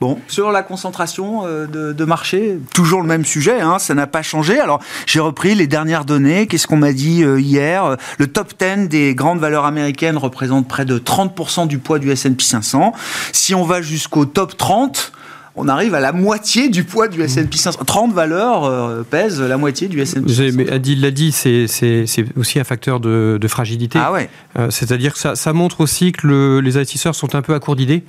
Bon, 0.01 0.19
sur 0.27 0.51
la 0.51 0.63
concentration 0.63 1.43
euh, 1.45 1.65
de, 1.67 2.05
marché, 2.05 2.59
toujours 2.73 3.01
le 3.01 3.07
même 3.07 3.23
sujet, 3.23 3.61
hein, 3.61 3.79
ça 3.79 3.93
n'a 3.93 4.07
pas 4.07 4.21
changé. 4.21 4.59
Alors, 4.59 4.81
j'ai 5.05 5.19
repris 5.19 5.55
les 5.55 5.67
dernières 5.67 6.03
données. 6.03 6.47
Qu'est-ce 6.47 6.67
qu'on 6.67 6.77
m'a 6.77 6.93
dit 6.93 7.23
euh, 7.23 7.39
hier? 7.39 7.95
Le 8.17 8.27
top 8.27 8.53
10 8.59 8.89
des 8.89 9.15
grandes 9.15 9.39
valeurs 9.39 9.65
américaines 9.65 10.17
représente 10.17 10.67
près 10.67 10.83
de 10.83 10.99
30% 10.99 11.67
du 11.67 11.77
poids 11.77 11.99
du 11.99 12.11
S&P 12.11 12.43
500. 12.43 12.93
Si 13.31 13.55
on 13.55 13.63
va 13.63 13.81
jusqu'au 13.81 14.25
top 14.25 14.57
30, 14.57 15.13
on 15.55 15.67
arrive 15.67 15.93
à 15.93 15.99
la 15.99 16.11
moitié 16.11 16.69
du 16.69 16.83
poids 16.83 17.07
du 17.07 17.21
S&P 17.21 17.57
500. 17.57 17.83
30 17.85 18.13
valeurs 18.13 18.65
euh, 18.65 19.03
pèsent 19.03 19.41
la 19.41 19.57
moitié 19.57 19.87
du 19.87 20.01
S&P 20.01 20.27
500. 20.27 20.55
Mais 20.55 20.71
Adil 20.71 21.01
l'a 21.01 21.11
dit, 21.11 21.31
c'est 21.31 21.67
aussi 22.35 22.59
un 22.59 22.63
facteur 22.63 22.99
de, 22.99 23.39
fragilité. 23.47 23.99
Ah 24.01 24.11
ouais. 24.11 24.29
C'est-à-dire 24.69 25.13
que 25.13 25.19
ça, 25.19 25.35
ça, 25.35 25.53
montre 25.53 25.81
aussi 25.81 26.11
que 26.11 26.59
les 26.59 26.77
investisseurs 26.77 27.15
sont 27.15 27.35
un 27.35 27.41
peu 27.41 27.53
à 27.53 27.59
court 27.59 27.75
d'idées. 27.75 28.03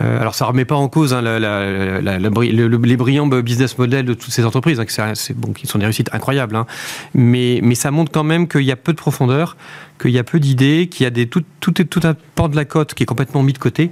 Euh, 0.00 0.20
alors 0.20 0.34
ça 0.34 0.44
remet 0.46 0.64
pas 0.64 0.74
en 0.74 0.88
cause 0.88 1.14
hein, 1.14 1.22
les 1.22 2.96
brillants 2.96 3.26
business 3.28 3.78
models 3.78 4.04
de 4.04 4.14
toutes 4.14 4.32
ces 4.32 4.44
entreprises, 4.44 4.80
hein, 4.80 5.12
bon, 5.36 5.52
qui 5.52 5.66
sont 5.66 5.78
des 5.78 5.84
réussites 5.84 6.10
incroyables, 6.12 6.56
hein. 6.56 6.66
mais, 7.14 7.60
mais 7.62 7.76
ça 7.76 7.92
montre 7.92 8.10
quand 8.10 8.24
même 8.24 8.48
qu'il 8.48 8.62
y 8.62 8.72
a 8.72 8.76
peu 8.76 8.92
de 8.92 8.96
profondeur, 8.96 9.56
qu'il 10.00 10.10
y 10.10 10.18
a 10.18 10.24
peu 10.24 10.40
d'idées, 10.40 10.88
qu'il 10.90 11.04
y 11.04 11.06
a 11.06 11.10
des, 11.10 11.26
tout, 11.28 11.42
tout, 11.60 11.72
tout, 11.72 12.00
un 12.04 12.14
pan 12.34 12.48
de 12.48 12.56
la 12.56 12.64
cote 12.64 12.94
qui 12.94 13.02
est 13.04 13.06
complètement 13.06 13.42
mis 13.42 13.52
de 13.52 13.58
côté, 13.58 13.90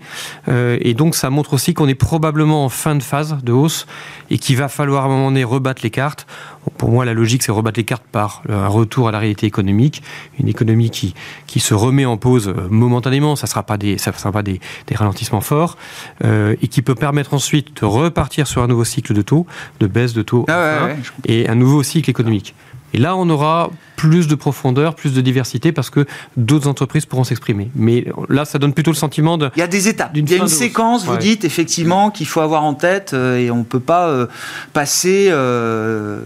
euh, 0.49 0.79
et 0.81 0.95
donc 0.95 1.15
ça 1.15 1.31
montre 1.31 1.55
aussi 1.55 1.75
qu'on 1.75 1.89
est 1.89 1.95
probablement 1.95 2.65
en 2.65 2.69
fin 2.69 2.95
de 2.95 3.03
phase 3.03 3.39
de 3.43 3.53
hausse 3.53 3.87
et 4.31 4.39
qu'il 4.39 4.57
va 4.57 4.69
falloir 4.69 5.05
à 5.05 5.07
un 5.07 5.11
moment 5.11 5.29
donné 5.29 5.45
rebattre 5.45 5.83
les 5.83 5.91
cartes. 5.91 6.27
Pour 6.79 6.91
moi, 6.91 7.05
la 7.05 7.13
logique, 7.13 7.43
c'est 7.43 7.53
rebattre 7.53 7.79
les 7.79 7.85
cartes 7.85 8.05
par 8.11 8.43
un 8.49 8.69
retour 8.69 9.09
à 9.09 9.13
la 9.13 9.19
réalité 9.19 9.47
économique, 9.47 10.03
une 10.39 10.49
économie 10.49 10.91
qui, 10.91 11.15
qui 11.47 11.61
se 11.61 11.75
remet 11.75 12.05
en 12.05 12.17
pause 12.17 12.49
euh, 12.49 12.69
momentanément, 12.71 13.37
ça 13.37 13.47
ne 13.47 13.51
sera 13.51 13.63
pas 13.63 13.79
des, 13.79 13.99
ça 13.99 14.13
sera 14.13 14.33
pas 14.33 14.43
des, 14.43 14.61
des 14.87 14.95
ralentissements 14.95 15.41
forts, 15.41 15.77
euh, 16.25 16.57
et 16.63 16.69
qui 16.69 16.83
peut 16.83 16.95
permettre 16.95 17.35
ensuite 17.35 17.81
de 17.81 17.87
repartir 17.87 18.47
sur 18.47 18.63
un 18.63 18.67
nouveau 18.67 18.85
cycle 18.85 19.15
de 19.15 19.23
taux, 19.23 19.47
de 19.81 19.87
baisse 19.87 20.13
de 20.13 20.23
taux, 20.23 20.45
ah 20.49 20.89
et 21.27 21.49
un 21.49 21.55
nouveau 21.55 21.83
cycle 21.83 22.11
économique. 22.11 22.55
Et 22.95 22.99
là, 22.99 23.17
on 23.17 23.29
aura 23.31 23.71
plus 23.97 24.27
de 24.27 24.35
profondeur, 24.35 24.95
plus 24.95 25.15
de 25.15 25.21
diversité 25.21 25.73
parce 25.73 25.91
que 25.91 26.07
d'autres 26.37 26.69
entreprises 26.69 27.07
pourront 27.07 27.25
s'exprimer. 27.25 27.71
Mais 27.75 28.07
là, 28.29 28.45
ça 28.45 28.59
donne 28.59 28.73
plutôt 28.73 28.91
le 28.91 28.97
sentiment 28.97 29.39
de. 29.39 29.51
Il 29.57 29.61
y 29.61 29.63
a 29.63 29.67
des 29.67 29.89
étapes. 29.89 30.13
Il 30.15 30.29
y 30.29 30.35
a 30.35 30.39
une 30.39 30.49
séquence, 30.49 31.05
vous 31.05 31.17
dites 31.17 31.45
effectivement 31.45 32.11
qu'il 32.11 32.27
faut 32.27 32.41
avoir 32.41 32.65
en 32.65 32.75
tête 32.75 33.13
euh, 33.13 33.39
et 33.39 33.51
on 33.51 33.59
ne 33.59 33.65
peut 33.65 33.81
pas 33.81 34.09
euh, 34.09 34.27
passer 34.73 35.29
euh, 35.31 36.21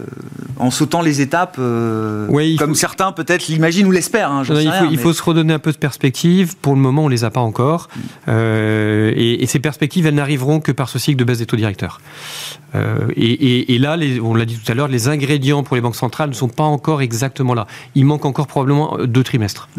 en 0.57 0.71
sautant 0.71 1.01
les 1.01 1.21
étapes 1.21 1.57
comme 1.57 2.75
certains 2.75 3.11
peut-être 3.11 3.47
l'imaginent 3.47 3.87
ou 3.87 3.91
l'espèrent. 3.91 4.31
Hein, 4.31 4.43
il, 4.91 4.97
faut, 4.97 5.13
se 5.13 5.21
redonner 5.21 5.53
un 5.53 5.59
peu 5.59 5.71
de 5.71 5.77
perspective. 5.77 6.55
Pour 6.57 6.73
le 6.73 6.81
moment, 6.81 7.03
on 7.03 7.07
ne 7.07 7.11
les 7.11 7.23
a 7.23 7.29
pas 7.29 7.41
encore. 7.41 7.89
Mm. 7.95 8.31
Et, 9.15 9.45
ces 9.47 9.59
perspectives, 9.59 10.05
elles 10.05 10.15
n'arriveront 10.15 10.59
que 10.59 10.73
par 10.73 10.89
ce 10.89 10.99
cycle 10.99 11.17
de 11.17 11.23
baisse 11.23 11.37
des 11.37 11.45
taux 11.45 11.55
directeurs. 11.55 12.01
Et, 13.15 13.73
et, 13.73 13.79
là, 13.79 13.95
les, 13.95 14.19
on 14.19 14.35
l'a 14.35 14.45
dit 14.45 14.57
tout 14.57 14.69
à 14.69 14.75
l'heure, 14.75 14.89
les 14.89 15.07
ingrédients 15.07 15.63
pour 15.63 15.75
les 15.75 15.81
banques 15.81 15.95
centrales 15.95 16.29
ne 16.29 16.35
sont 16.35 16.49
pas 16.49 16.65
encore 16.65 17.01
exactement 17.01 17.53
Il 17.95 18.05
manque 18.05 18.25
encore 18.25 18.47
probablement 18.47 18.97
deux 19.05 19.23
trimestres. 19.23 19.69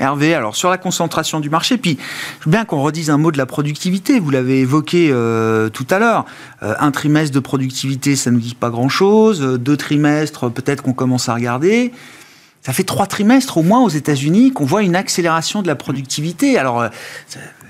Hervé, 0.00 0.34
alors 0.34 0.56
sur 0.56 0.70
la 0.70 0.78
concentration 0.78 1.38
du 1.38 1.50
marché, 1.50 1.78
puis 1.78 1.98
je 2.40 2.46
veux 2.46 2.50
bien 2.50 2.64
qu'on 2.64 2.82
redise 2.82 3.10
un 3.10 3.16
mot 3.16 3.30
de 3.30 3.38
la 3.38 3.46
productivité, 3.46 4.18
vous 4.18 4.30
l'avez 4.30 4.60
évoqué 4.60 5.10
euh, 5.12 5.68
tout 5.68 5.86
à 5.88 6.00
l'heure. 6.00 6.24
Euh, 6.64 6.74
un 6.80 6.90
trimestre 6.90 7.32
de 7.32 7.38
productivité, 7.38 8.16
ça 8.16 8.30
ne 8.30 8.36
nous 8.36 8.42
dit 8.42 8.56
pas 8.56 8.70
grand-chose. 8.70 9.40
Euh, 9.40 9.56
deux 9.56 9.76
trimestres, 9.76 10.50
peut-être 10.50 10.82
qu'on 10.82 10.94
commence 10.94 11.28
à 11.28 11.34
regarder. 11.34 11.92
Ça 12.62 12.72
fait 12.72 12.82
trois 12.82 13.06
trimestres 13.06 13.56
au 13.56 13.62
moins 13.62 13.82
aux 13.82 13.88
États-Unis 13.88 14.52
qu'on 14.52 14.64
voit 14.64 14.82
une 14.82 14.96
accélération 14.96 15.62
de 15.62 15.68
la 15.68 15.76
productivité. 15.76 16.58
Alors, 16.58 16.88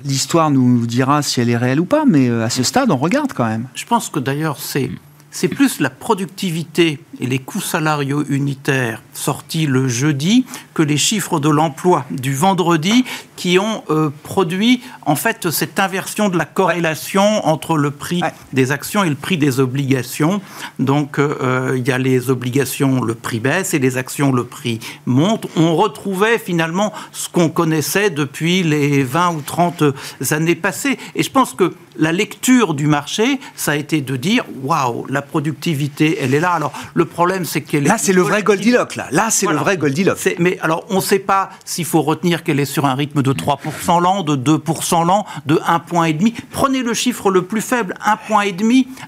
l'histoire 0.05 0.51
nous 0.51 0.87
dira 0.87 1.21
si 1.21 1.41
elle 1.41 1.51
est 1.51 1.57
réelle 1.57 1.81
ou 1.81 1.85
pas, 1.85 2.05
mais 2.07 2.31
à 2.31 2.49
ce 2.49 2.63
stade, 2.63 2.93
on 2.93 2.97
regarde 2.97 3.33
quand 3.35 3.45
même. 3.45 3.67
Je 3.75 3.85
pense 3.87 4.09
que 4.09 4.21
d'ailleurs, 4.21 4.57
c'est 4.61 4.91
c'est 5.35 5.49
plus 5.49 5.81
la 5.81 5.91
productivité 5.91 7.01
et 7.19 7.27
les 7.27 7.41
coûts 7.41 7.61
salariaux 7.61 8.25
unitaires 8.29 9.03
sortis 9.15 9.67
le 9.67 9.89
jeudi 9.89 10.45
que 10.75 10.83
les 10.83 10.97
chiffres 10.97 11.41
de 11.41 11.49
l'emploi 11.49 12.05
du 12.11 12.35
vendredi 12.35 13.05
qui 13.37 13.59
ont 13.59 13.83
euh, 13.91 14.11
produit 14.23 14.83
en 15.03 15.17
fait 15.17 15.51
cette 15.51 15.79
inversion 15.79 16.29
de 16.29 16.37
la 16.37 16.45
corrélation 16.45 17.47
entre 17.47 17.77
le 17.77 17.91
prix 17.91 18.21
des 18.53 18.73
actions 18.73 19.05
et 19.05 19.09
le 19.09 19.15
prix 19.15 19.39
des 19.39 19.61
obligations. 19.61 20.41
Donc 20.79 21.19
euh, 21.19 21.37
euh, 21.43 21.75
il 21.77 21.87
y 21.87 21.93
a 21.93 21.99
les 21.99 22.31
obligations, 22.31 23.03
le 23.03 23.15
prix 23.15 23.41
baisse 23.41 23.75
et 23.75 23.79
les 23.79 23.97
actions, 23.97 24.33
le 24.33 24.45
prix 24.45 24.81
monte. 25.07 25.47
On 25.57 25.77
retrouvait 25.77 26.39
finalement 26.39 26.93
ce 27.13 27.29
qu'on 27.29 27.49
connaissait 27.49 28.11
depuis 28.11 28.63
les 28.63 29.03
20 29.03 29.31
ou 29.31 29.41
30 29.41 29.85
années 30.31 30.55
passées. 30.55 30.99
Et 31.15 31.23
je 31.23 31.31
pense 31.31 31.55
que 31.55 31.75
la 31.97 32.13
lecture 32.13 32.75
du 32.75 32.87
marché, 32.87 33.41
ça 33.55 33.73
a 33.73 33.77
été 33.77 34.01
de 34.01 34.17
dire 34.17 34.45
waouh, 34.63 35.07
la 35.09 35.23
productivité, 35.23 36.19
elle 36.21 36.35
est 36.35 36.41
là. 36.41 36.51
Alors 36.51 36.73
le 36.95 37.05
problème, 37.05 37.45
c'est 37.45 37.61
qu'elle 37.61 37.85
est. 37.85 37.89
Là, 37.89 37.99
c'est 37.99 38.13
le 38.13 38.23
vrai 38.23 38.43
Goldilocks, 38.43 38.97
là. 38.97 39.04
Là, 39.11 39.31
c'est 39.31 39.47
le 39.47 39.57
vrai 39.57 39.77
Goldilocks. 39.77 40.37
Mais 40.39 40.59
alors, 40.61 40.85
on 40.91 40.97
ne 40.97 41.01
sait 41.01 41.19
pas 41.19 41.51
s'il 41.65 41.85
faut 41.85 42.03
retenir 42.03 42.43
qu'elle 42.43 42.61
est 42.61 42.65
sur 42.65 42.87
un 42.87 42.95
rythme 42.95 43.23
de 43.23 43.33
3% 43.33 44.03
l'an, 44.03 44.23
de 44.23 44.37
2% 44.37 45.07
l'an, 45.07 45.27
de 45.47 45.57
1,5 45.57 45.81
point. 45.81 46.13
Prenez 46.51 46.83
le 46.83 46.95
chiffre 46.95 47.31
le 47.31 47.43
plus 47.43 47.61
faible, 47.61 47.95
1,5 48.05 48.19
point 48.27 48.45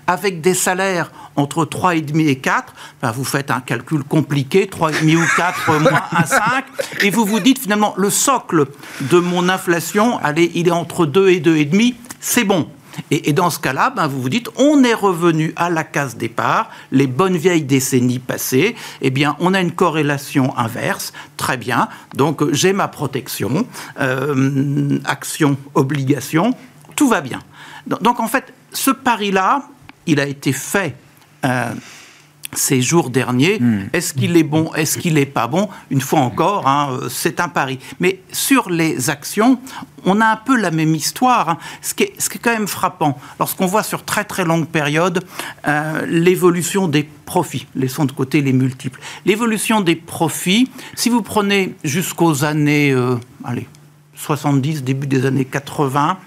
avec 0.07 0.41
des 0.41 0.55
salaires 0.55 1.11
entre 1.37 1.65
3,5 1.65 2.27
et 2.27 2.39
4, 2.39 2.75
ben 3.03 3.11
vous 3.11 3.25
faites 3.25 3.51
un 3.51 3.61
calcul 3.61 4.03
compliqué, 4.05 4.67
3,5 4.67 5.17
ou 5.17 5.27
4 5.37 5.81
moins 5.81 6.03
1,5, 6.13 6.63
et 7.03 7.11
vous 7.11 7.25
vous 7.25 7.41
dites 7.41 7.59
finalement, 7.59 7.95
le 7.97 8.11
socle 8.11 8.67
de 9.03 9.19
mon 9.19 9.49
inflation, 9.49 10.19
allez, 10.19 10.51
il 10.55 10.69
est 10.69 10.73
entre 10.73 11.07
2 11.07 11.29
et 11.29 11.41
2,5, 11.41 11.95
c'est 12.21 12.45
bon. 12.45 12.69
Et, 13.11 13.33
dans 13.33 13.51
ce 13.51 13.59
cas-là, 13.59 13.91
ben, 13.91 14.07
vous 14.07 14.23
vous 14.23 14.29
dites, 14.29 14.49
on 14.57 14.83
est 14.85 14.95
revenu 14.95 15.53
à 15.57 15.71
la 15.71 15.85
case 15.85 16.17
départ, 16.17 16.71
les 16.93 17.07
bonnes 17.07 17.37
vieilles 17.37 17.63
décennies 17.63 18.19
passées, 18.19 18.75
eh 19.01 19.11
bien, 19.11 19.37
on 19.39 19.55
a 19.55 19.61
une 19.61 19.73
corrélation 19.73 20.57
inverse, 20.57 21.13
très 21.37 21.57
bien, 21.57 21.89
donc 22.15 22.53
j'ai 22.53 22.73
ma 22.73 22.89
protection, 22.89 23.67
euh, 24.01 24.99
action, 25.05 25.57
obligation, 25.75 26.55
tout 26.95 27.09
va 27.09 27.21
bien. 27.21 27.41
Donc, 27.87 28.21
en 28.21 28.29
fait, 28.29 28.53
ce 28.73 28.91
pari-là, 28.91 29.63
il 30.07 30.21
a 30.21 30.27
été 30.27 30.53
fait 30.53 30.97
euh, 31.45 31.73
ces 32.59 32.83
jours 32.83 33.11
derniers. 33.11 33.59
Hmm. 33.61 33.89
Est-ce 33.93 34.15
qu'il 34.15 34.37
est 34.37 34.43
bon 34.43 34.73
Est-ce 34.75 34.99
qu'il 34.99 35.15
n'est 35.15 35.27
pas 35.27 35.47
bon? 35.47 35.69
Une 35.91 36.01
fois 36.01 36.21
encore, 36.21 36.67
hein, 36.67 36.91
euh, 36.93 37.09
c'est 37.09 37.41
un 37.41 37.49
pari. 37.49 37.79
Mais 38.01 38.21
sur 38.33 38.71
les 38.71 39.11
actions, 39.11 39.59
on 40.05 40.21
a 40.21 40.27
un 40.27 40.37
peu 40.37 40.57
la 40.57 40.71
même 40.71 40.95
histoire. 40.95 41.49
Hein. 41.51 41.59
Ce, 41.83 41.95
qui 41.95 42.05
est, 42.05 42.21
ce, 42.21 42.29
qui 42.29 42.39
est, 42.39 42.41
quand 42.41 42.53
même 42.53 42.69
frappant, 42.69 43.19
lorsqu'on 43.39 43.67
voit 43.67 43.83
sur 43.83 44.05
très 44.05 44.25
très 44.25 44.45
longue 44.45 44.67
période 44.67 45.25
euh, 45.67 46.07
l'évolution 46.07 46.89
des 46.89 47.03
profits, 47.05 47.67
laissons 47.75 48.05
de 48.05 48.13
côté 48.13 48.41
les 48.41 48.53
multiples. 48.53 49.01
L'évolution 49.25 49.81
des 49.81 49.97
profits, 49.97 50.71
si 50.95 51.09
vous 51.09 51.23
prenez 51.23 51.75
jusqu'aux 51.85 52.45
années 52.45 52.93
euh, 52.93 53.17
allez, 53.45 53.67
70, 54.15 54.83
début 54.83 55.07
des 55.07 55.27
années 55.27 55.45
80, 55.45 56.19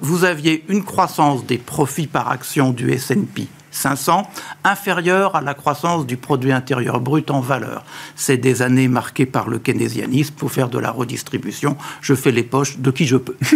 vous 0.00 0.24
aviez 0.24 0.64
une 0.68 0.82
croissance 0.82 1.44
des 1.44 1.58
profits 1.58 2.06
par 2.06 2.30
action 2.30 2.70
du 2.70 2.90
S&P 2.90 3.46
500 3.70 4.28
inférieure 4.64 5.36
à 5.36 5.40
la 5.40 5.54
croissance 5.54 6.06
du 6.06 6.16
produit 6.16 6.52
intérieur 6.52 7.00
brut 7.00 7.30
en 7.30 7.40
valeur. 7.40 7.84
C'est 8.16 8.36
des 8.36 8.62
années 8.62 8.88
marquées 8.88 9.26
par 9.26 9.48
le 9.48 9.58
keynésianisme 9.58 10.34
pour 10.34 10.52
faire 10.52 10.68
de 10.68 10.78
la 10.78 10.90
redistribution. 10.90 11.76
Je 12.00 12.14
fais 12.14 12.32
les 12.32 12.42
poches 12.42 12.78
de 12.78 12.90
qui 12.90 13.06
je 13.06 13.16
peux. 13.16 13.36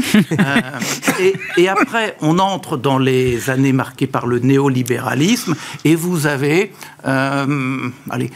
Euh, 1.21 1.33
et, 1.57 1.69
après, 1.69 2.17
on 2.21 2.39
entre 2.39 2.77
dans 2.77 2.99
les 2.99 3.51
années 3.51 3.73
marquées 3.73 4.07
par 4.07 4.27
le 4.27 4.39
néolibéralisme 4.39 5.55
et 5.85 5.95
vous 5.95 6.27
avez, 6.27 6.73
euh, 7.07 7.89
allez, 8.11 8.31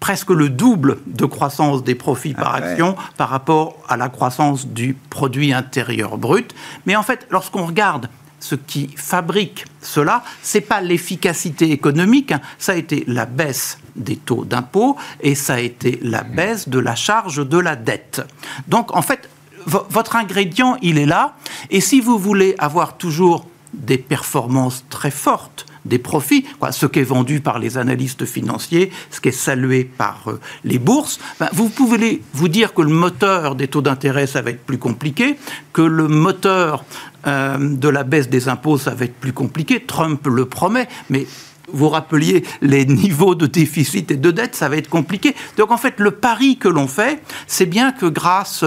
presque 0.00 0.30
le 0.30 0.48
double 0.48 0.98
de 1.06 1.24
croissance 1.24 1.82
des 1.82 1.94
profits 1.94 2.34
par 2.34 2.54
ah 2.54 2.58
action 2.58 2.94
par 3.16 3.30
rapport 3.30 3.78
à 3.88 3.96
la 3.96 4.10
croissance 4.10 4.66
du 4.66 4.94
produit 5.08 5.52
intérieur 5.52 6.18
brut. 6.18 6.54
Mais 6.86 6.94
en 6.94 7.02
fait, 7.02 7.26
lorsqu'on 7.30 7.64
regarde 7.64 8.08
ce 8.44 8.56
qui 8.56 8.90
fabrique 8.94 9.64
cela, 9.80 10.22
c'est 10.42 10.60
pas 10.60 10.82
l'efficacité 10.82 11.70
économique, 11.72 12.32
hein. 12.32 12.42
ça 12.58 12.72
a 12.72 12.74
été 12.74 13.04
la 13.06 13.24
baisse 13.24 13.78
des 13.96 14.16
taux 14.16 14.44
d'impôt 14.44 14.98
et 15.22 15.34
ça 15.34 15.54
a 15.54 15.60
été 15.60 15.98
la 16.02 16.24
baisse 16.24 16.68
de 16.68 16.78
la 16.78 16.94
charge 16.94 17.48
de 17.48 17.56
la 17.58 17.74
dette. 17.74 18.20
Donc 18.68 18.94
en 18.94 19.00
fait, 19.00 19.30
votre 19.66 20.16
ingrédient, 20.16 20.76
il 20.82 20.98
est 20.98 21.06
là. 21.06 21.36
Et 21.70 21.80
si 21.80 22.02
vous 22.02 22.18
voulez 22.18 22.54
avoir 22.58 22.98
toujours 22.98 23.46
des 23.72 23.96
performances 23.96 24.84
très 24.90 25.10
fortes, 25.10 25.64
des 25.84 25.98
profits, 25.98 26.44
ce 26.70 26.86
qui 26.86 27.00
est 27.00 27.04
vendu 27.04 27.40
par 27.40 27.58
les 27.58 27.78
analystes 27.78 28.24
financiers, 28.24 28.90
ce 29.10 29.20
qui 29.20 29.28
est 29.28 29.32
salué 29.32 29.84
par 29.84 30.22
euh, 30.26 30.40
les 30.64 30.78
bourses, 30.78 31.20
ben, 31.38 31.48
vous 31.52 31.68
pouvez 31.68 32.22
vous 32.32 32.48
dire 32.48 32.74
que 32.74 32.82
le 32.82 32.90
moteur 32.90 33.54
des 33.54 33.68
taux 33.68 33.82
d'intérêt, 33.82 34.26
ça 34.26 34.42
va 34.42 34.50
être 34.50 34.64
plus 34.64 34.78
compliqué, 34.78 35.36
que 35.72 35.82
le 35.82 36.08
moteur 36.08 36.84
euh, 37.26 37.58
de 37.58 37.88
la 37.88 38.04
baisse 38.04 38.28
des 38.28 38.48
impôts, 38.48 38.78
ça 38.78 38.94
va 38.94 39.04
être 39.04 39.14
plus 39.14 39.32
compliqué. 39.32 39.84
Trump 39.84 40.26
le 40.26 40.46
promet, 40.46 40.88
mais 41.10 41.26
vous 41.72 41.88
rappeliez 41.88 42.44
les 42.60 42.84
niveaux 42.86 43.34
de 43.34 43.46
déficit 43.46 44.10
et 44.10 44.16
de 44.16 44.30
dette, 44.30 44.54
ça 44.54 44.68
va 44.68 44.76
être 44.76 44.88
compliqué. 44.88 45.34
Donc 45.56 45.70
en 45.70 45.76
fait, 45.76 45.94
le 45.98 46.12
pari 46.12 46.56
que 46.56 46.68
l'on 46.68 46.88
fait, 46.88 47.22
c'est 47.46 47.66
bien 47.66 47.92
que 47.92 48.06
grâce 48.06 48.64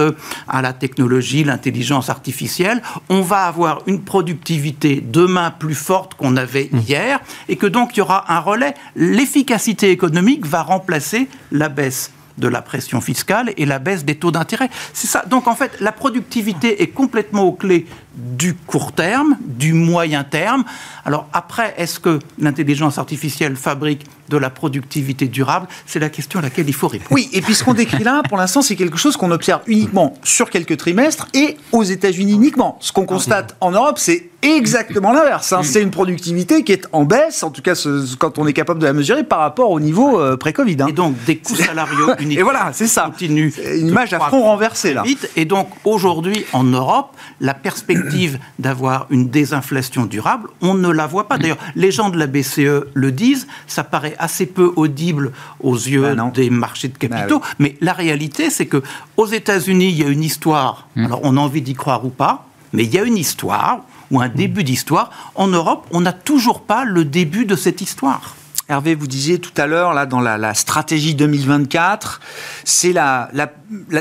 à 0.48 0.62
la 0.62 0.72
technologie, 0.72 1.44
l'intelligence 1.44 2.10
artificielle, 2.10 2.82
on 3.08 3.22
va 3.22 3.44
avoir 3.44 3.82
une 3.86 4.02
productivité 4.02 5.00
demain 5.00 5.50
plus 5.50 5.74
forte 5.74 6.14
qu'on 6.14 6.36
avait 6.36 6.68
mmh. 6.70 6.78
hier 6.78 7.20
et 7.48 7.56
que 7.56 7.66
donc 7.66 7.96
il 7.96 7.98
y 7.98 8.02
aura 8.02 8.32
un 8.32 8.40
relais. 8.40 8.74
L'efficacité 8.96 9.90
économique 9.90 10.46
va 10.46 10.62
remplacer 10.62 11.28
la 11.52 11.68
baisse 11.68 12.12
de 12.38 12.48
la 12.48 12.62
pression 12.62 13.00
fiscale 13.00 13.52
et 13.56 13.66
la 13.66 13.78
baisse 13.78 14.04
des 14.04 14.14
taux 14.14 14.30
d'intérêt. 14.30 14.70
C'est 14.92 15.08
ça. 15.08 15.24
Donc 15.26 15.48
en 15.48 15.54
fait, 15.54 15.72
la 15.80 15.92
productivité 15.92 16.82
est 16.82 16.88
complètement 16.88 17.42
aux 17.42 17.52
clés 17.52 17.86
du 18.18 18.54
court 18.54 18.92
terme, 18.92 19.36
du 19.40 19.72
moyen 19.72 20.24
terme. 20.24 20.64
Alors 21.04 21.28
après, 21.32 21.74
est-ce 21.78 22.00
que 22.00 22.18
l'intelligence 22.38 22.98
artificielle 22.98 23.56
fabrique 23.56 24.04
de 24.28 24.36
la 24.36 24.50
productivité 24.50 25.28
durable 25.28 25.66
C'est 25.86 25.98
la 25.98 26.10
question 26.10 26.38
à 26.38 26.42
laquelle 26.42 26.68
il 26.68 26.74
faut 26.74 26.88
répondre. 26.88 27.10
Oui, 27.12 27.28
et 27.32 27.40
puis 27.40 27.54
ce 27.54 27.64
qu'on 27.64 27.74
décrit 27.74 28.04
là, 28.04 28.22
pour 28.28 28.38
l'instant, 28.38 28.62
c'est 28.62 28.76
quelque 28.76 28.98
chose 28.98 29.16
qu'on 29.16 29.30
observe 29.30 29.62
uniquement 29.66 30.14
sur 30.22 30.50
quelques 30.50 30.76
trimestres 30.76 31.28
et 31.34 31.56
aux 31.72 31.82
États-Unis 31.82 32.34
uniquement. 32.34 32.78
Ce 32.80 32.92
qu'on 32.92 33.06
constate 33.06 33.56
en 33.60 33.70
Europe, 33.70 33.98
c'est 33.98 34.30
exactement 34.42 35.12
l'inverse. 35.12 35.52
Hein. 35.52 35.62
C'est 35.62 35.82
une 35.82 35.90
productivité 35.90 36.62
qui 36.62 36.72
est 36.72 36.86
en 36.92 37.04
baisse, 37.04 37.42
en 37.42 37.50
tout 37.50 37.62
cas 37.62 37.74
quand 38.18 38.38
on 38.38 38.46
est 38.46 38.52
capable 38.52 38.80
de 38.80 38.86
la 38.86 38.92
mesurer 38.92 39.24
par 39.24 39.40
rapport 39.40 39.70
au 39.70 39.80
niveau 39.80 40.20
euh, 40.20 40.36
pré-Covid. 40.36 40.76
Hein. 40.80 40.86
Et 40.88 40.92
donc 40.92 41.14
des 41.24 41.38
coûts 41.38 41.56
salariaux 41.56 42.14
uniques. 42.20 42.38
et 42.38 42.42
voilà, 42.42 42.70
c'est 42.72 42.86
ça. 42.86 43.06
Continue. 43.06 43.52
Une 43.74 43.88
image 43.88 44.12
à 44.12 44.20
front 44.20 44.42
renversé 44.42 44.94
là. 44.94 45.02
Et 45.36 45.44
donc 45.44 45.68
aujourd'hui 45.84 46.44
en 46.52 46.64
Europe, 46.64 47.16
la 47.40 47.54
perspective 47.54 48.38
d'avoir 48.58 49.06
une 49.10 49.28
désinflation 49.28 50.06
durable, 50.06 50.48
on 50.60 50.74
ne 50.74 50.90
la 50.90 51.06
voit 51.06 51.28
pas. 51.28 51.38
D'ailleurs, 51.38 51.58
les 51.74 51.90
gens 51.90 52.10
de 52.10 52.18
la 52.18 52.26
BCE 52.26 52.86
le 52.94 53.12
disent, 53.12 53.46
ça 53.66 53.84
paraît 53.84 54.14
assez 54.18 54.46
peu 54.46 54.72
audible 54.76 55.32
aux 55.60 55.76
yeux 55.76 56.14
bah 56.14 56.30
des 56.34 56.50
marchés 56.50 56.88
de 56.88 56.94
bah 56.94 57.08
capitaux, 57.08 57.42
mais 57.58 57.76
la 57.80 57.92
réalité, 57.92 58.50
c'est 58.50 58.66
que 58.66 58.82
aux 59.16 59.26
États-Unis, 59.26 59.88
il 59.88 59.98
y 59.98 60.04
a 60.04 60.08
une 60.08 60.22
histoire. 60.22 60.88
Hmm. 60.96 61.06
Alors, 61.06 61.20
on 61.22 61.36
a 61.36 61.40
envie 61.40 61.62
d'y 61.62 61.74
croire 61.74 62.04
ou 62.04 62.10
pas, 62.10 62.46
mais 62.72 62.84
il 62.84 62.92
y 62.92 62.98
a 62.98 63.04
une 63.04 63.16
histoire 63.16 63.80
ou 64.10 64.20
un 64.20 64.28
début 64.28 64.64
d'histoire. 64.64 65.10
En 65.34 65.48
Europe, 65.48 65.86
on 65.90 66.00
n'a 66.00 66.12
toujours 66.12 66.62
pas 66.62 66.84
le 66.84 67.04
début 67.04 67.44
de 67.44 67.56
cette 67.56 67.80
histoire. 67.80 68.36
Hervé, 68.68 68.94
vous 68.94 69.06
disiez 69.06 69.38
tout 69.38 69.52
à 69.56 69.66
l'heure, 69.66 69.94
là, 69.94 70.04
dans 70.04 70.20
la, 70.20 70.54
stratégie 70.54 71.14
2024, 71.14 72.20
c'est 72.64 72.92
la, 72.92 73.30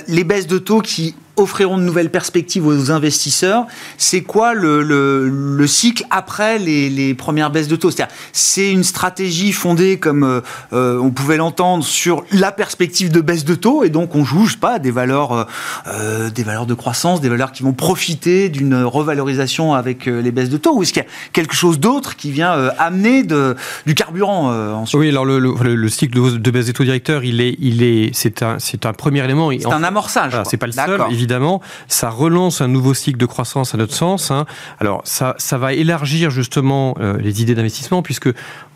les 0.07 0.24
baisses 0.26 0.47
de 0.47 0.57
taux 0.57 0.82
qui 0.82 1.15
offriront 1.38 1.77
de 1.77 1.83
nouvelles 1.83 2.09
perspectives 2.09 2.65
aux 2.65 2.91
investisseurs. 2.91 3.65
C'est 3.97 4.21
quoi 4.21 4.53
le, 4.53 4.81
le, 4.81 5.67
cycle 5.67 6.03
après 6.09 6.57
les, 6.57 6.89
les, 6.89 7.13
premières 7.13 7.51
baisses 7.51 7.67
de 7.67 7.75
taux? 7.75 7.91
C'est 8.33 8.71
une 8.71 8.83
stratégie 8.83 9.53
fondée, 9.53 9.97
comme 9.97 10.23
euh, 10.23 10.41
euh, 10.73 10.99
on 10.99 11.11
pouvait 11.11 11.38
l'entendre, 11.38 11.83
sur 11.83 12.23
la 12.31 12.51
perspective 12.51 13.11
de 13.11 13.21
baisse 13.21 13.45
de 13.45 13.55
taux, 13.55 13.83
et 13.83 13.89
donc 13.89 14.15
on 14.15 14.25
joue, 14.25 14.47
pas, 14.59 14.79
des 14.79 14.91
valeurs, 14.91 15.47
euh, 15.88 16.29
des 16.29 16.43
valeurs 16.43 16.65
de 16.65 16.73
croissance, 16.73 17.21
des 17.21 17.29
valeurs 17.29 17.51
qui 17.51 17.63
vont 17.63 17.73
profiter 17.73 18.49
d'une 18.49 18.83
revalorisation 18.83 19.73
avec 19.73 20.05
les 20.05 20.31
baisses 20.31 20.49
de 20.49 20.57
taux, 20.57 20.75
ou 20.75 20.83
est-ce 20.83 20.93
qu'il 20.93 21.03
y 21.03 21.05
a 21.05 21.09
quelque 21.33 21.53
chose 21.53 21.79
d'autre 21.79 22.15
qui 22.15 22.31
vient 22.31 22.51
amener 22.79 23.23
de, 23.23 23.55
du 23.85 23.93
carburant 23.93 24.49
ensuite? 24.73 24.99
Oui, 24.99 25.09
alors 25.09 25.25
le, 25.25 25.39
le, 25.39 25.89
cycle 25.89 26.39
de, 26.39 26.51
baisse 26.51 26.65
des 26.65 26.73
taux 26.73 26.83
directeurs, 26.83 27.23
il 27.23 27.41
est, 27.41 27.55
il 27.59 27.83
est, 27.83 28.11
c'est 28.13 28.41
un, 28.41 28.57
c'est 28.57 28.85
un 28.85 28.93
premier 28.93 29.23
élément. 29.23 29.51
C'est 29.51 29.67
un 29.67 29.83
amorçage. 29.83 30.33
c'est 30.49 30.57
pas 30.57 30.67
le 30.67 30.71
seul, 30.71 31.01
évidemment 31.11 31.26
évidemment, 31.28 31.61
ça 31.89 32.09
relance 32.09 32.61
un 32.61 32.69
nouveau 32.69 32.93
cycle 32.93 33.17
de 33.17 33.25
croissance 33.25 33.75
à 33.75 33.78
notre 33.78 33.93
sens. 33.93 34.32
Hein. 34.32 34.45
Alors, 34.80 35.01
ça, 35.03 35.36
va 35.51 35.73
élargir 35.73 36.30
justement 36.30 36.95
euh, 37.01 37.17
les 37.17 37.41
idées 37.41 37.53
d'investissement, 37.53 38.01
puisque 38.01 38.30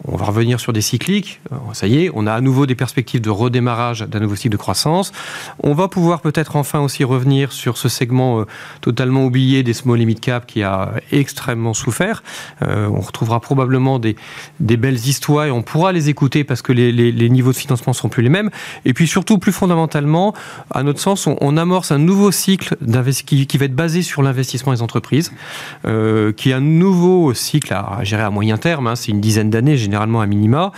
on 0.05 0.15
va 0.15 0.25
revenir 0.25 0.59
sur 0.59 0.73
des 0.73 0.81
cycliques. 0.81 1.41
Euh, 1.51 1.55
ça 1.73 1.87
y 1.87 2.05
est, 2.05 2.11
on 2.13 2.27
a 2.27 2.33
à 2.33 2.41
nouveau 2.41 2.65
des 2.65 2.75
perspectives 2.75 3.21
de 3.21 3.29
redémarrage 3.29 4.01
d'un 4.01 4.19
nouveau 4.19 4.35
cycle 4.35 4.51
de 4.51 4.57
croissance. 4.57 5.11
On 5.63 5.73
va 5.73 5.87
pouvoir 5.87 6.21
peut-être 6.21 6.55
enfin 6.55 6.79
aussi 6.79 7.03
revenir 7.03 7.51
sur 7.51 7.77
ce 7.77 7.89
segment 7.89 8.41
euh, 8.41 8.45
totalement 8.81 9.25
oublié 9.25 9.63
des 9.63 9.73
small 9.73 9.99
mid 9.99 10.19
cap 10.19 10.45
qui 10.45 10.63
a 10.63 10.93
extrêmement 11.11 11.73
souffert. 11.73 12.23
on 12.61 12.99
retrouvera 12.99 13.39
probablement 13.39 13.99
des, 13.99 14.15
belles 14.59 14.95
histoires 14.95 15.45
et 15.45 15.51
on 15.51 15.61
pourra 15.61 15.91
les 15.91 16.09
écouter 16.09 16.43
parce 16.43 16.61
que 16.61 16.71
les, 16.73 17.29
niveaux 17.29 17.51
de 17.51 17.57
financement 17.57 17.93
sont 17.93 18.09
plus 18.09 18.23
les 18.23 18.29
mêmes. 18.29 18.49
Et 18.85 18.93
puis 18.93 19.07
surtout, 19.07 19.37
plus 19.37 19.51
fondamentalement, 19.51 20.33
à 20.71 20.83
notre 20.83 20.99
sens, 20.99 21.27
on, 21.27 21.57
amorce 21.57 21.91
un 21.91 21.97
nouveau 21.97 22.31
cycle 22.31 22.75
qui, 23.25 23.47
qui 23.47 23.57
va 23.57 23.65
être 23.65 23.75
basé 23.75 24.01
sur 24.01 24.21
l'investissement 24.21 24.73
des 24.73 24.81
entreprises, 24.81 25.31
euh, 25.85 26.31
qui 26.31 26.51
est 26.51 26.53
un 26.53 26.61
nouveau 26.61 27.33
cycle 27.33 27.73
à, 27.73 27.99
gérer 28.03 28.23
à 28.23 28.29
moyen 28.29 28.57
terme, 28.57 28.87
hein, 28.87 28.95
c'est 28.95 29.11
une 29.11 29.21
dizaine 29.21 29.49
d'années 29.49 29.77
généralement 29.91 30.21
à 30.21 30.25
minima, 30.25 30.71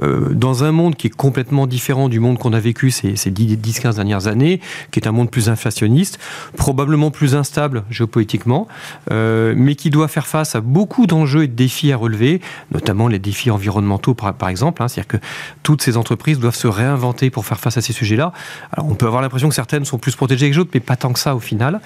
euh, 0.00 0.28
dans 0.32 0.62
un 0.62 0.70
monde 0.70 0.94
qui 0.94 1.08
est 1.08 1.16
complètement 1.16 1.66
différent 1.66 2.08
du 2.08 2.20
monde 2.20 2.38
qu'on 2.38 2.52
a 2.52 2.60
vécu 2.60 2.92
ces, 2.92 3.16
ces 3.16 3.32
10-15 3.32 3.96
dernières 3.96 4.28
années, 4.28 4.60
qui 4.92 5.00
est 5.00 5.08
un 5.08 5.12
monde 5.12 5.28
plus 5.28 5.48
inflationniste, 5.48 6.20
probablement 6.56 7.10
plus 7.10 7.34
instable 7.34 7.82
géopolitiquement, 7.90 8.68
euh, 9.10 9.54
mais 9.56 9.74
qui 9.74 9.90
doit 9.90 10.06
faire 10.06 10.28
face 10.28 10.54
à 10.54 10.60
beaucoup 10.60 11.08
d'enjeux 11.08 11.42
et 11.42 11.48
de 11.48 11.52
défis 11.52 11.90
à 11.90 11.96
relever, 11.96 12.40
notamment 12.72 13.08
les 13.08 13.18
défis 13.18 13.50
environnementaux 13.50 14.14
par, 14.14 14.48
exemple, 14.48 14.84
hein, 14.84 14.88
c'est-à-dire 14.88 15.08
que 15.08 15.26
toutes 15.64 15.82
ces 15.82 15.96
entreprises 15.96 16.38
doivent 16.38 16.54
se 16.54 16.68
réinventer 16.68 17.30
pour 17.30 17.44
faire 17.46 17.58
face 17.58 17.76
à 17.76 17.80
ces 17.80 17.92
sujets-là. 17.92 18.32
Alors 18.70 18.88
on 18.88 18.94
peut 18.94 19.06
avoir 19.06 19.20
l'impression 19.20 19.48
que 19.48 19.54
certaines 19.56 19.84
sont 19.84 19.98
plus 19.98 20.14
protégées 20.14 20.48
que 20.48 20.54
d'autres, 20.54 20.70
mais 20.72 20.80
pas 20.80 20.94
tant 20.94 21.12
que 21.12 21.18
ça 21.18 21.34
au 21.34 21.40
final. 21.40 21.80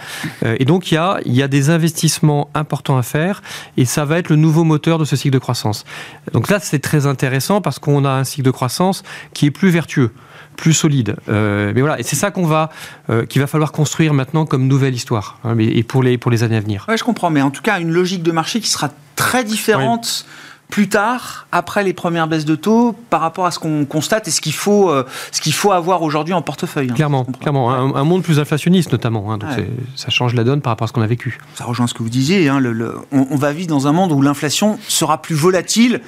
Euh, 0.45 0.57
et 0.61 0.67
donc 0.67 0.93
il 0.93 0.97
y 0.97 0.99
a, 0.99 1.19
y 1.25 1.41
a 1.41 1.49
des 1.49 1.71
investissements 1.71 2.51
importants 2.55 2.99
à 2.99 3.03
faire 3.03 3.43
et 3.79 3.87
ça 3.87 4.05
va 4.05 4.19
être 4.19 4.29
le 4.29 4.37
nouveau 4.37 4.65
moteur 4.65 4.99
de 4.99 5.07
ce 5.07 5.17
cycle 5.17 5.33
de 5.33 5.39
croissance. 5.39 5.87
Donc 6.33 6.51
là, 6.51 6.59
c'est 6.75 6.81
très 6.81 7.07
intéressant 7.07 7.61
parce 7.61 7.79
qu'on 7.79 8.05
a 8.05 8.11
un 8.11 8.25
cycle 8.25 8.43
de 8.43 8.51
croissance 8.51 9.05
qui 9.33 9.47
est 9.47 9.53
plus 9.53 9.71
vertueux 9.71 10.11
plus 10.57 10.73
solide. 10.73 11.17
Euh, 11.29 11.73
mais 11.75 11.81
voilà, 11.81 11.99
et 11.99 12.03
c'est 12.05 12.17
ça 12.17 12.31
qu'on 12.31 12.47
va, 12.47 12.71
euh, 13.11 13.27
qu'il 13.27 13.41
va 13.41 13.49
falloir 13.49 13.73
construire 13.73 14.15
maintenant 14.15 14.45
comme 14.45 14.67
nouvelle 14.69 14.95
histoire, 14.95 15.39
hein, 15.45 15.57
et 15.59 15.83
pour 15.83 16.03
les 16.03 16.17
pour 16.17 16.31
les 16.31 16.45
années 16.45 16.57
à 16.57 16.61
venir. 16.61 16.87
Je 16.97 17.03
comprends, 17.03 17.31
mais 17.31 17.43
en 17.43 17.51
tout 17.51 17.63
cas 17.63 17.81
une 17.81 17.91
logique 17.91 18.23
de 18.23 18.31
marché 18.31 18.61
qui 18.61 18.69
sera 18.69 18.91
très 19.17 19.43
différente 19.43 20.27
plus 20.69 20.89
tard, 20.89 21.47
après 21.53 21.85
les 21.85 21.93
premières 21.93 22.27
baisses 22.27 22.45
de 22.45 22.57
taux, 22.57 22.97
par 23.11 23.21
rapport 23.21 23.47
à 23.47 23.51
ce 23.51 23.59
qu'on 23.59 23.85
constate 23.85 24.27
et 24.27 24.31
ce 24.31 24.41
qu'il 24.41 24.55
faut, 24.55 24.91
euh, 24.91 25.05
ce 25.31 25.41
qu'il 25.41 25.53
faut 25.53 25.73
avoir 25.73 26.03
aujourd'hui 26.03 26.35
en 26.35 26.43
portefeuille. 26.43 26.91
Hein, 26.91 26.95
clairement, 26.95 27.25
clairement. 27.25 27.73
Un, 27.73 28.05
monde 28.05 28.23
plus 28.23 28.41
inflationniste 28.41 28.91
notamment. 28.91 29.33
Hein, 29.33 29.39
donc 29.39 29.51
ça 29.95 30.11
change 30.11 30.35
la 30.35 30.43
donne 30.43 30.61
par 30.61 30.73
rapport 30.73 30.87
à 30.87 30.89
ce 30.89 30.93
qu'on 30.93 31.03
a 31.03 31.07
vécu. 31.07 31.39
Ça 31.55 31.65
rejoint 31.65 31.87
ce 31.87 31.95
que 31.95 32.03
vous 32.03 32.09
disiez. 32.09 32.49
Hein, 32.49 32.59
le, 32.59 32.97
on, 33.13 33.37
va 33.37 33.53
vivre 33.53 33.69
dans 33.69 33.87
un 33.87 33.93
monde 33.93 34.13
où 34.13 34.23
l'inflation 34.23 34.79
sera 34.89 35.21
plus 35.21 35.35
volatile 35.35 36.01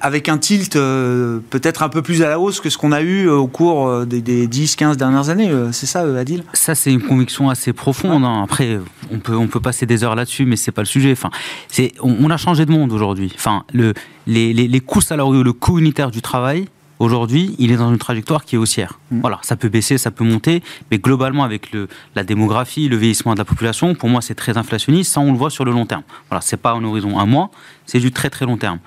avec 0.00 0.28
un 0.28 0.38
tilt 0.38 0.76
euh, 0.76 1.40
peut-être 1.50 1.82
un 1.82 1.88
peu 1.88 2.02
plus 2.02 2.22
à 2.22 2.28
la 2.28 2.38
hausse 2.38 2.60
que 2.60 2.70
ce 2.70 2.78
qu'on 2.78 2.92
a 2.92 3.00
eu 3.00 3.26
euh, 3.26 3.34
au 3.34 3.46
cours 3.46 3.88
euh, 3.88 4.04
des, 4.04 4.46
10-15 4.46 4.96
dernières 4.96 5.28
années. 5.28 5.50
c'est 5.72 5.86
ça, 5.86 6.00
Adil? 6.00 6.44
Ça, 6.52 6.74
c'est 6.74 6.92
une 6.92 7.02
conviction 7.02 7.50
assez 7.50 7.72
profonde. 7.72 8.24
Hein. 8.24 8.42
Après, 8.42 8.78
on 9.10 9.18
peut, 9.18 9.36
on 9.36 9.46
peut 9.46 9.60
passer 9.60 9.86
des 9.86 10.04
heures 10.04 10.14
là-dessus, 10.14 10.44
mais 10.44 10.56
c'est 10.56 10.72
pas 10.72 10.82
le 10.82 10.86
sujet. 10.86 11.12
Enfin, 11.12 11.30
c'est, 11.68 11.92
on, 12.00 12.30
a 12.30 12.36
changé 12.36 12.66
de 12.66 12.70
monde 12.70 12.92
aujourd'hui. 12.92 13.32
Enfin, 13.34 13.64
le, 13.72 13.94
les, 14.26 14.52
les, 14.52 14.68
les, 14.68 14.80
coûts 14.80 15.00
salariaux, 15.00 15.42
le 15.42 15.52
coût 15.52 15.78
unitaire 15.78 16.10
du 16.10 16.22
travail 16.22 16.66
aujourd'hui, 16.98 17.54
il 17.58 17.72
est 17.72 17.76
dans 17.76 17.90
une 17.90 17.98
trajectoire 17.98 18.44
qui 18.44 18.56
est 18.56 18.58
haussière. 18.58 18.98
Mm. 19.10 19.20
Voilà, 19.20 19.38
ça 19.42 19.56
peut 19.56 19.68
baisser, 19.68 19.98
ça 19.98 20.10
peut 20.10 20.24
monter, 20.24 20.62
mais 20.90 20.98
globalement, 20.98 21.44
avec 21.44 21.72
le, 21.72 21.88
la 22.14 22.24
démographie, 22.24 22.88
le 22.88 22.96
vieillissement 22.96 23.34
de 23.34 23.38
la 23.38 23.44
population, 23.44 23.94
pour 23.94 24.08
moi, 24.08 24.20
c'est 24.20 24.34
très 24.34 24.56
inflationniste. 24.56 25.12
Ça, 25.12 25.20
on 25.20 25.32
le 25.32 25.38
voit 25.38 25.50
sur 25.50 25.64
le 25.64 25.72
long 25.72 25.86
terme. 25.86 26.02
Voilà, 26.28 26.40
c'est 26.40 26.56
pas 26.56 26.72
un 26.72 26.84
horizon 26.84 27.18
un 27.18 27.26
mois, 27.26 27.50
c'est 27.86 28.00
du 28.00 28.10
très 28.12 28.30
très 28.30 28.46
long 28.46 28.56
terme. 28.56 28.78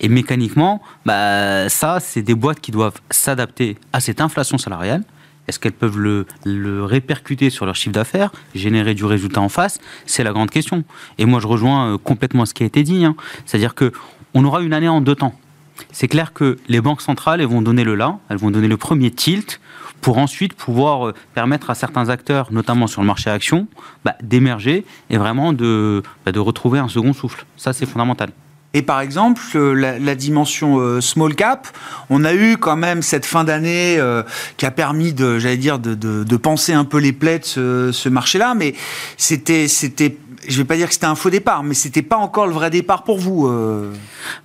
Et 0.00 0.08
mécaniquement, 0.08 0.82
bah, 1.04 1.68
ça, 1.68 2.00
c'est 2.00 2.22
des 2.22 2.34
boîtes 2.34 2.60
qui 2.60 2.70
doivent 2.70 3.00
s'adapter 3.10 3.76
à 3.92 4.00
cette 4.00 4.20
inflation 4.20 4.58
salariale. 4.58 5.04
Est-ce 5.46 5.58
qu'elles 5.58 5.72
peuvent 5.72 5.98
le, 5.98 6.26
le, 6.44 6.84
répercuter 6.84 7.48
sur 7.48 7.64
leur 7.64 7.74
chiffre 7.74 7.94
d'affaires, 7.94 8.30
générer 8.54 8.94
du 8.94 9.06
résultat 9.06 9.40
en 9.40 9.48
face? 9.48 9.80
C'est 10.04 10.22
la 10.22 10.32
grande 10.32 10.50
question. 10.50 10.84
Et 11.16 11.24
moi, 11.24 11.40
je 11.40 11.46
rejoins 11.46 11.94
euh, 11.94 11.98
complètement 11.98 12.44
ce 12.44 12.52
qui 12.52 12.64
a 12.64 12.66
été 12.66 12.82
dit. 12.82 13.06
Hein. 13.06 13.16
C'est-à-dire 13.46 13.74
que 13.74 13.92
on 14.34 14.44
aura 14.44 14.60
une 14.60 14.74
année 14.74 14.88
en 14.88 15.00
deux 15.00 15.14
temps 15.14 15.34
c'est 15.92 16.08
clair 16.08 16.32
que 16.32 16.58
les 16.68 16.80
banques 16.80 17.02
centrales 17.02 17.40
elles 17.40 17.46
vont 17.46 17.62
donner 17.62 17.84
le 17.84 17.94
là, 17.94 18.18
elles 18.28 18.38
vont 18.38 18.50
donner 18.50 18.68
le 18.68 18.76
premier 18.76 19.10
tilt 19.10 19.60
pour 20.00 20.18
ensuite 20.18 20.54
pouvoir 20.54 21.08
euh, 21.08 21.14
permettre 21.34 21.70
à 21.70 21.74
certains 21.74 22.08
acteurs, 22.08 22.48
notamment 22.52 22.86
sur 22.86 23.00
le 23.00 23.06
marché 23.06 23.30
action, 23.30 23.66
bah, 24.04 24.14
d'émerger 24.22 24.84
et 25.10 25.18
vraiment 25.18 25.52
de, 25.52 26.02
bah, 26.24 26.32
de 26.32 26.40
retrouver 26.40 26.78
un 26.78 26.88
second 26.88 27.12
souffle. 27.12 27.44
Ça, 27.56 27.72
c'est 27.72 27.86
fondamental. 27.86 28.30
Et 28.74 28.82
par 28.82 29.00
exemple, 29.00 29.40
euh, 29.54 29.72
la, 29.72 30.14
dimension 30.14 30.78
euh, 30.78 31.00
small 31.00 31.34
cap, 31.34 31.68
on 32.10 32.22
a 32.24 32.34
eu 32.34 32.58
quand 32.58 32.76
même 32.76 33.00
cette 33.00 33.24
fin 33.24 33.42
d'année 33.42 33.98
qui 34.56 34.66
a 34.66 34.70
permis 34.70 35.12
de, 35.12 35.38
j'allais 35.38 35.56
dire, 35.56 35.78
de, 35.78 35.94
de, 35.94 36.36
penser 36.36 36.74
un 36.74 36.84
peu 36.84 36.98
les 36.98 37.12
plaies 37.12 37.38
de 37.38 37.90
ce, 37.92 38.08
marché-là, 38.08 38.54
mais 38.54 38.74
c'était, 39.16 39.68
c'était, 39.68 40.16
je 40.46 40.58
vais 40.58 40.64
pas 40.64 40.76
dire 40.76 40.86
que 40.88 40.94
c'était 40.94 41.06
un 41.06 41.14
faux 41.14 41.30
départ, 41.30 41.62
mais 41.62 41.74
c'était 41.74 42.02
pas 42.02 42.16
encore 42.16 42.46
le 42.46 42.52
vrai 42.52 42.70
départ 42.70 43.04
pour 43.04 43.18
vous. 43.18 43.50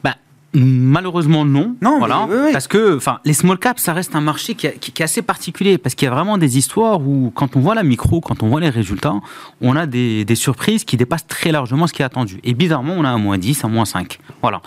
Bah, 0.04 0.16
Malheureusement 0.56 1.46
non. 1.46 1.76
Non, 1.82 1.98
voilà, 1.98 2.28
parce 2.52 2.68
que 2.68 2.98
enfin 2.98 3.20
les 3.26 3.34
small 3.34 3.58
caps 3.58 3.82
ça 3.82 3.94
reste 3.94 4.16
un 4.16 4.22
marché 4.22 4.54
qui, 4.54 4.68
est 4.68 5.02
assez 5.02 5.24
particulier 5.24 5.80
parce 5.80 5.96
qu'il 5.96 6.06
y 6.06 6.12
a 6.12 6.14
vraiment 6.14 6.38
des 6.38 6.58
histoires 6.58 7.02
où 7.02 7.32
quand 7.34 7.56
on 7.56 7.60
voit 7.60 7.74
la 7.74 7.82
micro, 7.82 8.22
quand 8.22 8.44
on 8.44 8.50
voit 8.50 8.62
les 8.62 8.70
résultats, 8.70 9.16
on 9.62 9.76
a 9.76 9.86
des, 9.88 10.26
surprises 10.36 10.84
qui 10.84 10.98
dépassent 10.98 11.28
très 11.28 11.52
largement 11.52 11.88
ce 11.88 11.94
qui 11.94 12.02
est 12.02 12.06
attendu. 12.06 12.40
Et 12.44 12.54
bizarrement, 12.54 12.94
on 12.98 13.04
a 13.04 13.10
un 13.10 13.18
moins 13.18 13.38
10, 13.38 13.64
un 13.64 13.70
moins 13.70 13.86
5. 13.86 14.20
Voilà. 14.42 14.62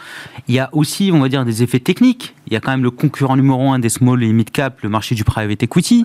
Il 0.49 0.55
y 0.55 0.59
a 0.59 0.69
aussi, 0.73 1.11
on 1.13 1.21
va 1.21 1.29
dire, 1.29 1.45
des 1.45 1.63
effets 1.63 1.81
techniques. 1.81 2.35
Il 2.47 2.53
y 2.53 2.57
a 2.57 2.61
quand 2.61 2.71
même 2.71 2.85
le 2.85 2.93
concurrent 2.93 3.37
numéro 3.37 3.71
un 3.73 3.79
des 3.79 3.89
small 3.89 4.23
et 4.23 4.33
mid 4.33 4.51
cap, 4.51 4.81
le 4.83 4.89
marché 4.89 5.15
du 5.15 5.25
private 5.25 5.63
equity, 5.63 6.05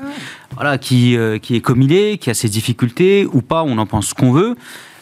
voilà, 0.56 0.78
qui, 0.78 1.16
euh, 1.16 1.38
qui 1.38 1.56
est 1.56 1.62
comme 1.62 1.82
il 1.82 1.94
est, 1.94 2.18
qui 2.18 2.30
a 2.30 2.34
ses 2.34 2.50
difficultés 2.50 3.28
ou 3.32 3.42
pas, 3.42 3.64
on 3.64 3.78
en 3.78 3.86
pense 3.86 4.08
ce 4.08 4.14
qu'on 4.14 4.32
veut 4.32 4.56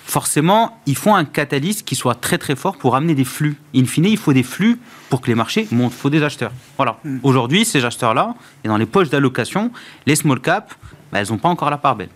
forcément, 0.09 0.79
il 0.85 0.95
faut 0.95 1.13
un 1.13 1.23
catalyse 1.23 1.83
qui 1.83 1.95
soit 1.95 2.15
très 2.15 2.37
très 2.37 2.55
fort 2.55 2.77
pour 2.77 2.95
amener 2.95 3.15
des 3.15 3.25
flux. 3.25 3.57
In 3.75 3.85
fine, 3.85 4.05
il 4.05 4.17
faut 4.17 4.33
des 4.33 4.43
flux 4.43 4.79
pour 5.09 5.21
que 5.21 5.27
les 5.27 5.35
marchés 5.35 5.67
montent. 5.71 5.93
Il 5.93 5.99
faut 5.99 6.09
des 6.09 6.23
acheteurs. 6.23 6.51
Voilà. 6.77 6.97
Hmm. 7.03 7.19
Aujourd'hui, 7.23 7.63
ces 7.63 7.85
acheteurs-là, 7.85 8.33
et 8.63 8.67
dans 8.67 8.77
les 8.77 8.87
poches 8.87 9.09
d'allocation, 9.09 9.71
les 10.05 10.15
small 10.15 10.39
caps, 10.39 10.75
bah, 11.11 11.19
elles 11.19 11.29
n'ont 11.29 11.37
pas 11.37 11.49
encore 11.49 11.69
la 11.69 11.77
part 11.77 11.95
belle. 11.95 12.09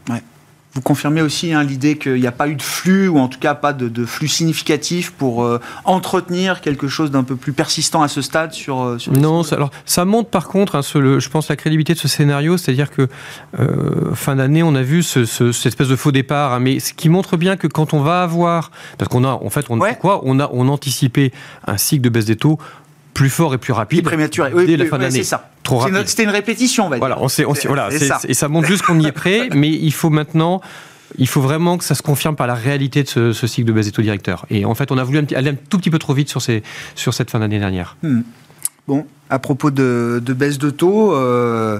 Vous 0.73 0.81
confirmez 0.81 1.21
aussi 1.21 1.53
hein, 1.53 1.63
l'idée 1.63 1.99
qu'il 1.99 2.19
n'y 2.19 2.25
a 2.25 2.31
pas 2.31 2.47
eu 2.47 2.55
de 2.55 2.61
flux, 2.61 3.07
ou 3.07 3.19
en 3.19 3.27
tout 3.27 3.37
cas 3.37 3.53
pas 3.53 3.73
de, 3.73 4.05
flux 4.05 4.27
significatif 4.27 5.11
pour 5.11 5.43
euh, 5.43 5.59
entretenir 5.85 6.61
quelque 6.61 6.87
chose 6.87 7.11
d'un 7.11 7.23
peu 7.23 7.35
plus 7.35 7.53
persistant 7.53 8.01
à 8.01 8.07
ce 8.07 8.23
stade 8.23 8.53
sur, 8.53 8.81
euh, 8.81 8.97
sur 8.97 9.13
Non, 9.13 9.43
ça, 9.43 9.55
alors 9.55 9.69
ça 9.85 10.03
montre 10.03 10.29
par 10.29 10.47
contre, 10.47 10.75
hein, 10.75 10.81
je 10.81 11.29
pense, 11.29 11.49
la 11.49 11.55
crédibilité 11.55 11.93
de 11.93 11.99
ce 11.99 12.07
scénario, 12.07 12.57
c'est-à-dire 12.57 12.89
que 12.89 13.07
euh, 13.59 14.15
fin 14.15 14.35
d'année, 14.35 14.63
on 14.63 14.73
a 14.73 14.81
vu 14.81 15.03
ce, 15.03 15.25
cette 15.25 15.67
espèce 15.67 15.89
de 15.89 15.95
faux 15.95 16.11
départ, 16.11 16.53
hein, 16.53 16.59
mais 16.59 16.79
ce 16.79 16.93
qui 16.93 17.07
montre 17.07 17.37
bien 17.37 17.55
que 17.55 17.67
quand 17.67 17.93
on 17.93 18.01
va 18.01 18.23
avoir, 18.23 18.71
parce 18.97 19.09
qu'on 19.09 19.23
a, 19.23 19.29
en 19.29 19.49
fait, 19.51 19.67
on, 19.69 19.77
quoi 19.77 20.21
on 20.23 20.39
a, 20.39 20.49
on 20.51 20.69
anticipé 20.69 21.33
un 21.67 21.77
cycle 21.77 22.01
de 22.01 22.09
baisse 22.09 22.25
des 22.25 22.35
taux 22.35 22.57
plus 23.13 23.29
fort 23.29 23.53
et 23.53 23.57
plus 23.57 23.73
rapide 23.73 24.03
prématuré. 24.03 24.51
dès 24.65 24.77
la 24.77 24.85
fin 24.85 24.97
d'année. 24.97 25.11
C'est 25.11 25.23
ça. 25.23 25.49
C'était 26.05 26.23
une 26.23 26.29
répétition, 26.29 26.85
on 26.85 26.89
va 26.89 26.97
dire. 26.97 26.99
Voilà, 26.99 27.21
on 27.21 27.27
sait, 27.27 27.45
on 27.45 27.53
voilà, 27.65 27.89
ça. 27.91 28.19
et 28.27 28.33
ça 28.33 28.47
montre 28.47 28.67
juste 28.67 28.83
qu'on 28.83 28.99
y 28.99 29.07
est 29.07 29.11
prêt, 29.11 29.49
mais 29.55 29.69
il 29.69 29.93
faut 29.93 30.09
maintenant 30.09 30.61
il 31.17 31.27
faut 31.27 31.41
vraiment 31.41 31.77
que 31.77 31.83
ça 31.83 31.95
se 31.95 32.01
confirme 32.01 32.35
par 32.35 32.47
la 32.47 32.55
réalité 32.55 33.03
de 33.03 33.31
ce, 33.31 33.47
cycle 33.47 33.67
de 33.67 33.73
baisse 33.73 33.85
des 33.85 33.91
taux 33.91 34.01
directeurs. 34.01 34.45
Et 34.49 34.65
en 34.65 34.73
fait, 34.73 34.91
on 34.91 34.97
a 34.97 35.03
voulu 35.03 35.19
aller 35.35 35.51
un 35.51 35.55
tout 35.55 35.77
petit 35.77 35.91
peu 35.91 35.99
trop 35.99 36.13
vite 36.13 36.29
sur, 36.29 36.41
ces, 36.41 36.63
sur 36.95 37.13
cette 37.13 37.29
fin 37.29 37.39
d'année 37.39 37.59
dernière. 37.59 37.97
Hmm. 38.01 38.21
Bon, 38.87 39.05
à 39.29 39.39
propos 39.39 39.71
de, 39.71 40.21
baisse 40.27 40.57
de 40.57 40.69
taux, 40.69 41.13
euh, 41.13 41.79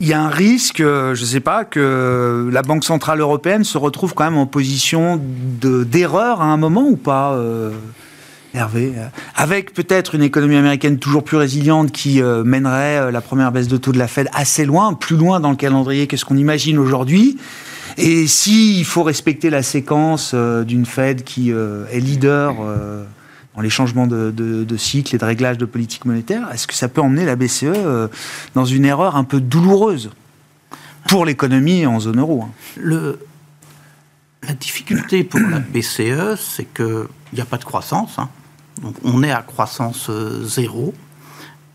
il 0.00 0.06
y 0.06 0.12
a 0.12 0.22
un 0.22 0.28
risque, 0.28 0.78
je 0.78 1.10
ne 1.10 1.26
sais 1.26 1.40
pas, 1.40 1.64
que 1.64 2.48
la 2.50 2.62
Banque 2.62 2.84
Centrale 2.84 3.20
Européenne 3.20 3.64
se 3.64 3.78
retrouve 3.78 4.14
quand 4.14 4.24
même 4.24 4.38
en 4.38 4.46
position 4.46 5.20
d'erreur 5.20 6.40
à 6.40 6.46
un 6.46 6.56
moment 6.56 6.86
ou 6.88 6.96
pas 6.96 7.32
euh? 7.32 7.72
Euh, 8.58 9.08
avec 9.36 9.72
peut-être 9.72 10.14
une 10.14 10.22
économie 10.22 10.56
américaine 10.56 10.98
toujours 10.98 11.22
plus 11.24 11.36
résiliente 11.36 11.92
qui 11.92 12.20
euh, 12.20 12.44
mènerait 12.44 12.98
euh, 12.98 13.10
la 13.10 13.20
première 13.20 13.52
baisse 13.52 13.68
de 13.68 13.76
taux 13.76 13.92
de 13.92 13.98
la 13.98 14.08
Fed 14.08 14.28
assez 14.32 14.64
loin, 14.64 14.94
plus 14.94 15.16
loin 15.16 15.40
dans 15.40 15.50
le 15.50 15.56
calendrier 15.56 16.06
que 16.06 16.16
ce 16.16 16.24
qu'on 16.24 16.36
imagine 16.36 16.78
aujourd'hui. 16.78 17.38
Et 17.96 18.26
s'il 18.26 18.84
faut 18.84 19.02
respecter 19.02 19.50
la 19.50 19.62
séquence 19.62 20.34
d'une 20.34 20.86
Fed 20.86 21.24
qui 21.24 21.50
est 21.50 21.98
leader 21.98 22.54
dans 23.56 23.60
les 23.60 23.70
changements 23.70 24.06
de, 24.06 24.76
cycle 24.76 25.16
et 25.16 25.18
de 25.18 25.24
réglage 25.24 25.58
de 25.58 25.64
politique 25.64 26.04
monétaire, 26.04 26.48
est-ce 26.52 26.68
que 26.68 26.74
ça 26.74 26.86
peut 26.86 27.00
emmener 27.00 27.24
la 27.24 27.34
BCE 27.34 28.08
dans 28.54 28.64
une 28.64 28.84
erreur 28.84 29.16
un 29.16 29.24
peu 29.24 29.40
douloureuse 29.40 30.10
pour 31.08 31.24
l'économie 31.24 31.86
en 31.86 31.98
zone 31.98 32.20
euro 32.20 32.44
hein? 32.44 33.16
La 34.46 34.54
difficulté 34.54 35.24
pour 35.24 35.40
la 35.40 35.58
BCE, 35.58 36.38
c'est 36.38 36.72
qu'il 36.72 37.06
n'y 37.32 37.40
a 37.40 37.46
pas 37.46 37.58
de 37.58 37.64
croissance. 37.64 38.16
Hein. 38.18 38.28
Donc 38.82 38.94
on 39.04 39.22
est 39.22 39.32
à 39.32 39.42
croissance 39.42 40.08
euh, 40.10 40.44
zéro. 40.44 40.94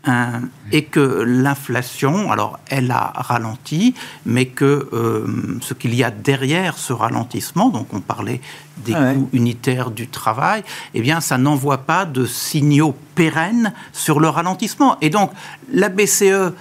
Hein, 0.06 0.42
et 0.70 0.84
que 0.84 1.24
l'inflation, 1.26 2.30
alors 2.30 2.58
elle 2.68 2.90
a 2.90 3.10
ralenti, 3.14 3.94
mais 4.26 4.44
que 4.44 4.86
euh, 4.92 5.58
ce 5.62 5.72
qu'il 5.72 5.94
y 5.94 6.04
a 6.04 6.10
derrière 6.10 6.76
ce 6.76 6.92
ralentissement, 6.92 7.70
donc 7.70 7.86
on 7.94 8.00
parlait 8.00 8.42
des 8.76 8.92
coûts 8.92 9.30
unitaires 9.32 9.90
du 9.90 10.08
travail, 10.08 10.62
eh 10.92 11.00
bien 11.00 11.22
ça 11.22 11.38
n'envoie 11.38 11.78
pas 11.78 12.04
de 12.04 12.26
signaux 12.26 12.94
pérennes 13.14 13.72
sur 13.94 14.20
le 14.20 14.28
ralentissement. 14.28 14.98
Et 15.00 15.08
donc 15.08 15.30
la 15.72 15.88
BCE, 15.88 16.52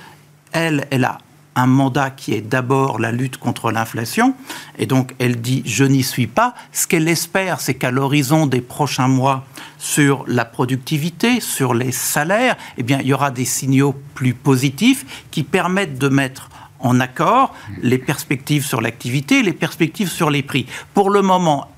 elle, 0.53 0.87
elle 0.89 1.03
a 1.03 1.17
un 1.55 1.67
mandat 1.67 2.09
qui 2.09 2.33
est 2.33 2.41
d'abord 2.41 2.99
la 2.99 3.11
lutte 3.11 3.37
contre 3.37 3.71
l'inflation. 3.71 4.35
Et 4.77 4.85
donc, 4.85 5.13
elle 5.19 5.41
dit 5.41 5.61
je 5.65 5.83
n'y 5.83 6.03
suis 6.03 6.27
pas. 6.27 6.55
Ce 6.71 6.87
qu'elle 6.87 7.07
espère, 7.07 7.61
c'est 7.61 7.75
qu'à 7.75 7.91
l'horizon 7.91 8.47
des 8.47 8.61
prochains 8.61 9.07
mois, 9.07 9.45
sur 9.77 10.23
la 10.27 10.45
productivité, 10.45 11.41
sur 11.41 11.73
les 11.73 11.91
salaires, 11.91 12.55
eh 12.77 12.83
bien, 12.83 12.99
il 13.01 13.07
y 13.07 13.13
aura 13.13 13.31
des 13.31 13.45
signaux 13.45 13.93
plus 14.13 14.33
positifs 14.33 15.25
qui 15.29 15.43
permettent 15.43 15.99
de 15.99 16.07
mettre 16.07 16.49
en 16.79 16.99
accord 16.99 17.53
les 17.81 17.97
perspectives 17.97 18.65
sur 18.65 18.81
l'activité, 18.81 19.41
les 19.41 19.53
perspectives 19.53 20.09
sur 20.09 20.29
les 20.29 20.43
prix. 20.43 20.67
Pour 20.93 21.09
le 21.09 21.21
moment, 21.21 21.69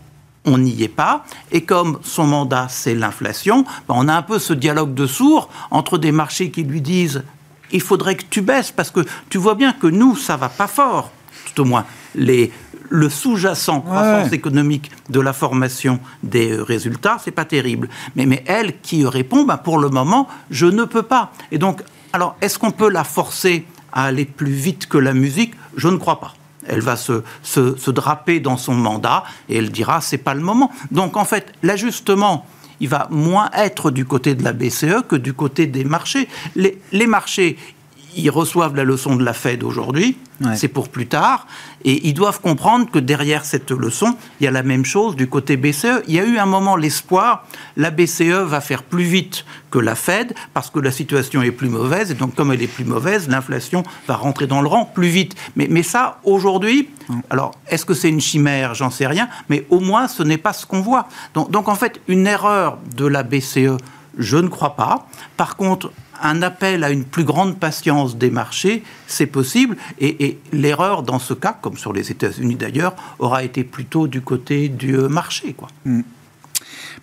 on 0.46 0.58
n'y 0.58 0.84
est 0.84 0.88
pas. 0.88 1.26
Et 1.52 1.62
comme 1.62 2.00
son 2.04 2.28
mandat, 2.28 2.68
c'est 2.70 2.96
l'inflation, 2.96 3.64
ben, 3.88 3.96
on 3.98 4.08
a 4.08 4.14
un 4.14 4.22
peu 4.22 4.40
ce 4.40 4.54
dialogue 4.54 4.94
de 4.94 5.08
sourds 5.08 5.50
entre 5.72 5.98
des 5.98 6.12
marchés 6.12 6.52
qui 6.52 6.64
lui 6.64 6.82
disent 6.82 7.24
il 7.76 7.82
faudrait 7.82 8.16
que 8.16 8.24
tu 8.30 8.42
baisses 8.42 8.72
parce 8.72 8.90
que 8.90 9.02
tu 9.30 9.38
vois 9.38 9.56
bien 9.56 9.74
que 9.74 9.88
nous, 9.88 10.16
ça 10.16 10.38
va 10.38 10.50
pas 10.50 10.68
fort, 10.68 11.12
tout 11.46 11.62
au 11.62 11.66
moins. 11.66 11.86
Les, 12.16 12.52
le 12.90 13.10
sous-jacent 13.10 13.82
croissance 13.82 14.32
économique 14.32 14.92
de 15.10 15.20
la 15.20 15.34
formation 15.34 16.00
des 16.24 16.52
euh, 16.52 16.64
résultats, 16.64 17.18
c'est 17.24 17.32
pas 17.32 17.46
terrible. 17.46 17.90
Mais, 18.16 18.26
mais 18.26 18.44
elle 18.48 18.80
qui 18.80 19.06
répond, 19.06 19.44
ben 19.44 19.58
pour 19.58 19.78
le 19.78 19.90
moment, 19.90 20.28
je 20.50 20.66
ne 20.66 20.86
peux 20.86 21.04
pas. 21.04 21.32
Et 21.52 21.58
donc, 21.58 21.82
alors, 22.14 22.38
est-ce 22.42 22.58
qu'on 22.58 22.72
peut 22.72 22.90
la 22.90 23.04
forcer 23.04 23.66
à 23.92 24.06
aller 24.06 24.26
plus 24.26 24.52
vite 24.52 24.88
que 24.88 24.98
la 24.98 25.14
musique? 25.14 25.54
Je 25.76 25.90
ne 25.90 25.98
crois 25.98 26.20
pas. 26.20 26.34
Elle 26.68 26.82
va 26.82 26.96
se, 26.96 27.24
se, 27.44 27.76
se 27.76 27.92
draper 27.92 28.40
dans 28.40 28.58
son 28.58 28.74
mandat 28.74 29.24
et 29.50 29.58
elle 29.58 29.70
dira 29.70 30.02
c'est 30.02 30.18
pas 30.18 30.34
le 30.34 30.42
moment. 30.42 30.72
Donc 30.92 31.16
en 31.18 31.26
fait, 31.26 31.54
l'ajustement 31.62 32.46
il 32.80 32.90
va 32.90 33.08
moins 33.12 33.50
être 33.54 33.92
du 33.92 34.06
côté 34.06 34.36
de 34.36 34.44
la 34.44 34.54
BCE 34.54 35.04
que 35.08 35.16
du 35.16 35.34
côté 35.34 35.68
des 35.68 35.84
marchés. 35.84 36.28
Les, 36.56 37.08
marchés, 37.08 37.58
ils 38.16 38.30
reçoivent 38.30 38.76
la 38.76 38.84
leçon 38.84 39.16
de 39.16 39.24
la 39.24 39.34
Fed 39.34 39.64
aujourd'hui, 39.64 40.18
c'est 40.56 40.68
pour 40.68 40.90
plus 40.90 41.08
tard, 41.08 41.48
et 41.86 42.08
ils 42.08 42.14
doivent 42.14 42.42
comprendre 42.42 42.90
que 42.92 43.00
derrière 43.00 43.46
cette 43.46 43.72
leçon, 43.72 44.18
il 44.40 44.44
y 44.44 44.48
a 44.48 44.52
la 44.52 44.64
même 44.64 44.84
chose 44.84 45.16
du 45.16 45.28
côté 45.28 45.56
BCE. 45.56 46.04
Il 46.08 46.14
y 46.14 46.20
a 46.20 46.26
eu 46.26 46.38
un 46.38 46.46
moment 46.46 46.76
l'espoir, 46.76 47.46
la 47.78 47.90
BCE 47.90 48.44
va 48.46 48.60
faire 48.60 48.84
plus 48.84 49.04
vite 49.04 49.46
que 49.72 49.80
la 49.80 49.96
Fed 49.96 50.34
parce 50.54 50.70
que 50.70 50.80
la 50.80 50.92
situation 50.92 51.42
est 51.42 51.52
plus 51.52 51.70
mauvaise, 51.70 52.12
et 52.12 52.16
donc 52.16 52.36
comme 52.36 52.52
elle 52.52 52.62
est 52.62 52.68
plus 52.68 52.84
mauvaise, 52.84 53.30
l'inflation 53.30 53.84
va 54.08 54.16
rentrer 54.16 54.46
dans 54.48 54.62
le 54.62 54.68
rang 54.68 54.86
plus 54.86 55.08
vite. 55.08 55.36
Mais, 55.56 55.68
mais 55.70 55.84
ça, 55.84 56.20
aujourd'hui, 56.24 56.90
alors 57.30 57.52
est-ce 57.70 57.86
que 57.86 57.94
c'est 57.94 58.10
une 58.10 58.22
chimère? 58.22 58.74
J'en 58.74 58.90
sais 58.90 59.08
rien, 59.08 59.30
mais 59.48 59.66
au 59.70 59.80
moins 59.80 60.08
ce 60.08 60.24
n'est 60.24 60.38
pas 60.38 60.54
ce 60.54 60.66
qu'on 60.66 60.82
voit. 60.82 61.08
Donc, 61.34 61.50
donc 61.50 61.70
en 61.70 61.76
fait, 61.76 62.02
une 62.08 62.28
erreur 62.28 62.78
de 62.98 63.06
la 63.06 63.24
BCE, 63.24 63.78
je 64.18 64.38
ne 64.38 64.48
crois 64.48 64.76
pas. 64.76 65.08
Par 65.38 65.56
contre, 65.56 65.92
un 66.22 66.42
appel 66.42 66.84
à 66.84 66.92
une 66.92 67.04
plus 67.04 67.24
grande 67.24 67.60
patience 67.60 68.18
des 68.18 68.30
marchés, 68.30 68.84
c'est 69.08 69.26
possible. 69.26 69.78
Et, 70.00 70.40
l'erreur 70.52 71.04
dans 71.04 71.20
ce 71.20 71.34
cas, 71.34 71.58
comme 71.62 71.78
sur 71.78 71.94
les 71.94 72.12
États-Unis 72.12 72.56
d'ailleurs, 72.56 72.96
aura 73.20 73.44
été 73.44 73.64
plutôt 73.64 74.08
du 74.08 74.22
côté 74.22 74.70
du 74.70 74.96
euh, 74.96 75.10
marché. 75.10 75.54
Quoi. 75.54 75.68
Hmm. 75.86 76.02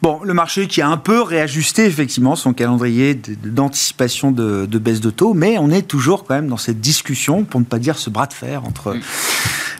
Bon, 0.00 0.20
le 0.24 0.34
marché 0.34 0.66
qui 0.66 0.82
a 0.82 0.88
un 0.88 0.96
peu 0.96 1.22
réajusté 1.22 1.84
effectivement 1.84 2.34
son 2.34 2.52
calendrier 2.52 3.14
d'anticipation 3.14 4.32
de, 4.32 4.66
baisse 4.66 5.00
de 5.00 5.10
taux, 5.10 5.32
mais 5.32 5.58
on 5.58 5.70
est 5.70 5.82
toujours 5.82 6.24
quand 6.24 6.34
même 6.34 6.48
dans 6.48 6.56
cette 6.56 6.80
discussion, 6.80 7.44
pour 7.44 7.60
ne 7.60 7.64
pas 7.64 7.78
dire 7.78 7.96
ce 7.96 8.10
bras 8.10 8.26
de 8.26 8.32
fer 8.32 8.64
entre 8.64 8.96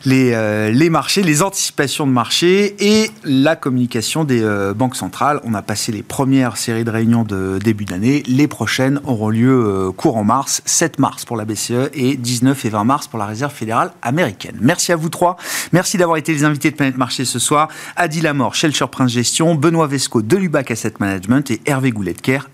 les, 0.05 0.33
euh, 0.33 0.71
les 0.71 0.91
marchés, 0.91 1.23
les 1.23 1.43
anticipations 1.43 2.07
de 2.07 2.13
marché 2.13 2.75
et 2.79 3.11
la 3.25 3.57
communication 3.57 4.25
des 4.25 4.43
euh, 4.43 4.75
banques 4.75 4.97
centrales. 4.97 5.41
On 5.45 5.55
a 5.55 5.63
passé 5.63 5.93
les 5.93 6.03
premières 6.03 6.57
séries 6.57 6.85
de 6.85 6.91
réunions 6.91 7.25
de 7.25 7.59
début 7.63 7.85
d'année. 7.85 8.23
Les 8.27 8.49
prochaines 8.49 9.01
auront 9.05 9.29
lieu 9.29 9.53
euh, 9.53 9.93
courant 9.93 10.25
mars, 10.25 10.63
7 10.65 10.99
mars 10.99 11.25
pour 11.25 11.37
la 11.37 11.45
BCE 11.45 11.91
et 11.95 12.17
19 12.17 12.65
et 12.65 12.69
20 12.69 12.85
mars 12.85 13.09
pour 13.09 13.19
la 13.19 13.27
Réserve 13.27 13.53
fédérale 13.53 13.93
américaine. 14.03 14.57
Merci 14.61 14.93
à 14.93 14.97
vous 14.97 15.09
trois. 15.09 15.37
Merci 15.73 15.97
d'avoir 15.97 16.17
été 16.17 16.33
les 16.33 16.45
invités 16.45 16.71
de 16.71 16.77
Planète 16.77 16.97
Marché 16.97 17.25
ce 17.25 17.39
soir. 17.39 17.69
Adi 17.97 18.21
Lamor, 18.21 18.55
Shelcher 18.55 18.87
Prince 18.91 19.13
Gestion, 19.13 19.55
Benoît 19.55 19.87
Vesco 19.87 20.23
de 20.23 20.37
Lubac 20.37 20.71
Asset 20.71 20.95
Management 20.99 21.51
et 21.51 21.61
Hervé 21.67 21.91
Goulet 21.91 22.15
de 22.15 22.21
Kerr, 22.21 22.49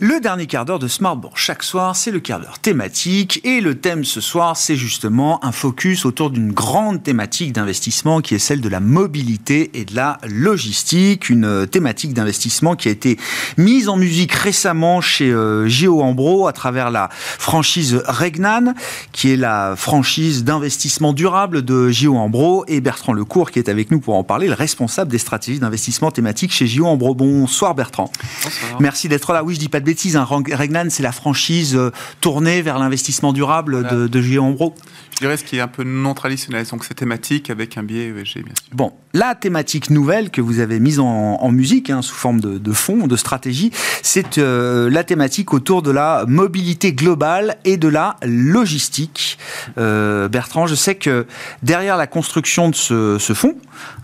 Le 0.00 0.20
dernier 0.20 0.46
quart 0.46 0.64
d'heure 0.64 0.78
de 0.78 0.86
Smartboard 0.86 1.36
chaque 1.36 1.64
soir, 1.64 1.96
c'est 1.96 2.12
le 2.12 2.20
quart 2.20 2.38
d'heure 2.38 2.60
thématique 2.60 3.40
et 3.42 3.60
le 3.60 3.74
thème 3.74 4.04
ce 4.04 4.20
soir, 4.20 4.56
c'est 4.56 4.76
justement 4.76 5.44
un 5.44 5.50
focus 5.50 6.04
autour 6.04 6.30
d'une 6.30 6.52
grande 6.52 7.02
thématique 7.02 7.52
d'investissement 7.52 8.20
qui 8.20 8.36
est 8.36 8.38
celle 8.38 8.60
de 8.60 8.68
la 8.68 8.78
mobilité 8.78 9.72
et 9.74 9.84
de 9.84 9.96
la 9.96 10.18
logistique, 10.24 11.30
une 11.30 11.66
thématique 11.66 12.14
d'investissement 12.14 12.76
qui 12.76 12.86
a 12.86 12.92
été 12.92 13.18
mise 13.56 13.88
en 13.88 13.96
musique 13.96 14.32
récemment 14.34 15.00
chez 15.00 15.32
euh, 15.32 15.66
Géo 15.66 16.00
Ambro 16.00 16.46
à 16.46 16.52
travers 16.52 16.92
la 16.92 17.08
franchise 17.10 18.00
Regnan, 18.06 18.74
qui 19.10 19.32
est 19.32 19.36
la 19.36 19.74
franchise 19.74 20.44
d'investissement 20.44 21.12
durable 21.12 21.62
de 21.62 21.88
Géo 21.88 22.16
Ambro 22.18 22.64
et 22.68 22.80
Bertrand 22.80 23.14
Lecourt 23.14 23.50
qui 23.50 23.58
est 23.58 23.68
avec 23.68 23.90
nous 23.90 23.98
pour 23.98 24.14
en 24.14 24.22
parler, 24.22 24.46
le 24.46 24.54
responsable 24.54 25.10
des 25.10 25.18
stratégies 25.18 25.58
d'investissement 25.58 26.12
thématique 26.12 26.52
chez 26.52 26.68
Géo 26.68 26.86
Ambro. 26.86 27.16
Bonsoir 27.16 27.74
Bertrand. 27.74 28.12
Bonsoir. 28.44 28.80
Merci 28.80 29.08
d'être 29.08 29.32
là. 29.32 29.42
Oui, 29.42 29.54
je 29.54 29.58
dis 29.58 29.68
pas 29.68 29.80
de 29.80 29.87
bêtises, 29.88 30.16
un 30.16 30.24
Regnan, 30.24 30.90
c'est 30.90 31.02
la 31.02 31.12
franchise 31.12 31.74
euh, 31.74 31.90
tournée 32.20 32.60
vers 32.60 32.78
l'investissement 32.78 33.32
durable 33.32 33.88
de, 33.88 34.06
de 34.06 34.50
Bro. 34.52 34.74
Je 35.14 35.20
dirais 35.20 35.38
ce 35.38 35.44
qui 35.44 35.56
est 35.56 35.60
un 35.60 35.68
peu 35.68 35.82
non 35.82 36.12
traditionnel, 36.12 36.66
donc 36.66 36.84
c'est 36.84 36.92
thématique 36.92 37.48
avec 37.48 37.78
un 37.78 37.82
biais 37.82 38.08
ESG, 38.08 38.44
bien 38.44 38.52
sûr. 38.54 38.68
Bon, 38.74 38.92
la 39.14 39.34
thématique 39.34 39.88
nouvelle 39.88 40.28
que 40.30 40.42
vous 40.42 40.60
avez 40.60 40.78
mise 40.78 40.98
en, 41.00 41.50
musique, 41.50 41.88
hein, 41.88 42.02
sous 42.02 42.14
forme 42.14 42.38
de, 42.38 42.58
de 42.58 42.72
fond, 42.72 43.06
de 43.06 43.16
stratégie, 43.16 43.70
c'est 44.02 44.36
euh, 44.36 44.90
la 44.90 45.04
thématique 45.04 45.54
autour 45.54 45.80
de 45.80 45.90
la 45.90 46.26
mobilité 46.28 46.92
globale 46.92 47.56
et 47.64 47.78
de 47.78 47.88
la 47.88 48.16
logistique. 48.26 49.38
Euh, 49.78 50.28
Bertrand, 50.28 50.66
je 50.66 50.74
sais 50.74 50.96
que 50.96 51.26
derrière 51.62 51.96
la 51.96 52.06
construction 52.06 52.68
de 52.68 52.74
ce, 52.74 53.16
ce 53.18 53.32
fonds, 53.32 53.56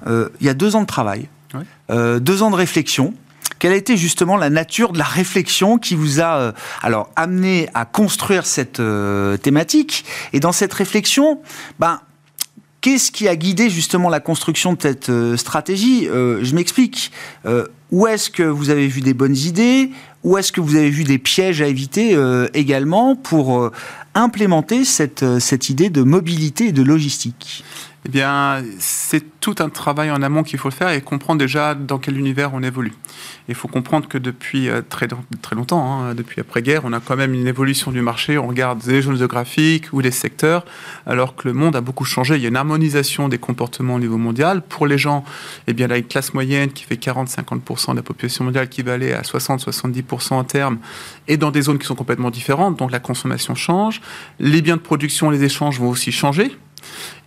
il 0.07 0.47
y 0.47 0.49
a 0.49 0.55
deux 0.55 0.77
ans 0.77 0.83
de 0.83 0.87
travail, 0.87 1.29
deux 1.91 2.43
ans 2.43 2.51
de 2.51 2.57
réflexion, 2.57 3.13
quelle 3.65 3.73
a 3.73 3.77
été 3.77 3.97
justement 3.97 4.37
la 4.37 4.51
nature 4.51 4.93
de 4.93 4.99
la 4.99 5.07
réflexion 5.07 5.79
qui 5.79 5.95
vous 5.95 6.21
a 6.21 6.37
euh, 6.37 6.53
alors 6.83 7.09
amené 7.17 7.71
à 7.73 7.87
construire 7.87 8.45
cette 8.45 8.79
euh, 8.79 9.39
thématique 9.39 10.05
Et 10.35 10.41
dans 10.41 10.53
cette 10.53 10.75
réflexion, 10.75 11.41
ben, 11.79 12.03
Qu'est-ce 12.83 13.11
qui 13.11 13.27
a 13.27 13.37
guidé 13.37 13.71
justement 13.71 14.11
la 14.11 14.21
construction 14.21 14.75
de 14.75 14.83
cette 14.83 15.09
euh, 15.09 15.39
stratégie? 15.39 16.05
Je 16.05 16.55
m'explique. 16.55 17.11
où 17.91 18.07
est-ce 18.07 18.29
que 18.29 18.43
vous 18.43 18.69
avez 18.69 18.87
vu 18.87 19.01
des 19.01 19.15
bonnes 19.15 19.35
idées? 19.35 19.91
Où 20.25 20.37
est-ce 20.37 20.53
que 20.53 20.61
vous 20.61 20.77
avez 20.77 20.91
vu 20.91 21.05
des 21.05 21.17
pièges 21.17 21.63
à 21.63 21.67
éviter 21.67 22.19
également 22.53 23.17
pour 23.17 23.71
implémenter 24.15 24.85
cette, 24.85 25.25
cette 25.39 25.71
idée 25.71 25.89
de 25.89 26.03
mobilité 26.03 26.67
et 26.67 26.73
de 26.73 26.83
logistique? 26.83 27.65
Eh 28.07 28.11
bien, 28.11 28.63
c'est 28.79 29.41
tout 29.41 29.55
un 29.61 29.71
travail 29.71 30.11
en 30.11 30.21
amont 30.21 30.43
qu'il 30.43 30.59
faut 30.59 30.71
faire 30.71 30.91
et 30.91 31.01
comprendre 31.01 31.39
déjà 31.39 31.75
dans 31.75 31.99
quel 31.99 32.19
univers 32.19 32.53
on 32.53 32.63
évolue. 32.63 32.93
Il 33.49 33.55
faut 33.55 33.67
comprendre 33.67 34.09
que 34.09 34.19
depuis 34.19 34.69
euh, 34.69 34.83
très, 34.87 35.09
très 35.41 35.57
longtemps, 35.57 36.03
hein, 36.03 36.15
depuis 36.15 36.43
après-guerre, 36.43 36.83
on 36.85 36.93
a 36.93 37.01
quand 37.01 37.17
même 37.17 37.33
une 37.33 37.47
évolution 37.47 37.93
du 37.93 38.03
marché. 38.03 38.37
On 38.37 38.47
regarde 38.47 38.83
les 38.87 39.01
zones 39.01 39.17
géographiques 39.17 39.87
ou 39.93 40.01
les 40.01 40.11
secteurs, 40.11 40.67
alors 41.07 41.35
que 41.35 41.49
le 41.49 41.55
monde 41.55 41.77
a 41.77 41.81
beaucoup 41.81 42.05
changé. 42.05 42.37
Il 42.37 42.43
y 42.43 42.45
a 42.45 42.49
une 42.51 42.57
harmonisation 42.57 43.29
des 43.29 43.39
comportements 43.39 43.95
au 43.95 43.99
niveau 43.99 44.19
mondial. 44.19 44.61
Pour 44.61 44.87
les 44.87 44.99
gens, 44.99 45.25
eh 45.67 45.73
bien, 45.73 45.89
une 45.89 46.05
classe 46.05 46.35
moyenne 46.35 46.73
qui 46.73 46.85
fait 46.85 46.97
40-50% 46.97 47.93
de 47.93 47.97
la 47.97 48.03
population 48.03 48.45
mondiale 48.45 48.69
qui 48.69 48.83
va 48.83 48.93
aller 48.93 49.15
à 49.15 49.23
60-70% 49.23 50.35
en 50.35 50.45
terme 50.45 50.79
et 51.27 51.39
dans 51.39 51.51
des 51.51 51.63
zones 51.63 51.79
qui 51.79 51.87
sont 51.87 51.95
complètement 51.95 52.31
différentes. 52.31 52.79
Donc 52.79 52.91
la 52.91 53.01
consommation 53.01 53.55
change. 53.55 54.03
Les 54.41 54.61
biens 54.61 54.77
de 54.77 54.83
production, 54.83 55.31
les 55.31 55.43
échanges 55.43 55.81
vont 55.81 55.89
aussi 55.89 56.13
changer 56.13 56.55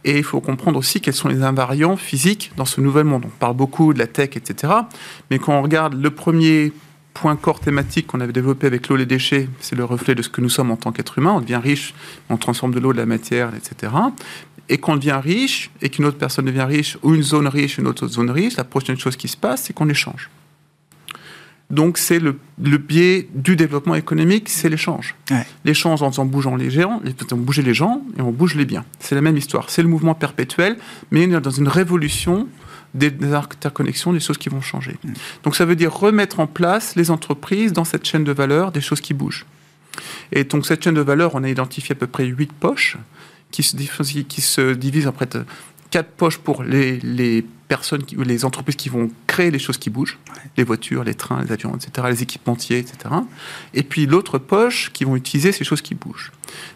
et 0.03 0.17
il 0.17 0.23
faut 0.23 0.41
comprendre 0.41 0.77
aussi 0.79 1.01
quels 1.01 1.13
sont 1.13 1.27
les 1.27 1.43
invariants 1.43 1.97
physiques 1.97 2.51
dans 2.55 2.65
ce 2.65 2.81
nouvel 2.81 3.05
monde. 3.05 3.23
On 3.25 3.39
parle 3.39 3.55
beaucoup 3.55 3.93
de 3.93 3.99
la 3.99 4.07
tech, 4.07 4.31
etc. 4.35 4.73
Mais 5.29 5.39
quand 5.39 5.57
on 5.57 5.61
regarde 5.61 5.93
le 5.93 6.09
premier 6.11 6.71
point 7.13 7.35
corps 7.35 7.59
thématique 7.59 8.07
qu'on 8.07 8.19
avait 8.21 8.33
développé 8.33 8.67
avec 8.67 8.87
l'eau 8.87 8.95
et 8.95 8.99
les 8.99 9.05
déchets, 9.05 9.49
c'est 9.59 9.75
le 9.75 9.83
reflet 9.83 10.13
de 10.13 10.21
ce 10.21 10.29
que 10.29 10.39
nous 10.39 10.49
sommes 10.49 10.71
en 10.71 10.77
tant 10.77 10.91
qu'être 10.91 11.17
humain. 11.17 11.33
On 11.35 11.41
devient 11.41 11.59
riche, 11.61 11.93
on 12.29 12.37
transforme 12.37 12.73
de 12.73 12.79
l'eau, 12.79 12.93
de 12.93 12.97
la 12.97 13.07
matière, 13.07 13.51
etc. 13.55 13.91
Et 14.69 14.77
quand 14.77 14.93
on 14.93 14.95
devient 14.97 15.19
riche, 15.23 15.71
et 15.81 15.89
qu'une 15.89 16.05
autre 16.05 16.17
personne 16.17 16.45
devient 16.45 16.65
riche, 16.67 16.97
ou 17.01 17.15
une 17.15 17.23
zone 17.23 17.47
riche, 17.47 17.77
une 17.77 17.87
autre 17.87 18.07
zone 18.07 18.29
riche, 18.29 18.57
la 18.57 18.65
prochaine 18.65 18.97
chose 18.97 19.15
qui 19.15 19.27
se 19.27 19.37
passe, 19.37 19.63
c'est 19.63 19.73
qu'on 19.73 19.89
échange. 19.89 20.29
Donc 21.69 21.97
c'est 21.97 22.19
le, 22.19 22.37
biais 22.57 23.27
du 23.33 23.55
développement 23.57 23.95
économique, 23.95 24.47
c'est 24.47 24.69
l'échange. 24.69 25.15
L'échange 25.65 26.01
en 26.01 26.11
faisant 26.11 26.25
bouger 26.25 26.49
les 26.57 26.69
gens, 26.69 27.01
on 27.31 27.35
bouger 27.35 27.61
les 27.61 27.73
gens 27.73 28.01
et 28.17 28.21
on 28.21 28.31
bouge 28.31 28.55
les 28.55 28.65
biens. 28.65 28.85
C'est 28.99 29.15
la 29.15 29.21
même 29.21 29.35
histoire. 29.35 29.69
C'est 29.69 29.81
le 29.81 29.89
mouvement 29.89 30.15
perpétuel, 30.15 30.77
mais 31.11 31.27
on 31.27 31.37
est 31.37 31.41
dans 31.41 31.49
une 31.51 31.67
révolution 31.67 32.47
des, 32.93 33.11
interconnexions, 33.33 34.13
des 34.13 34.21
choses 34.21 34.37
qui 34.37 34.47
vont 34.47 34.61
changer. 34.61 34.95
Mm. 35.03 35.13
Donc 35.43 35.55
ça 35.57 35.65
veut 35.65 35.75
dire 35.75 35.93
remettre 35.93 36.39
en 36.39 36.47
place 36.47 36.95
les 36.95 37.11
entreprises 37.11 37.73
dans 37.73 37.83
cette 37.83 38.05
chaîne 38.05 38.23
de 38.23 38.31
valeur, 38.31 38.71
des 38.71 38.81
choses 38.81 39.01
qui 39.01 39.13
bougent. 39.13 39.45
Et 40.31 40.45
donc 40.45 40.65
cette 40.65 40.83
chaîne 40.83 40.93
de 40.93 41.01
valeur, 41.01 41.35
on 41.35 41.43
a 41.43 41.49
identifié 41.49 41.93
à 41.93 41.95
peu 41.95 42.07
près 42.07 42.25
huit 42.25 42.51
poches 42.53 42.97
qui 43.51 43.63
se, 43.63 43.75
qui 44.23 44.41
se 44.41 44.73
divisent 44.73 45.07
en 45.07 45.13
fait 45.13 45.37
quatre 45.91 46.09
poches 46.09 46.37
pour 46.37 46.63
les, 46.63 46.99
les 46.99 47.45
personnes, 47.67 48.03
qui, 48.03 48.15
les 48.15 48.45
entreprises 48.45 48.75
qui 48.75 48.89
vont 48.89 49.09
créer 49.25 49.51
les 49.51 49.59
choses 49.59 49.77
qui 49.77 49.89
bougent, 49.89 50.17
les 50.55 50.63
voitures, 50.63 51.03
les 51.03 51.13
trains, 51.13 51.43
les 51.43 51.51
avions, 51.51 51.75
etc., 51.75 52.07
les 52.09 52.23
équipementiers, 52.23 52.79
etc. 52.79 53.13
Et 53.73 53.83
puis 53.83 54.05
l'autre 54.05 54.37
poche 54.37 54.91
qui 54.93 55.03
vont 55.03 55.15
utiliser 55.15 55.51
ces 55.51 55.63
choses 55.63 55.81
qui 55.81 55.95
bougent. 55.95 56.31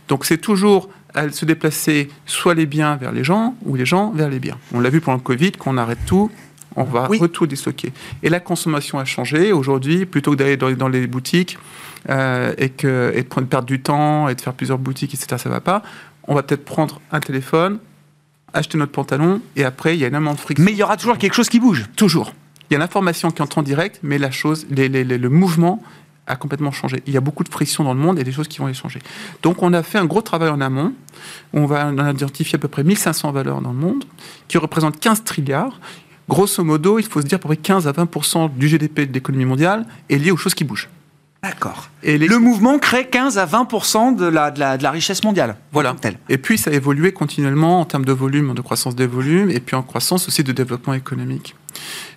Donc 0.08 0.26
c'est 0.26 0.38
toujours 0.38 0.90
à 1.14 1.30
se 1.30 1.46
déplacer 1.46 2.10
soit 2.26 2.54
les 2.54 2.66
biens 2.66 2.96
vers 2.96 3.12
les 3.12 3.24
gens 3.24 3.56
ou 3.66 3.76
les 3.76 3.86
gens 3.86 4.12
vers 4.12 4.30
les 4.30 4.40
biens. 4.40 4.58
On 4.74 4.80
l'a 4.80 4.90
vu 4.90 5.02
pendant 5.02 5.18
le 5.18 5.24
Covid, 5.24 5.54
qu'on 5.54 5.78
arrête 5.78 6.00
tout, 6.06 6.32
on 6.76 6.84
va 6.84 7.10
oui. 7.10 7.20
tout 7.30 7.48
déstocker. 7.48 7.92
Et 8.24 8.30
la 8.30 8.40
consommation 8.40 8.98
a 9.00 9.06
changé. 9.06 9.52
Aujourd'hui, 9.52 10.06
plutôt 10.06 10.32
que 10.32 10.38
d'aller 10.38 10.58
dans, 10.58 10.88
les 10.88 11.08
boutiques 11.08 11.58
euh, 12.10 12.54
et, 12.58 12.70
que, 12.70 13.12
et 13.14 13.24
de 13.24 13.28
prendre, 13.28 13.48
perdre 13.48 13.68
du 13.68 13.82
temps 13.82 14.30
et 14.30 14.36
de 14.36 14.42
faire 14.42 14.54
plusieurs 14.54 14.78
boutiques, 14.78 15.14
etc., 15.14 15.36
ça 15.38 15.50
va 15.50 15.60
pas. 15.60 15.84
On 16.28 16.36
va 16.36 16.44
peut-être 16.44 16.64
prendre 16.64 17.02
un 17.12 17.20
téléphone, 17.20 17.80
acheter 18.54 18.78
notre 18.78 18.92
pantalon, 18.92 19.42
et 19.56 19.64
après, 19.64 19.96
il 19.96 20.02
y 20.02 20.04
a 20.04 20.08
énormément 20.08 20.34
de 20.34 20.40
friction. 20.40 20.64
Mais 20.66 20.72
il 20.72 20.78
y 20.78 20.84
aura 20.84 20.98
toujours 20.98 21.18
quelque 21.18 21.34
chose 21.34 21.50
qui 21.50 21.60
bouge. 21.60 21.86
Toujours. 21.96 22.34
Il 22.70 22.74
y 22.74 22.76
a 22.76 22.80
l'information 22.80 23.32
qui 23.32 23.42
entre 23.42 23.58
en 23.58 23.64
direct, 23.64 24.00
mais 24.04 24.18
la 24.18 24.32
chose, 24.32 24.66
le 24.70 25.28
mouvement 25.28 25.84
a 26.28 26.36
complètement 26.36 26.72
changé. 26.72 27.04
Il 27.08 27.14
y 27.14 27.18
a 27.18 27.22
beaucoup 27.22 27.44
de 27.44 27.50
friction 27.50 27.84
dans 27.84 27.94
le 27.94 28.00
monde 28.00 28.20
et 28.20 28.24
des 28.24 28.32
choses 28.32 28.48
qui 28.48 28.60
vont 28.60 28.70
y 28.70 28.74
changer. 28.74 29.00
Donc 29.42 29.62
on 29.64 29.74
a 29.74 29.84
fait 29.84 29.98
un 29.98 30.06
gros 30.06 30.22
travail 30.22 30.50
en 30.50 30.62
amont. 30.62 30.94
On 31.54 31.66
va 31.66 31.92
identifier 31.92 32.56
à 32.56 32.60
peu 32.60 32.68
près 32.68 32.84
1500 32.84 33.32
valeurs 33.32 33.62
dans 33.62 33.72
le 33.72 33.78
monde, 33.78 34.06
qui 34.48 34.58
représentent 34.58 35.00
15 35.00 35.24
trilliards. 35.24 35.80
Grosso 36.30 36.64
modo, 36.64 37.00
il 37.00 37.06
faut 37.06 37.22
se 37.22 37.26
dire 37.26 37.38
à 37.38 37.40
peu 37.40 37.48
près 37.50 37.58
15 37.58 37.88
à 37.88 37.92
20% 37.92 38.56
du 38.56 38.70
GDP 38.70 39.02
de 39.02 39.14
l'économie 39.14 39.46
mondiale 39.46 39.86
est 40.10 40.18
lié 40.18 40.32
aux 40.32 40.38
choses 40.38 40.54
qui 40.54 40.64
bougent. 40.64 40.88
D'accord. 41.44 41.90
Et 42.04 42.20
Le 42.20 42.38
mouvement 42.38 42.78
crée 42.78 43.08
15 43.08 43.40
à 43.40 43.46
20 43.46 44.16
de 44.16 44.26
la, 44.26 44.52
de, 44.52 44.60
la, 44.60 44.78
de 44.78 44.84
la, 44.84 44.92
richesse 44.92 45.24
mondiale. 45.24 45.56
Voilà. 45.72 45.96
Et 46.30 46.38
puis 46.38 46.60
ça 46.60 46.70
a 46.70 46.74
évolué 46.74 47.14
continuellement 47.14 47.80
en 47.80 47.86
termes 47.86 48.06
de 48.06 48.12
volume, 48.12 48.54
de 48.54 48.62
croissance 48.62 48.96
des 48.96 49.08
volumes, 49.08 49.50
et 49.50 49.60
puis 49.60 49.76
en 49.76 49.82
croissance 49.82 50.28
aussi 50.28 50.44
de 50.44 50.52
développement 50.52 50.94
économique. 50.94 51.56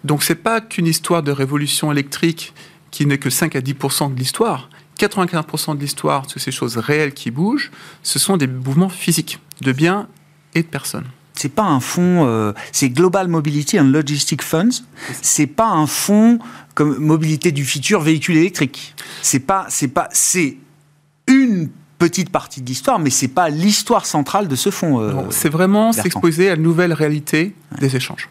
Donc 0.05 0.23
c'est 0.23 0.35
pas 0.35 0.61
qu'une 0.61 0.87
histoire 0.87 1.23
de 1.23 1.33
révolution 1.33 1.91
électrique 1.91 2.53
qui 2.91 3.07
n'est 3.07 3.19
que 3.19 3.31
5 3.31 3.57
à 3.57 3.63
10 3.63 3.73
de 3.73 4.19
l'histoire. 4.19 4.69
95% 4.99 5.77
de 5.77 5.81
l'histoire, 5.81 6.27
de 6.27 6.39
ces 6.39 6.53
choses 6.53 6.77
réelles 6.77 7.15
qui 7.15 7.31
bougent, 7.31 7.73
ce 8.03 8.19
sont 8.19 8.37
des 8.37 8.47
mouvements 8.47 8.91
physiques, 8.91 9.41
de 9.63 9.73
biens 9.73 10.07
et 10.55 10.63
de 10.63 10.69
personnes 10.69 11.07
c'est 11.35 11.49
pas 11.49 11.65
un 11.65 11.81
fonds, 11.81 12.27
euh, 12.27 12.53
c'est 12.73 12.89
Global 12.91 13.29
Mobility 13.29 13.79
and 13.79 13.85
Logistic 13.85 14.43
Funds. 14.43 14.83
C'est 15.21 15.47
pas 15.47 15.69
un 15.69 15.87
fonds 15.87 16.39
comme 16.75 16.97
mobilité 16.99 17.53
du 17.53 17.65
futur 17.65 18.01
véhicule 18.01 18.37
électrique. 18.37 18.95
C'est 19.21 19.41
pas, 19.41 19.67
c'est 19.69 19.89
pas, 19.89 20.09
c'est 20.13 20.57
une 21.27 21.69
petite 21.99 22.31
partie 22.31 22.61
de 22.61 22.67
l'histoire, 22.67 22.99
mais 22.99 23.11
c'est 23.11 23.29
pas 23.29 23.49
l'histoire 23.49 24.07
centrale 24.07 24.47
de 24.47 24.57
ce 24.57 24.71
fonds. 24.71 25.01
Euh, 25.01 25.13
c'est 25.31 25.49
vraiment 25.49 25.93
s'exposer 25.93 26.49
à 26.49 26.57
la 26.57 26.63
nouvelle 26.63 26.93
réalité 26.93 27.55
des 27.81 27.97
échanges, 27.97 28.29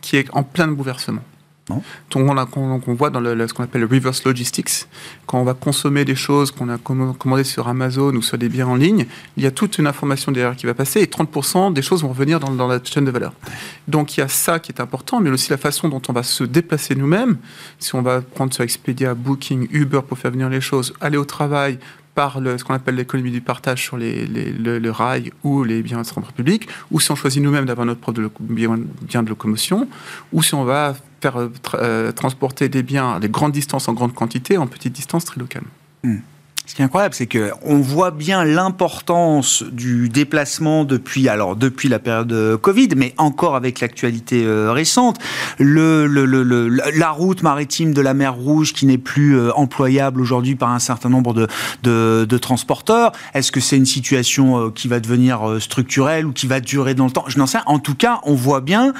qui 0.00 0.16
est 0.16 0.28
en 0.32 0.42
plein 0.42 0.68
bouleversement. 0.68 1.22
Qu'on 2.10 2.80
on 2.86 2.94
voit 2.94 3.10
dans 3.10 3.20
ce 3.20 3.54
qu'on 3.54 3.64
appelle 3.64 3.82
le 3.82 3.86
reverse 3.86 4.24
logistics, 4.24 4.86
quand 5.26 5.40
on 5.40 5.44
va 5.44 5.54
consommer 5.54 6.04
des 6.04 6.14
choses 6.14 6.50
qu'on 6.50 6.68
a 6.68 6.78
commandées 6.78 7.44
sur 7.44 7.68
Amazon 7.68 8.14
ou 8.14 8.22
sur 8.22 8.38
des 8.38 8.48
biens 8.48 8.68
en 8.68 8.76
ligne, 8.76 9.06
il 9.36 9.42
y 9.42 9.46
a 9.46 9.50
toute 9.50 9.78
une 9.78 9.86
information 9.86 10.32
derrière 10.32 10.56
qui 10.56 10.66
va 10.66 10.74
passer 10.74 11.00
et 11.00 11.06
30% 11.06 11.72
des 11.72 11.82
choses 11.82 12.02
vont 12.02 12.08
revenir 12.08 12.40
dans, 12.40 12.50
dans, 12.50 12.68
la 12.68 12.80
chaîne 12.82 13.04
de 13.04 13.10
valeur. 13.10 13.32
Donc 13.88 14.16
il 14.16 14.20
y 14.20 14.22
a 14.22 14.28
ça 14.28 14.58
qui 14.58 14.72
est 14.72 14.80
important, 14.80 15.20
mais 15.20 15.30
aussi 15.30 15.50
la 15.50 15.56
façon 15.56 15.88
dont 15.88 16.02
on 16.08 16.12
va 16.12 16.22
se 16.22 16.44
déplacer 16.44 16.94
nous-mêmes. 16.94 17.38
Si 17.78 17.94
on 17.94 18.02
va 18.02 18.20
prendre 18.20 18.52
sur 18.52 18.64
Expedia, 18.64 19.14
Booking, 19.14 19.68
Uber 19.70 20.00
pour 20.06 20.18
faire 20.18 20.30
venir 20.30 20.48
les 20.48 20.60
choses, 20.60 20.94
aller 21.00 21.16
au 21.16 21.24
travail, 21.24 21.78
par 22.14 22.34
ce 22.34 22.64
qu'on 22.64 22.74
appelle 22.74 22.96
l'économie 22.96 23.30
du 23.30 23.40
partage 23.40 23.82
sur 23.82 23.96
les, 23.96 24.26
le, 24.26 24.90
rail 24.90 25.32
ou 25.44 25.64
les 25.64 25.82
biens 25.82 25.98
de 26.02 26.06
transport 26.06 26.32
public, 26.32 26.68
ou 26.90 27.00
si 27.00 27.10
on 27.10 27.14
choisit 27.14 27.42
nous-mêmes 27.42 27.66
d'avoir 27.66 27.86
notre 27.86 28.00
propre 28.00 28.20
bien, 28.40 28.78
de 28.78 29.28
locomotion, 29.28 29.88
ou 30.32 30.42
si 30.42 30.54
on 30.54 30.64
va 30.64 30.94
faire 31.20 31.38
euh, 31.38 31.48
euh, 31.74 32.12
transporter 32.12 32.68
des 32.68 32.82
biens 32.82 33.14
à 33.14 33.20
des 33.20 33.28
grandes 33.28 33.52
distances 33.52 33.88
en 33.88 33.92
grande 33.92 34.14
quantité 34.14 34.56
en 34.56 34.66
petites 34.66 34.92
distances 34.92 35.24
très 35.24 35.40
locales. 35.40 35.64
Hmm. 36.02 36.18
Ce 36.70 36.76
qui 36.76 36.82
est 36.82 36.84
incroyable, 36.84 37.16
c'est 37.16 37.26
que 37.26 37.50
on 37.62 37.78
voit 37.78 38.12
bien 38.12 38.44
l'importance 38.44 39.64
du 39.72 40.08
déplacement 40.08 40.84
depuis 40.84 41.28
alors 41.28 41.56
depuis 41.56 41.88
la 41.88 41.98
période 41.98 42.60
Covid, 42.62 42.90
mais 42.94 43.12
encore 43.18 43.56
avec 43.56 43.80
l'actualité 43.80 44.44
euh, 44.44 44.70
récente, 44.70 45.18
le, 45.58 46.06
le, 46.06 46.24
le, 46.26 46.68
la 46.68 47.10
route 47.10 47.42
maritime 47.42 47.92
de 47.92 48.00
la 48.00 48.14
mer 48.14 48.36
Rouge 48.36 48.72
qui 48.72 48.86
n'est 48.86 48.98
plus 48.98 49.36
euh, 49.36 49.50
employable 49.56 50.20
aujourd'hui 50.20 50.54
par 50.54 50.70
un 50.70 50.78
certain 50.78 51.08
nombre 51.08 51.34
de, 51.34 51.48
de, 51.82 52.24
de 52.24 52.38
transporteurs. 52.38 53.10
Est-ce 53.34 53.50
que 53.50 53.58
c'est 53.58 53.76
une 53.76 53.84
situation 53.84 54.66
euh, 54.66 54.70
qui 54.70 54.86
va 54.86 55.00
devenir 55.00 55.56
structurelle 55.58 56.24
ou 56.24 56.32
qui 56.32 56.46
va 56.46 56.60
durer 56.60 56.94
dans 56.94 57.06
le 57.06 57.10
temps? 57.10 57.24
Je 57.26 57.36
n'en 57.36 57.48
sais 57.48 57.58
rien. 57.58 57.66
En 57.66 57.80
tout 57.80 57.96
cas, 57.96 58.20
on 58.22 58.36
voit 58.36 58.60
bien 58.60 58.94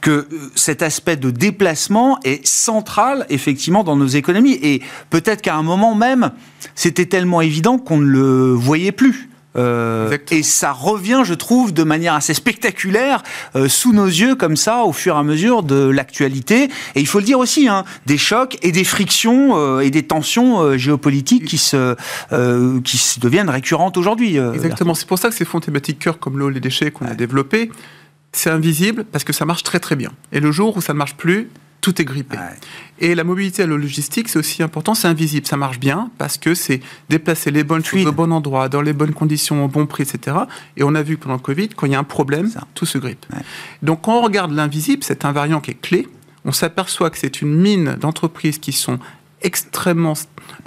que 0.00 0.26
cet 0.54 0.80
aspect 0.80 1.18
de 1.18 1.30
déplacement 1.30 2.18
est 2.24 2.46
central 2.46 3.26
effectivement 3.28 3.84
dans 3.84 3.96
nos 3.96 4.06
économies 4.06 4.58
et 4.62 4.80
peut-être 5.10 5.42
qu'à 5.42 5.56
un 5.56 5.62
moment 5.62 5.94
même, 5.94 6.30
c'était 6.74 7.06
tellement 7.06 7.40
évident 7.40 7.78
qu'on 7.78 7.98
ne 7.98 8.06
le 8.06 8.52
voyait 8.52 8.92
plus. 8.92 9.30
Euh, 9.56 10.16
et 10.30 10.42
ça 10.42 10.72
revient, 10.72 11.22
je 11.24 11.34
trouve, 11.34 11.72
de 11.72 11.82
manière 11.82 12.14
assez 12.14 12.34
spectaculaire 12.34 13.22
euh, 13.56 13.68
sous 13.68 13.92
nos 13.92 14.06
yeux, 14.06 14.34
comme 14.36 14.56
ça, 14.56 14.84
au 14.84 14.92
fur 14.92 15.16
et 15.16 15.18
à 15.18 15.22
mesure 15.22 15.62
de 15.62 15.88
l'actualité. 15.88 16.64
Et 16.94 17.00
il 17.00 17.06
faut 17.06 17.18
le 17.18 17.24
dire 17.24 17.38
aussi, 17.38 17.68
hein, 17.68 17.84
des 18.06 18.18
chocs 18.18 18.58
et 18.62 18.72
des 18.72 18.84
frictions 18.84 19.56
euh, 19.56 19.80
et 19.80 19.90
des 19.90 20.04
tensions 20.04 20.76
géopolitiques 20.76 21.44
qui 21.44 21.58
se, 21.58 21.96
qui 22.82 22.98
se 22.98 23.20
deviennent 23.20 23.50
récurrentes 23.50 23.96
aujourd'hui. 23.96 24.36
Exactement. 24.36 24.94
C'est 24.94 25.06
pour 25.06 25.18
ça 25.18 25.28
que 25.28 25.34
ces 25.34 25.44
fonds 25.44 25.60
thématiques 25.60 25.98
cœur 25.98 26.18
comme 26.18 26.38
l'eau, 26.38 26.48
les 26.48 26.60
déchets 26.60 26.90
qu'on 26.90 27.06
a 27.06 27.14
développés, 27.14 27.70
c'est 28.32 28.50
invisible 28.50 29.04
parce 29.10 29.24
que 29.24 29.32
ça 29.32 29.44
marche 29.44 29.62
très 29.62 29.80
très 29.80 29.96
bien. 29.96 30.12
Et 30.32 30.40
le 30.40 30.52
jour 30.52 30.76
où 30.76 30.80
ça 30.80 30.92
ne 30.92 30.98
marche 30.98 31.16
plus, 31.16 31.48
tout 31.80 32.00
est 32.00 32.04
grippé. 32.04 32.36
Et 32.98 33.14
la 33.14 33.24
mobilité 33.24 33.62
à 33.62 33.66
la 33.66 33.76
logistique, 33.76 34.28
c'est 34.28 34.38
aussi 34.38 34.62
important, 34.62 34.94
c'est 34.94 35.08
invisible. 35.08 35.46
Ça 35.46 35.56
marche 35.56 35.78
bien 35.78 36.10
parce 36.18 36.36
que 36.36 36.54
c'est 36.54 36.80
déplacer 37.08 37.50
les 37.50 37.64
bonnes 37.64 37.84
choses 37.84 38.06
au 38.06 38.12
bon 38.12 38.32
endroit, 38.32 38.68
dans 38.68 38.82
les 38.82 38.92
bonnes 38.92 39.14
conditions, 39.14 39.64
au 39.64 39.68
bon 39.68 39.86
prix, 39.86 40.02
etc. 40.02 40.36
Et 40.76 40.82
on 40.82 40.94
a 40.94 41.02
vu 41.02 41.16
pendant 41.16 41.36
le 41.36 41.40
Covid, 41.40 41.70
quand 41.70 41.86
il 41.86 41.92
y 41.92 41.94
a 41.94 41.98
un 41.98 42.04
problème, 42.04 42.50
tout 42.74 42.86
se 42.86 42.98
grippe. 42.98 43.26
Donc 43.82 44.02
quand 44.02 44.18
on 44.18 44.22
regarde 44.22 44.52
l'invisible, 44.52 45.02
c'est 45.02 45.24
un 45.24 45.32
variant 45.32 45.60
qui 45.60 45.72
est 45.72 45.80
clé. 45.80 46.08
On 46.44 46.52
s'aperçoit 46.52 47.10
que 47.10 47.18
c'est 47.18 47.42
une 47.42 47.54
mine 47.54 47.96
d'entreprises 48.00 48.58
qui 48.58 48.72
sont 48.72 48.98
extrêmement 49.42 50.14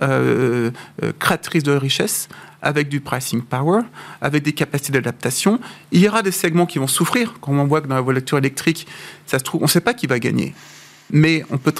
euh, 0.02 0.72
euh, 1.04 1.12
créatrices 1.20 1.64
de 1.64 1.74
richesse, 1.74 2.30
avec 2.64 2.90
du 2.90 3.02
pricing 3.02 3.42
power, 3.42 3.82
avec 4.22 4.42
des 4.42 4.54
capacités 4.54 4.94
d'adaptation. 4.94 5.60
Il 5.92 6.00
y 6.00 6.08
aura 6.08 6.22
des 6.22 6.32
segments 6.32 6.66
qui 6.66 6.80
vont 6.80 6.88
souffrir. 6.88 7.36
Quand 7.42 7.52
on 7.52 7.66
voit 7.66 7.82
que 7.82 7.88
dans 7.88 7.96
la 7.96 8.02
voiture 8.02 8.38
électrique, 8.38 8.88
ça 9.28 9.38
se 9.38 9.44
trouve, 9.44 9.62
on 9.62 9.66
ne 9.66 9.70
sait 9.70 9.82
pas 9.82 9.94
qui 9.94 10.08
va 10.08 10.18
gagner 10.18 10.56
mais 11.14 11.46
on 11.52 11.60
peut 11.60 11.72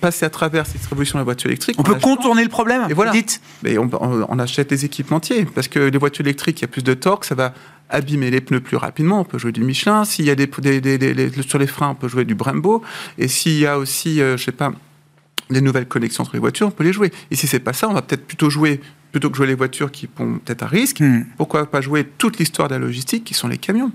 passer 0.00 0.26
à 0.26 0.30
travers 0.30 0.66
cette 0.66 0.84
révolution 0.84 1.16
de 1.16 1.20
la 1.20 1.24
voiture 1.24 1.48
électrique. 1.48 1.76
On 1.78 1.84
peut 1.84 1.94
contourner 1.94 2.42
le 2.42 2.48
problème, 2.48 2.86
et 2.90 2.92
voilà. 2.92 3.12
Dites. 3.12 3.40
Mais 3.62 3.78
on, 3.78 4.38
achète 4.40 4.68
des 4.68 4.84
équipementiers, 4.84 5.44
parce 5.44 5.68
que 5.68 5.78
les 5.78 5.98
voitures 5.98 6.26
électriques, 6.26 6.58
il 6.58 6.62
y 6.62 6.64
a 6.64 6.68
plus 6.68 6.82
de 6.82 6.92
torque, 6.94 7.24
ça 7.24 7.36
va 7.36 7.54
abîmer 7.88 8.30
les 8.30 8.40
pneus 8.40 8.60
plus 8.60 8.76
rapidement, 8.76 9.20
on 9.20 9.24
peut 9.24 9.38
jouer 9.38 9.52
du 9.52 9.62
Michelin. 9.62 10.04
S'il 10.04 10.24
y 10.24 10.30
a 10.30 10.34
des, 10.34 10.50
sur 11.46 11.58
les 11.58 11.66
freins, 11.68 11.90
on 11.90 11.94
peut 11.94 12.08
jouer 12.08 12.24
du 12.24 12.34
Brembo. 12.34 12.82
Et 13.16 13.28
s'il 13.28 13.58
y 13.58 13.66
a 13.66 13.78
aussi, 13.78 14.16
je 14.16 14.22
euh, 14.22 14.36
je 14.36 14.44
sais 14.44 14.52
pas, 14.52 14.72
les 15.50 15.60
nouvelles 15.60 15.86
connexions 15.86 16.22
entre 16.22 16.34
les 16.34 16.40
voitures, 16.40 16.66
on 16.66 16.72
peut 16.72 16.84
les 16.84 16.92
jouer. 16.92 17.12
Et 17.30 17.36
si 17.36 17.46
c'est 17.46 17.60
pas 17.60 17.72
ça, 17.72 17.88
on 17.88 17.92
va 17.92 18.02
peut-être 18.02 18.26
plutôt 18.26 18.50
jouer, 18.50 18.80
plutôt 19.12 19.30
que 19.30 19.36
jouer 19.36 19.46
les 19.46 19.54
voitures 19.54 19.92
qui 19.92 20.08
vont 20.16 20.38
peut-être 20.38 20.62
à 20.62 20.66
risque, 20.66 21.00
hmm. 21.00 21.26
pourquoi 21.36 21.66
pas 21.66 21.80
jouer 21.80 22.04
toute 22.18 22.38
l'histoire 22.38 22.68
de 22.68 22.74
la 22.74 22.80
logistique 22.80 23.22
qui 23.22 23.34
sont 23.34 23.48
les 23.48 23.58
camions 23.58 23.92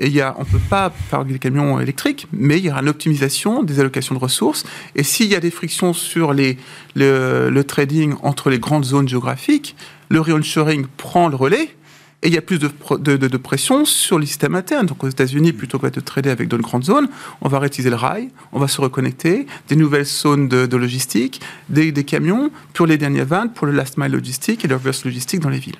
on 0.00 0.40
ne 0.40 0.44
peut 0.44 0.58
pas 0.70 0.90
faire 0.90 1.24
des 1.24 1.38
camions 1.38 1.80
électriques, 1.80 2.26
mais 2.32 2.58
il 2.58 2.66
y 2.66 2.70
aura 2.70 2.80
une 2.80 2.88
optimisation 2.88 3.62
des 3.62 3.80
allocations 3.80 4.14
de 4.14 4.20
ressources. 4.20 4.64
Et 4.94 5.02
s'il 5.02 5.26
y 5.26 5.34
a 5.34 5.40
des 5.40 5.50
frictions 5.50 5.92
sur 5.92 6.34
le, 6.34 7.62
trading 7.62 8.14
entre 8.22 8.50
les 8.50 8.58
grandes 8.58 8.84
zones 8.84 9.08
géographiques, 9.08 9.76
le 10.08 10.20
re-onshoring 10.20 10.86
prend 10.96 11.28
le 11.28 11.36
relais. 11.36 11.74
Et 12.22 12.28
il 12.28 12.34
y 12.34 12.38
a 12.38 12.42
plus 12.42 12.58
de, 12.58 13.36
pression 13.36 13.84
sur 13.84 14.18
les 14.18 14.26
systèmes 14.26 14.56
internes. 14.56 14.86
Donc 14.86 15.04
aux 15.04 15.08
États-Unis, 15.08 15.52
plutôt 15.52 15.78
que 15.78 15.86
de 15.86 16.00
trader 16.00 16.30
avec 16.30 16.48
d'autres 16.48 16.64
grandes 16.64 16.84
zones, 16.84 17.08
on 17.40 17.48
va 17.48 17.60
réutiliser 17.60 17.90
le 17.90 17.96
rail, 17.96 18.30
on 18.52 18.58
va 18.58 18.66
se 18.66 18.80
reconnecter, 18.80 19.46
des 19.68 19.76
nouvelles 19.76 20.04
zones 20.04 20.48
de, 20.48 20.76
logistique, 20.76 21.40
des, 21.68 21.92
camions 22.04 22.50
pour 22.72 22.86
les 22.86 22.98
dernières 22.98 23.26
vannes, 23.26 23.52
pour 23.52 23.66
le 23.66 23.72
last 23.72 23.98
mile 23.98 24.12
logistique 24.12 24.64
et 24.64 24.68
le 24.68 24.74
reverse 24.74 25.04
logistique 25.04 25.40
dans 25.40 25.50
les 25.50 25.60
villes. 25.60 25.78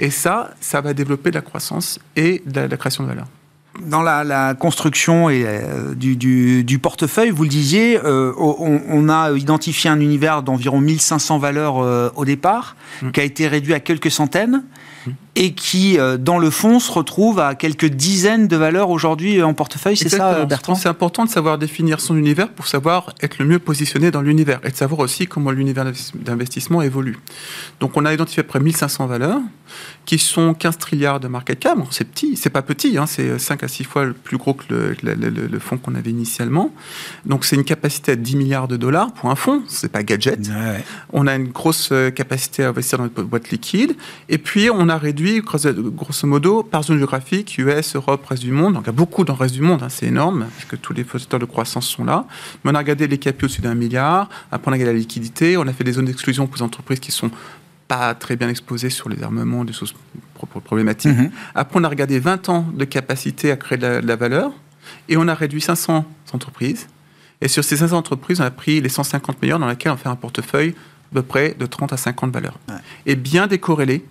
Et 0.00 0.10
ça, 0.10 0.50
ça 0.60 0.80
va 0.80 0.94
développer 0.94 1.30
de 1.30 1.36
la 1.36 1.42
croissance 1.42 1.98
et 2.16 2.42
de 2.46 2.60
la, 2.60 2.76
création 2.76 3.04
de 3.04 3.08
valeur 3.08 3.26
dans 3.86 4.02
la, 4.02 4.54
construction 4.54 5.30
et 5.30 5.44
euh, 5.46 5.94
du, 5.94 6.78
portefeuille, 6.80 7.30
vous 7.30 7.44
le 7.44 7.48
disiez, 7.48 7.96
euh, 8.04 8.32
on, 8.36 9.08
a 9.08 9.30
identifié 9.32 9.88
un 9.88 10.00
univers 10.00 10.42
d'environ 10.42 10.80
1500 10.80 11.38
valeurs 11.38 11.78
euh, 11.78 12.10
au 12.16 12.24
départ, 12.24 12.74
mmh. 13.02 13.10
qui 13.12 13.20
a 13.20 13.22
été 13.22 13.46
réduit 13.46 13.74
à 13.74 13.80
quelques 13.80 14.10
centaines 14.10 14.64
et 15.38 15.52
qui, 15.52 15.98
euh, 15.98 16.16
dans 16.16 16.38
le 16.38 16.50
fond, 16.50 16.80
se 16.80 16.90
retrouve 16.90 17.38
à 17.38 17.54
quelques 17.54 17.86
dizaines 17.86 18.48
de 18.48 18.56
valeurs 18.56 18.90
aujourd'hui 18.90 19.40
en 19.42 19.54
portefeuille. 19.54 19.96
C'est 19.96 20.08
ça, 20.08 20.44
Bertrand 20.44 20.74
C'est 20.74 20.88
important 20.88 21.24
de 21.24 21.30
savoir 21.30 21.58
définir 21.58 22.00
son 22.00 22.16
univers 22.16 22.48
pour 22.48 22.66
savoir 22.66 23.14
être 23.22 23.38
le 23.38 23.44
mieux 23.44 23.60
positionné 23.60 24.10
dans 24.10 24.20
l'univers 24.20 24.60
et 24.64 24.70
de 24.70 24.76
savoir 24.76 25.00
aussi 25.00 25.28
comment 25.28 25.52
l'univers 25.52 25.84
d'investissement 26.14 26.82
évolue. 26.82 27.18
Donc, 27.78 27.96
on 27.96 28.04
a 28.04 28.12
identifié 28.12 28.40
à 28.40 28.44
peu 28.44 28.48
près 28.48 28.60
1500 28.60 29.06
valeurs 29.06 29.40
qui 30.06 30.18
sont 30.18 30.54
15 30.54 30.78
trilliards 30.78 31.20
de 31.20 31.28
market 31.28 31.60
cap. 31.60 31.78
c'est 31.90 32.04
petit, 32.04 32.36
c'est 32.36 32.50
pas 32.50 32.62
petit, 32.62 32.96
hein, 32.96 33.06
c'est 33.06 33.38
5 33.38 33.62
à 33.62 33.68
6 33.68 33.84
fois 33.84 34.04
le 34.06 34.14
plus 34.14 34.38
gros 34.38 34.54
que 34.54 34.64
le, 34.70 34.96
le, 35.02 35.58
fonds 35.58 35.76
qu'on 35.76 35.94
avait 35.94 36.10
initialement. 36.10 36.72
Donc, 37.26 37.44
c'est 37.44 37.56
une 37.56 37.64
capacité 37.64 38.12
à 38.12 38.16
10 38.16 38.36
milliards 38.36 38.68
de 38.68 38.76
dollars 38.76 39.12
pour 39.12 39.30
un 39.30 39.36
fonds, 39.36 39.62
c'est 39.68 39.92
pas 39.92 40.02
gadget. 40.02 40.38
On 41.12 41.26
a 41.26 41.34
une 41.34 41.48
grosse 41.48 41.90
euh, 41.92 42.10
capacité 42.10 42.64
à 42.64 42.70
investir 42.70 42.98
dans 42.98 43.04
notre 43.04 43.22
boîte 43.22 43.50
liquide. 43.50 43.96
Et 44.28 44.38
puis, 44.38 44.70
on 44.70 44.87
a 44.88 44.98
réduit, 44.98 45.40
grosso 45.40 46.26
modo, 46.26 46.62
par 46.62 46.82
zone 46.82 46.98
géographique, 46.98 47.56
US, 47.58 47.96
Europe, 47.96 48.24
reste 48.26 48.42
du 48.42 48.52
monde. 48.52 48.74
Donc, 48.74 48.84
il 48.84 48.86
y 48.86 48.90
a 48.90 48.92
beaucoup 48.92 49.24
dans 49.24 49.34
le 49.34 49.38
reste 49.38 49.54
du 49.54 49.62
monde, 49.62 49.82
hein, 49.82 49.88
c'est 49.88 50.06
énorme, 50.06 50.46
parce 50.54 50.64
que 50.64 50.76
tous 50.76 50.92
les 50.92 51.04
facteurs 51.04 51.40
de 51.40 51.44
croissance 51.44 51.86
sont 51.86 52.04
là. 52.04 52.26
Mais 52.62 52.70
on 52.70 52.74
a 52.74 52.78
regardé 52.78 53.06
les 53.06 53.18
capitaux 53.18 53.46
au-dessus 53.46 53.62
d'un 53.62 53.74
milliard. 53.74 54.28
Après, 54.50 54.68
on 54.68 54.72
a 54.72 54.76
regardé 54.76 54.92
la 54.92 54.98
liquidité. 54.98 55.56
On 55.56 55.66
a 55.66 55.72
fait 55.72 55.84
des 55.84 55.92
zones 55.92 56.06
d'exclusion 56.06 56.46
pour 56.46 56.56
les 56.56 56.62
entreprises 56.62 57.00
qui 57.00 57.12
sont 57.12 57.30
pas 57.88 58.14
très 58.14 58.36
bien 58.36 58.48
exposées 58.48 58.90
sur 58.90 59.08
les 59.08 59.22
armements, 59.22 59.64
des 59.64 59.72
choses 59.72 59.94
problématiques. 60.64 61.12
Mm-hmm. 61.12 61.30
Après, 61.54 61.80
on 61.80 61.84
a 61.84 61.88
regardé 61.88 62.18
20 62.18 62.48
ans 62.48 62.66
de 62.74 62.84
capacité 62.84 63.50
à 63.50 63.56
créer 63.56 63.78
de 63.78 64.00
la, 64.04 64.16
valeur. 64.16 64.52
Et 65.08 65.16
on 65.16 65.26
a 65.26 65.34
réduit 65.34 65.60
500 65.60 66.04
entreprises. 66.32 66.86
Et 67.40 67.48
sur 67.48 67.64
ces 67.64 67.76
500 67.76 67.96
entreprises, 67.96 68.40
on 68.40 68.44
a 68.44 68.50
pris 68.50 68.80
les 68.80 68.88
150 68.88 69.40
meilleures 69.42 69.58
dans 69.58 69.68
lesquelles 69.68 69.92
on 69.92 69.96
fait 69.96 70.08
un 70.08 70.16
portefeuille 70.16 70.74
de 71.12 71.20
près 71.20 71.54
de 71.58 71.66
30 71.66 71.92
à 71.92 71.96
50 71.96 72.32
valeurs. 72.32 72.58
Et 73.06 73.16
bien 73.16 73.46
décorrélé 73.46 74.04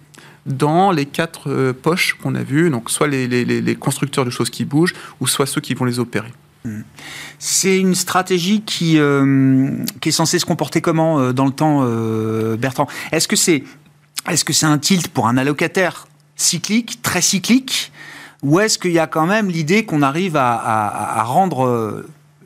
dans 0.48 0.92
les 0.92 1.06
quatre 1.06 1.50
euh, 1.50 1.74
poches 1.74 2.18
qu'on 2.22 2.34
a 2.36 2.44
vues, 2.44 2.70
donc 2.70 2.90
soit 2.90 3.08
les, 3.08 3.76
constructeurs 3.76 4.26
de 4.26 4.30
choses 4.30 4.50
qui 4.50 4.66
bougent, 4.66 4.94
ou 5.20 5.28
soit 5.28 5.46
ceux 5.46 5.62
qui 5.62 5.74
vont 5.74 5.86
les 5.86 6.00
opérer. 6.00 6.32
Hmm. 6.66 6.82
C'est 7.38 7.78
une 7.78 7.96
stratégie 7.96 8.62
qui, 8.62 8.98
euh, 8.98 9.78
qui 10.02 10.10
est 10.10 10.14
censée 10.14 10.40
se 10.40 10.46
comporter 10.46 10.82
comment 10.82 11.20
euh, 11.20 11.34
dans 11.34 11.46
le 11.46 11.52
temps, 11.52 11.86
Bertrand? 12.58 12.88
Est-ce 13.12 13.28
que 13.28 13.36
c'est 13.36 13.64
est 14.30 14.34
-ce 14.34 14.54
c'est 14.54 14.66
un 14.66 14.78
tilt 14.78 15.08
pour 15.10 15.28
un 15.28 15.38
allocataire 15.38 16.08
cyclique, 16.36 17.02
très 17.02 17.22
cyclique, 17.22 17.92
ou 18.44 18.60
est-ce 18.60 18.78
qu'il 18.78 18.92
y 18.92 19.00
a 19.00 19.08
quand 19.08 19.26
même 19.26 19.50
l'idée 19.50 19.86
qu'on 19.86 20.02
arrive 20.02 20.36
à 20.36 21.24
rendre 21.24 22.04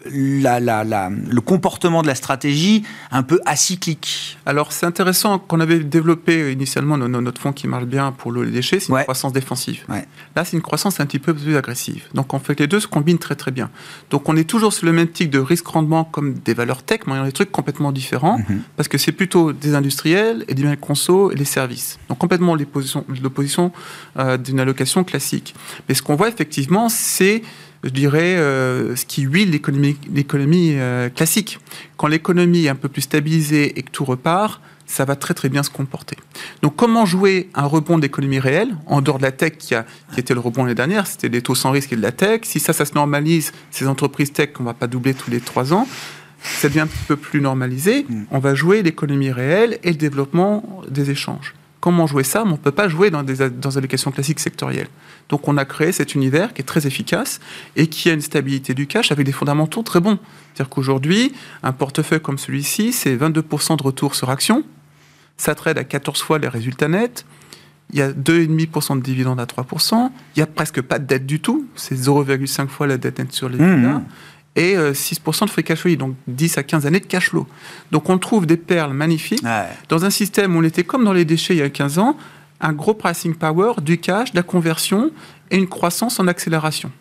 la, 0.10 0.60
le 0.60 1.42
comportement 1.42 2.02
de 2.02 2.08
la 2.08 2.16
stratégie 2.16 2.84
un 3.12 3.24
peu 3.24 3.40
acyclique 3.46 4.38
Alors 4.46 4.72
c'est 4.72 4.86
intéressant 4.86 5.40
qu'on 5.40 5.60
avait 5.60 5.80
développé 5.80 6.52
initialement 6.52 6.98
notre 6.98 7.42
fonds 7.42 7.54
qui 7.54 7.68
marche 7.68 7.86
bien 7.86 8.12
pour 8.12 8.32
les 8.32 8.52
déchets, 8.52 8.80
c'est 8.80 8.90
une 8.92 9.04
croissance 9.04 9.34
défensive. 9.34 9.86
Là 10.36 10.46
c'est 10.46 10.58
une 10.58 10.62
croissance 10.62 11.00
un 11.00 11.06
petit 11.06 11.20
peu 11.20 11.34
plus 11.34 11.56
agressive. 11.58 12.04
Donc 12.14 12.34
en 12.34 12.40
fait 12.40 12.60
les 12.60 12.68
deux 12.68 12.80
se 12.80 12.88
combinent 12.88 13.20
très 13.20 13.36
très 13.36 13.52
bien. 13.52 13.70
Donc 14.10 14.28
on 14.30 14.36
est 14.36 14.50
toujours 14.50 14.74
sur 14.74 14.86
le 14.86 14.94
même 14.94 15.08
type 15.08 15.30
de 15.30 15.40
risque-rendement 15.40 16.04
comme 16.04 16.34
des 16.34 16.54
valeurs 16.54 16.84
tech, 16.84 17.02
mais 17.08 17.16
y 17.16 17.18
a 17.18 17.26
des 17.26 17.32
trucs 17.32 17.52
complètement 17.52 17.92
différents 17.92 18.40
mhm. 18.40 18.62
parce 18.78 18.88
que 18.88 18.98
c'est 18.98 19.12
plutôt 19.12 19.54
des 19.54 19.76
industriels 19.76 20.46
et 20.48 20.54
des 20.54 20.64
biens 20.64 20.76
conso 20.76 21.32
et 21.32 21.36
des 21.36 21.46
services. 21.46 22.00
Donc 22.10 22.18
complètement 22.18 22.56
l'opposition 22.56 23.72
euh, 24.18 24.38
d'une 24.38 24.60
allocation 24.60 25.04
classique. 25.04 25.54
Mais 25.88 25.96
ce 25.96 26.02
qu'on 26.02 26.16
voit 26.16 26.30
effectivement 26.30 26.90
c'est 26.90 27.42
je 27.84 27.90
dirais, 27.90 28.36
euh, 28.38 28.96
ce 28.96 29.06
qui 29.06 29.24
huile 29.24 29.52
l'économie, 29.52 29.98
l'économie 30.14 30.74
euh, 30.76 31.10
classique. 31.10 31.60
Quand 31.98 32.08
l'économie 32.08 32.66
est 32.66 32.70
un 32.70 32.76
peu 32.76 32.90
plus 32.90 33.02
stabilisée 33.02 33.78
et 33.78 33.82
que 33.84 33.92
tout 33.92 34.06
repart, 34.06 34.62
ça 34.86 35.06
va 35.06 35.16
très 35.16 35.34
très 35.34 35.50
bien 35.50 35.64
se 35.64 35.70
comporter. 35.70 36.18
Donc 36.62 36.76
comment 36.76 37.06
jouer 37.06 37.50
un 37.56 37.66
rebond 37.66 37.98
d'économie 37.98 38.40
réelle, 38.40 38.76
en 38.86 39.02
dehors 39.02 39.18
de 39.18 39.24
la 39.24 39.32
tech 39.32 39.54
qui, 39.58 39.74
a, 39.74 39.86
qui 40.14 40.20
était 40.20 40.34
le 40.34 40.42
rebond 40.42 40.64
l'année 40.64 40.76
dernière, 40.76 41.08
c'était 41.08 41.30
des 41.30 41.42
taux 41.42 41.56
sans 41.56 41.72
risque 41.72 41.94
et 41.94 41.96
de 41.96 42.02
la 42.02 42.12
tech. 42.12 42.42
Si 42.44 42.60
ça, 42.60 42.74
ça 42.74 42.86
se 42.86 42.94
normalise, 42.94 43.54
ces 43.72 43.88
entreprises 43.88 44.34
tech 44.34 44.52
qu'on 44.52 44.64
va 44.64 44.74
pas 44.74 44.88
doubler 44.88 45.14
tous 45.14 45.32
les 45.32 45.40
trois 45.40 45.74
ans, 45.74 45.88
ça 46.44 46.68
devient 46.68 46.82
un 46.82 46.88
petit 46.88 47.06
peu 47.08 47.16
plus 47.16 47.42
normalisé. 47.42 48.06
Mm. 48.08 48.24
On 48.32 48.40
va 48.40 48.54
jouer 48.54 48.84
l'économie 48.84 49.32
réelle 49.32 49.80
et 49.84 49.90
le 49.90 49.98
développement 49.98 50.82
des 50.90 51.10
échanges. 51.10 51.56
Comment 51.82 52.06
jouer 52.06 52.24
ça 52.24 52.44
Mais 52.46 52.52
on 52.52 52.54
ne 52.54 52.58
peut 52.58 52.72
pas 52.72 52.88
jouer 52.88 53.10
dans 53.10 53.24
des 53.24 53.50
dans 53.50 53.76
allocations 53.76 54.12
classiques 54.12 54.40
sectorielles. 54.40 54.88
Donc 55.30 55.48
on 55.48 55.58
a 55.58 55.66
créé 55.66 55.92
cet 55.92 56.14
univers 56.14 56.54
qui 56.54 56.62
est 56.62 56.66
très 56.66 56.86
efficace 56.86 57.40
et 57.76 57.88
qui 57.88 58.10
a 58.10 58.14
une 58.14 58.22
stabilité 58.22 58.76
du 58.76 58.86
cash 58.86 59.12
avec 59.12 59.26
des 59.26 59.32
fondamentaux 59.32 59.82
très 59.82 60.00
bons. 60.00 60.20
C'est-à-dire 60.54 60.70
qu'aujourd'hui, 60.70 61.34
un 61.64 61.72
portefeuille 61.72 62.22
comme 62.22 62.38
celui-ci, 62.38 62.94
c'est 62.94 63.16
22% 63.16 63.78
de 63.78 63.84
retour 63.84 64.14
sur 64.14 64.30
action. 64.30 64.64
Ça 65.38 65.56
trade 65.56 65.80
à 65.80 65.84
14 65.84 66.22
fois 66.22 66.38
les 66.38 66.48
résultats 66.48 66.88
nets. 66.88 67.26
Il 67.94 67.98
y 68.00 68.04
a 68.04 68.12
2,5% 68.12 68.98
de 68.98 69.02
dividendes 69.02 69.40
à 69.40 69.46
3%. 69.46 70.12
Il 70.36 70.40
n'y 70.40 70.44
a 70.44 70.48
presque 70.48 70.82
pas 70.82 71.00
de 71.00 71.06
dette 71.06 71.26
du 71.26 71.40
tout. 71.40 71.66
C'est 71.76 71.96
0,5 71.96 72.68
fois 72.68 72.86
la 72.86 72.98
dette 72.98 73.18
nette 73.18 73.34
sur 73.34 73.50
les 73.50 73.58
dividendes 73.58 74.04
mmh. 74.04 74.06
Et 74.56 74.76
euh, 74.76 74.92
6% 74.94 75.46
de 75.46 75.50
free 75.50 75.64
cash 75.64 75.80
flow, 75.80 75.96
donc 75.96 76.16
10 76.28 76.58
à 76.58 76.64
15 76.64 76.86
années 76.86 77.00
de 77.00 77.06
cash 77.06 77.30
flow. 77.30 77.48
Donc 77.92 78.10
on 78.10 78.18
trouve 78.18 78.46
des 78.46 78.58
perles 78.58 78.94
magnifiques 78.94 79.44
Ouais. 79.44 79.68
dans 79.90 80.04
un 80.06 80.10
système 80.10 80.56
où 80.56 80.60
on 80.60 80.64
était 80.64 80.84
comme 80.84 81.06
dans 81.06 81.14
les 81.14 81.26
déchets 81.26 81.54
il 81.56 81.60
y 81.60 81.62
a 81.64 81.70
15 81.70 82.00
ans, 82.00 82.18
un 82.60 82.74
gros 82.74 82.94
pricing 82.94 83.34
power, 83.36 83.74
du 83.82 83.98
cash, 83.98 84.32
de 84.32 84.36
la 84.38 84.44
conversion 84.44 85.10
et 85.50 85.58
une 85.58 85.68
croissance 85.68 86.20
en 86.20 86.28
accélération. 86.28 86.92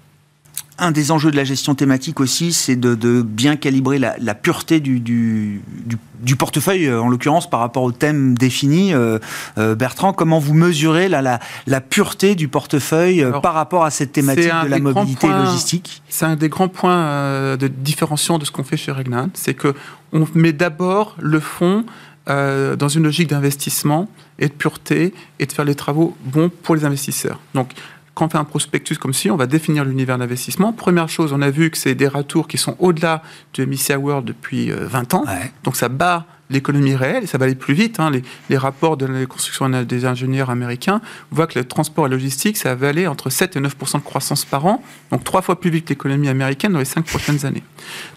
Un 0.82 0.92
des 0.92 1.10
enjeux 1.10 1.30
de 1.30 1.36
la 1.36 1.44
gestion 1.44 1.74
thématique 1.74 2.20
aussi, 2.20 2.52
c'est 2.52 2.74
de, 2.76 2.94
de 2.94 3.20
bien 3.22 3.56
calibrer 3.56 3.98
la, 3.98 4.16
la 4.18 4.34
pureté 4.34 4.80
du, 4.80 4.98
du, 4.98 5.60
du- 5.84 5.98
du 6.22 6.36
portefeuille, 6.36 6.86
euh, 6.86 7.00
en 7.02 7.08
l'occurrence 7.08 7.48
par 7.48 7.60
rapport 7.60 7.82
au 7.82 7.92
thème 7.92 8.36
défini. 8.36 8.92
Euh, 8.94 9.18
euh, 9.58 9.74
Bertrand, 9.74 10.12
comment 10.14 10.38
vous 10.38 10.54
mesurez 10.54 11.08
la, 11.08 11.20
la, 11.22 11.38
la 11.66 11.80
pureté 11.80 12.34
du 12.34 12.48
portefeuille 12.48 13.22
Alors, 13.22 13.40
par 13.42 13.54
rapport 13.54 13.84
à 13.84 13.90
cette 13.90 14.12
thématique 14.12 14.44
de 14.64 14.68
la 14.68 14.78
mobilité 14.78 15.26
points- 15.26 15.44
logistique? 15.44 16.02
C'est 16.08 16.24
un 16.26 16.36
des 16.36 16.48
grands 16.48 16.68
points 16.68 17.56
de 17.56 17.68
différenciant 17.68 18.38
de 18.38 18.44
ce 18.44 18.50
qu'on 18.50 18.64
fait 18.64 18.76
chez 18.76 18.92
Regnan, 18.92 19.28
c'est 19.34 19.54
que 19.54 19.74
on 20.12 20.26
met 20.34 20.52
d'abord 20.52 21.14
le 21.20 21.40
fonds 21.40 21.84
euh, 22.28 22.76
dans 22.76 22.88
une 22.88 23.02
logique 23.04 23.28
d'investissement 23.28 24.08
et 24.38 24.48
de 24.48 24.52
pureté 24.52 25.14
et 25.38 25.46
de 25.46 25.52
faire 25.52 25.64
les 25.64 25.74
travaux 25.74 26.16
bons 26.24 26.50
pour 26.62 26.74
les 26.76 26.84
investisseurs. 26.84 27.38
Donc, 27.54 27.70
quand 28.14 28.26
on 28.26 28.28
fait 28.28 28.38
un 28.38 28.44
prospectus 28.44 28.98
comme 28.98 29.14
ci, 29.14 29.30
on 29.30 29.36
va 29.36 29.46
définir 29.46 29.84
l'univers 29.84 30.18
d'investissement. 30.18 30.72
Première 30.72 31.08
chose, 31.08 31.32
on 31.32 31.42
a 31.42 31.50
vu 31.50 31.70
que 31.70 31.78
c'est 31.78 31.94
des 31.94 32.08
ratours 32.08 32.48
qui 32.48 32.58
sont 32.58 32.76
au-delà 32.78 33.22
du 33.54 33.66
MSCI 33.66 33.94
World 33.94 34.26
depuis 34.26 34.70
euh, 34.70 34.86
20 34.86 35.14
ans. 35.14 35.24
Ouais. 35.26 35.52
Donc 35.64 35.76
ça 35.76 35.88
bat 35.88 36.26
l'économie 36.50 36.96
réelle 36.96 37.24
et 37.24 37.26
ça 37.26 37.38
va 37.38 37.44
aller 37.44 37.54
plus 37.54 37.74
vite. 37.74 38.00
hein. 38.00 38.10
Les, 38.10 38.22
les 38.50 38.58
rapports 38.58 38.96
de 38.96 39.06
la 39.06 39.24
construction 39.26 39.68
des 39.68 40.04
ingénieurs 40.04 40.50
américains 40.50 41.00
voient 41.30 41.46
que 41.46 41.58
le 41.58 41.64
transport 41.64 42.06
et 42.06 42.08
la 42.08 42.16
logistique, 42.16 42.56
ça 42.56 42.74
va 42.74 42.88
aller 42.88 43.06
entre 43.06 43.30
7 43.30 43.56
et 43.56 43.60
9% 43.60 43.98
de 43.98 44.02
croissance 44.02 44.44
par 44.44 44.66
an, 44.66 44.82
donc 45.12 45.22
trois 45.22 45.42
fois 45.42 45.60
plus 45.60 45.70
vite 45.70 45.84
que 45.84 45.90
l'économie 45.90 46.28
américaine 46.28 46.72
dans 46.72 46.80
les 46.80 46.84
cinq 46.84 47.06
prochaines 47.06 47.46
années. 47.46 47.62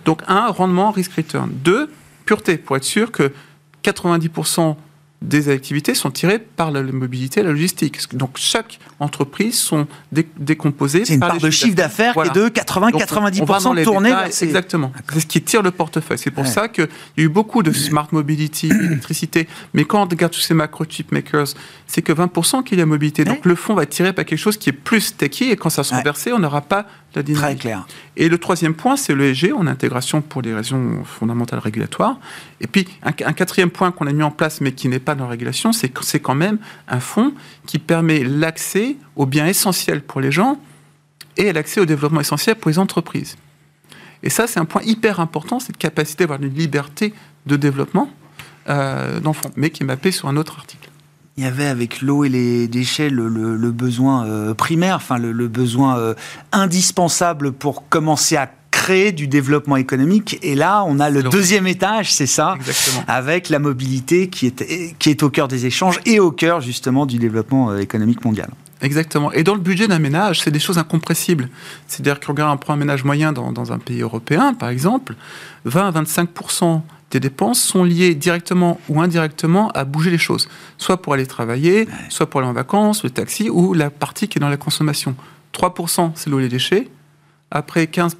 Donc 0.06 0.22
un, 0.28 0.48
rendement, 0.48 0.90
risk-return. 0.92 1.52
Deux, 1.64 1.92
pureté, 2.26 2.58
pour 2.58 2.76
être 2.76 2.84
sûr 2.84 3.12
que 3.12 3.32
90% 3.84 4.76
des 5.24 5.50
activités 5.50 5.96
sont 5.96 6.12
tirées 6.12 6.38
par 6.40 6.70
la 6.70 6.84
mobilité 6.84 7.40
et 7.40 7.44
la 7.44 7.50
logistique. 7.52 7.98
Donc 8.16 8.32
chaque 8.36 8.78
entreprise 9.00 9.58
sont 9.58 9.88
dé- 10.12 10.28
décomposées 10.38 11.06
C'est 11.06 11.16
une 11.16 11.20
par 11.22 11.30
part 11.30 11.40
de 11.40 11.50
chiffre 11.50 11.76
d'affaires 11.76 12.14
Voilà. 12.14 12.30
qui 12.32 12.38
est 12.38 12.42
de 12.42 12.48
donc, 12.50 12.64
on 12.76 12.80
va 12.82 12.92
dans 12.92 13.00
80-90% 13.00 13.76
les 13.76 13.84
tournée 13.84 14.10
vers 14.10 14.32
ces- 14.34 14.46
Exactement. 14.46 14.92
C'est 15.14 15.22
ce 15.22 15.26
qui 15.26 15.42
tire 15.42 15.62
le 15.64 15.72
portefeuille. 15.72 16.18
C'est 16.18 16.30
pour 16.32 16.44
Ouais. 16.44 16.50
ça 16.50 16.68
qu'il 16.68 16.88
y 17.18 17.22
a 17.22 17.24
eu 17.24 17.30
beaucoup 17.30 17.64
de 17.64 17.72
smart 17.72 18.08
mobility, 18.12 18.68
électricité. 18.84 19.48
Mais 19.74 19.86
quand 19.86 20.02
on 20.04 20.08
regarde 20.08 20.34
tous 20.34 20.42
ces 20.42 20.54
macro 20.54 20.86
chip 20.88 21.12
makers, 21.12 21.48
c'est 21.88 22.02
que 22.02 22.12
20% 22.12 22.64
qu'il 22.64 22.78
y 22.80 22.82
a 22.82 22.86
mobilité. 22.86 23.24
Donc 23.24 23.38
Ouais. 23.38 23.42
le 23.46 23.56
fonds 23.56 23.74
va 23.76 23.86
tirer 23.86 24.14
par 24.14 24.26
quelque 24.26 24.38
chose 24.40 24.58
qui 24.58 24.70
est 24.70 24.74
plus 24.74 25.16
techy 25.16 25.46
et 25.46 25.56
quand 25.56 25.70
ça 25.70 25.84
sera 25.84 25.98
Ouais. 25.98 26.04
versé, 26.04 26.34
on 26.34 26.40
n'aura 26.40 26.62
pas 26.62 26.86
la 27.16 27.24
Très 27.24 27.56
clair. 27.56 27.86
Et 28.16 28.30
le 28.30 28.38
troisième 28.38 28.74
point, 28.74 28.96
c'est 28.96 29.14
le 29.14 29.26
ESG, 29.26 29.54
en 29.54 29.68
intégration 29.68 30.22
pour 30.22 30.42
des 30.42 30.54
raisons 30.54 31.04
fondamentales 31.04 31.60
régulatoires. 31.60 32.18
Et 32.62 32.68
puis, 32.68 32.88
un, 33.04 33.10
un 33.10 33.34
quatrième 33.34 33.70
point 33.70 33.92
qu'on 33.92 34.08
a 34.08 34.14
mis 34.14 34.24
en 34.24 34.32
place, 34.32 34.62
mais 34.62 34.72
qui 34.72 34.88
n'est 34.88 35.00
pas 35.00 35.16
dans 35.16 35.26
la 35.26 35.32
régulation, 35.32 35.72
c'est 35.72 35.90
que 35.90 36.04
c'est 36.04 36.20
quand 36.20 36.36
même 36.36 36.58
un 36.88 37.00
fonds 37.00 37.34
qui 37.66 37.80
permet 37.80 38.24
l'accès 38.24 38.98
aux 39.16 39.26
biens 39.26 39.48
essentiels 39.48 40.02
pour 40.02 40.22
les 40.22 40.32
gens 40.32 40.60
et 41.38 41.52
l'accès 41.54 41.80
au 41.82 41.86
développement 41.86 42.22
essentiel 42.22 42.56
pour 42.56 42.70
les 42.70 42.80
entreprises. 42.80 43.36
Et 44.24 44.30
ça, 44.30 44.48
c'est 44.48 44.60
un 44.60 44.66
point 44.66 44.82
hyper 44.84 45.20
important, 45.20 45.60
cette 45.60 45.78
capacité 45.78 46.24
d'avoir 46.24 46.42
une 46.42 46.54
liberté 46.54 47.14
de 47.46 47.58
développement 47.58 48.10
euh, 48.70 49.20
dans 49.20 49.32
le 49.32 49.36
fonds, 49.36 49.52
mais 49.56 49.70
qui 49.70 49.84
est 49.84 49.86
mappé 49.86 50.12
sur 50.12 50.30
un 50.30 50.38
autre 50.38 50.58
article. 50.58 50.90
Il 51.38 51.44
y 51.44 51.48
avait 51.48 51.66
avec 51.66 52.02
l'eau 52.02 52.24
et 52.24 52.30
les 52.30 52.68
déchets 52.68 53.10
le, 53.10 53.28
le- 53.28 53.56
le 53.56 53.72
besoin 53.72 54.26
euh, 54.28 54.54
primaire, 54.54 54.98
enfin 54.98 55.18
le, 55.18 55.32
le 55.32 55.48
besoin 55.48 55.98
euh, 55.98 56.14
indispensable 56.52 57.52
pour 57.52 57.90
commencer 57.90 58.36
à 58.38 58.50
créer 58.70 59.12
du 59.12 59.28
développement 59.28 59.78
économique. 59.78 60.38
Et 60.42 60.56
là, 60.56 60.84
on 60.88 61.00
a 61.00 61.10
le 61.10 61.24
deuxième 61.24 61.68
étage, 61.68 62.12
c'est 62.14 62.26
ça, 62.28 62.54
Exactement. 62.58 63.04
avec 63.08 63.50
la 63.50 63.60
mobilité 63.60 64.28
qui 64.30 64.48
est, 64.48 64.96
qui 65.00 65.10
est 65.10 65.24
au 65.24 65.30
cœur 65.30 65.48
des 65.48 65.66
échanges 65.66 66.00
et 66.06 66.20
au 66.20 66.32
cœur 66.32 66.62
justement 66.62 67.06
du 67.06 67.18
développement 67.18 67.70
euh, 67.72 67.78
économique 67.80 68.24
mondial. 68.26 68.50
Exactement. 68.82 69.32
Et 69.32 69.44
dans 69.44 69.56
le 69.56 69.62
budget 69.62 69.88
d'un 69.88 70.00
ménage, 70.00 70.42
c'est 70.42 70.52
des 70.52 70.60
choses 70.60 70.78
incompressibles. 70.78 71.50
C'est-à-dire 71.88 72.20
qu'on 72.20 72.34
regarde, 72.34 72.60
prend 72.60 72.74
un 72.74 72.78
ménage 72.78 73.06
moyen 73.06 73.32
dans, 73.32 73.52
dans 73.54 73.72
un 73.72 73.80
pays 73.80 74.02
européen, 74.02 74.54
par 74.54 74.70
exemple, 74.70 75.16
20 75.66 75.88
à 75.88 75.92
25 75.92 76.30
des 77.14 77.20
dépenses 77.20 77.62
sont 77.62 77.84
liées 77.84 78.16
directement 78.16 78.80
ou 78.90 79.02
indirectement 79.02 79.70
à 79.70 79.86
bouger 79.86 80.10
les 80.10 80.18
choses. 80.18 80.50
Soit 80.78 81.02
pour 81.02 81.14
aller 81.14 81.28
travailler, 81.28 81.88
soit 82.10 82.28
pour 82.28 82.40
aller 82.40 82.50
en 82.50 82.54
vacances, 82.54 83.04
le 83.04 83.12
taxi, 83.12 83.50
ou 83.50 83.74
la 83.74 83.90
partie 83.90 84.28
qui 84.28 84.40
est 84.40 84.42
dans 84.42 84.50
la 84.50 84.58
consommation. 84.58 85.16
3 85.52 85.76
c'est 86.16 86.30
l'eau 86.30 86.40
et 86.40 86.44
les 86.44 86.50
déchets. 86.50 86.90
Après 87.52 87.86
15 87.86 88.18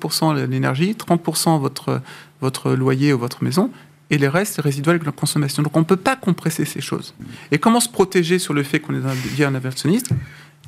l'énergie, 0.48 0.94
30 0.94 1.22
votre, 1.60 2.02
votre 2.40 2.72
loyer 2.74 3.14
ou 3.14 3.18
votre 3.18 3.44
maison. 3.44 3.72
Et 4.12 4.20
les 4.20 4.28
restes, 4.28 4.56
c'est 4.56 4.62
résiduel 4.62 5.00
de 5.00 5.06
la 5.06 5.12
consommation. 5.12 5.64
Donc 5.64 5.76
on 5.76 5.80
ne 5.80 5.86
peut 5.86 5.96
pas 5.96 6.16
compresser 6.16 6.66
ces 6.66 6.82
choses. 6.82 7.16
Et 7.52 7.58
comment 7.58 7.80
se 7.80 7.90
protéger 7.90 8.38
sur 8.38 8.54
le 8.54 8.62
fait 8.62 8.80
qu'on 8.80 8.94
est 8.94 9.06
un, 9.06 9.16
bien 9.36 9.48
un 9.48 9.56
aversionniste 9.56 10.12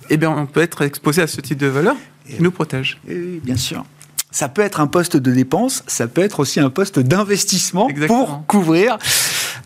eh 0.09 0.17
bien, 0.17 0.29
on 0.29 0.45
peut 0.45 0.61
être 0.61 0.81
exposé 0.81 1.21
à 1.21 1.27
ce 1.27 1.41
type 1.41 1.57
de 1.57 1.67
valeur 1.67 1.95
qui 2.27 2.41
nous 2.41 2.51
protège. 2.51 2.99
Oui, 3.07 3.39
bien 3.43 3.57
sûr. 3.57 3.85
Ça 4.35 4.49
peut 4.49 4.61
être 4.61 4.81
un 4.81 4.87
poste 4.87 5.15
de 5.15 5.31
dépense, 5.31 5.81
ça 5.87 6.07
peut 6.07 6.21
être 6.21 6.41
aussi 6.41 6.59
un 6.59 6.69
poste 6.69 6.99
d'investissement 6.99 7.87
pour 8.05 8.43
couvrir 8.47 8.97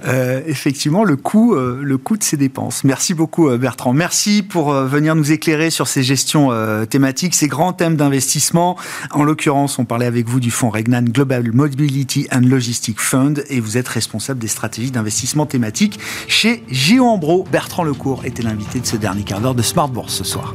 euh, 0.05 0.43
effectivement 0.45 1.03
le 1.03 1.15
coût, 1.15 1.55
euh, 1.55 1.79
le 1.81 1.97
coût 1.97 2.17
de 2.17 2.23
ces 2.23 2.37
dépenses. 2.37 2.83
Merci 2.83 3.15
beaucoup 3.15 3.49
euh, 3.49 3.57
Bertrand. 3.57 3.93
Merci 3.93 4.43
pour 4.43 4.71
euh, 4.71 4.85
venir 4.85 5.15
nous 5.15 5.31
éclairer 5.31 5.71
sur 5.71 5.87
ces 5.87 6.03
gestions 6.03 6.51
thématiques, 6.87 7.33
ces 7.33 7.47
grands 7.47 7.73
thèmes 7.73 7.95
d'investissement. 7.95 8.77
En 9.09 9.23
l'occurrence, 9.23 9.79
on 9.79 9.85
parlait 9.85 10.05
avec 10.05 10.27
vous 10.27 10.39
du 10.39 10.51
fonds 10.51 10.69
Regnan 10.69 11.01
Global 11.01 11.51
Mobility 11.51 12.27
and 12.31 12.41
Logistics 12.41 12.99
Fund 12.99 13.43
et 13.49 13.59
vous 13.59 13.75
êtes 13.75 13.87
responsable 13.87 14.39
des 14.39 14.47
stratégies 14.47 14.91
d'investissement 14.91 15.47
thématiques 15.47 15.99
chez 16.27 16.63
Ambro. 16.99 17.43
Bertrand 17.51 17.83
Lecourt 17.83 18.23
était 18.23 18.43
l'invité 18.43 18.79
de 18.79 18.85
ce 18.85 18.97
dernier 18.97 19.23
quart 19.23 19.41
d'heure 19.41 19.55
de 19.55 19.63
Smart 19.63 19.89
Bourse 19.89 20.13
ce 20.13 20.23
soir. 20.23 20.53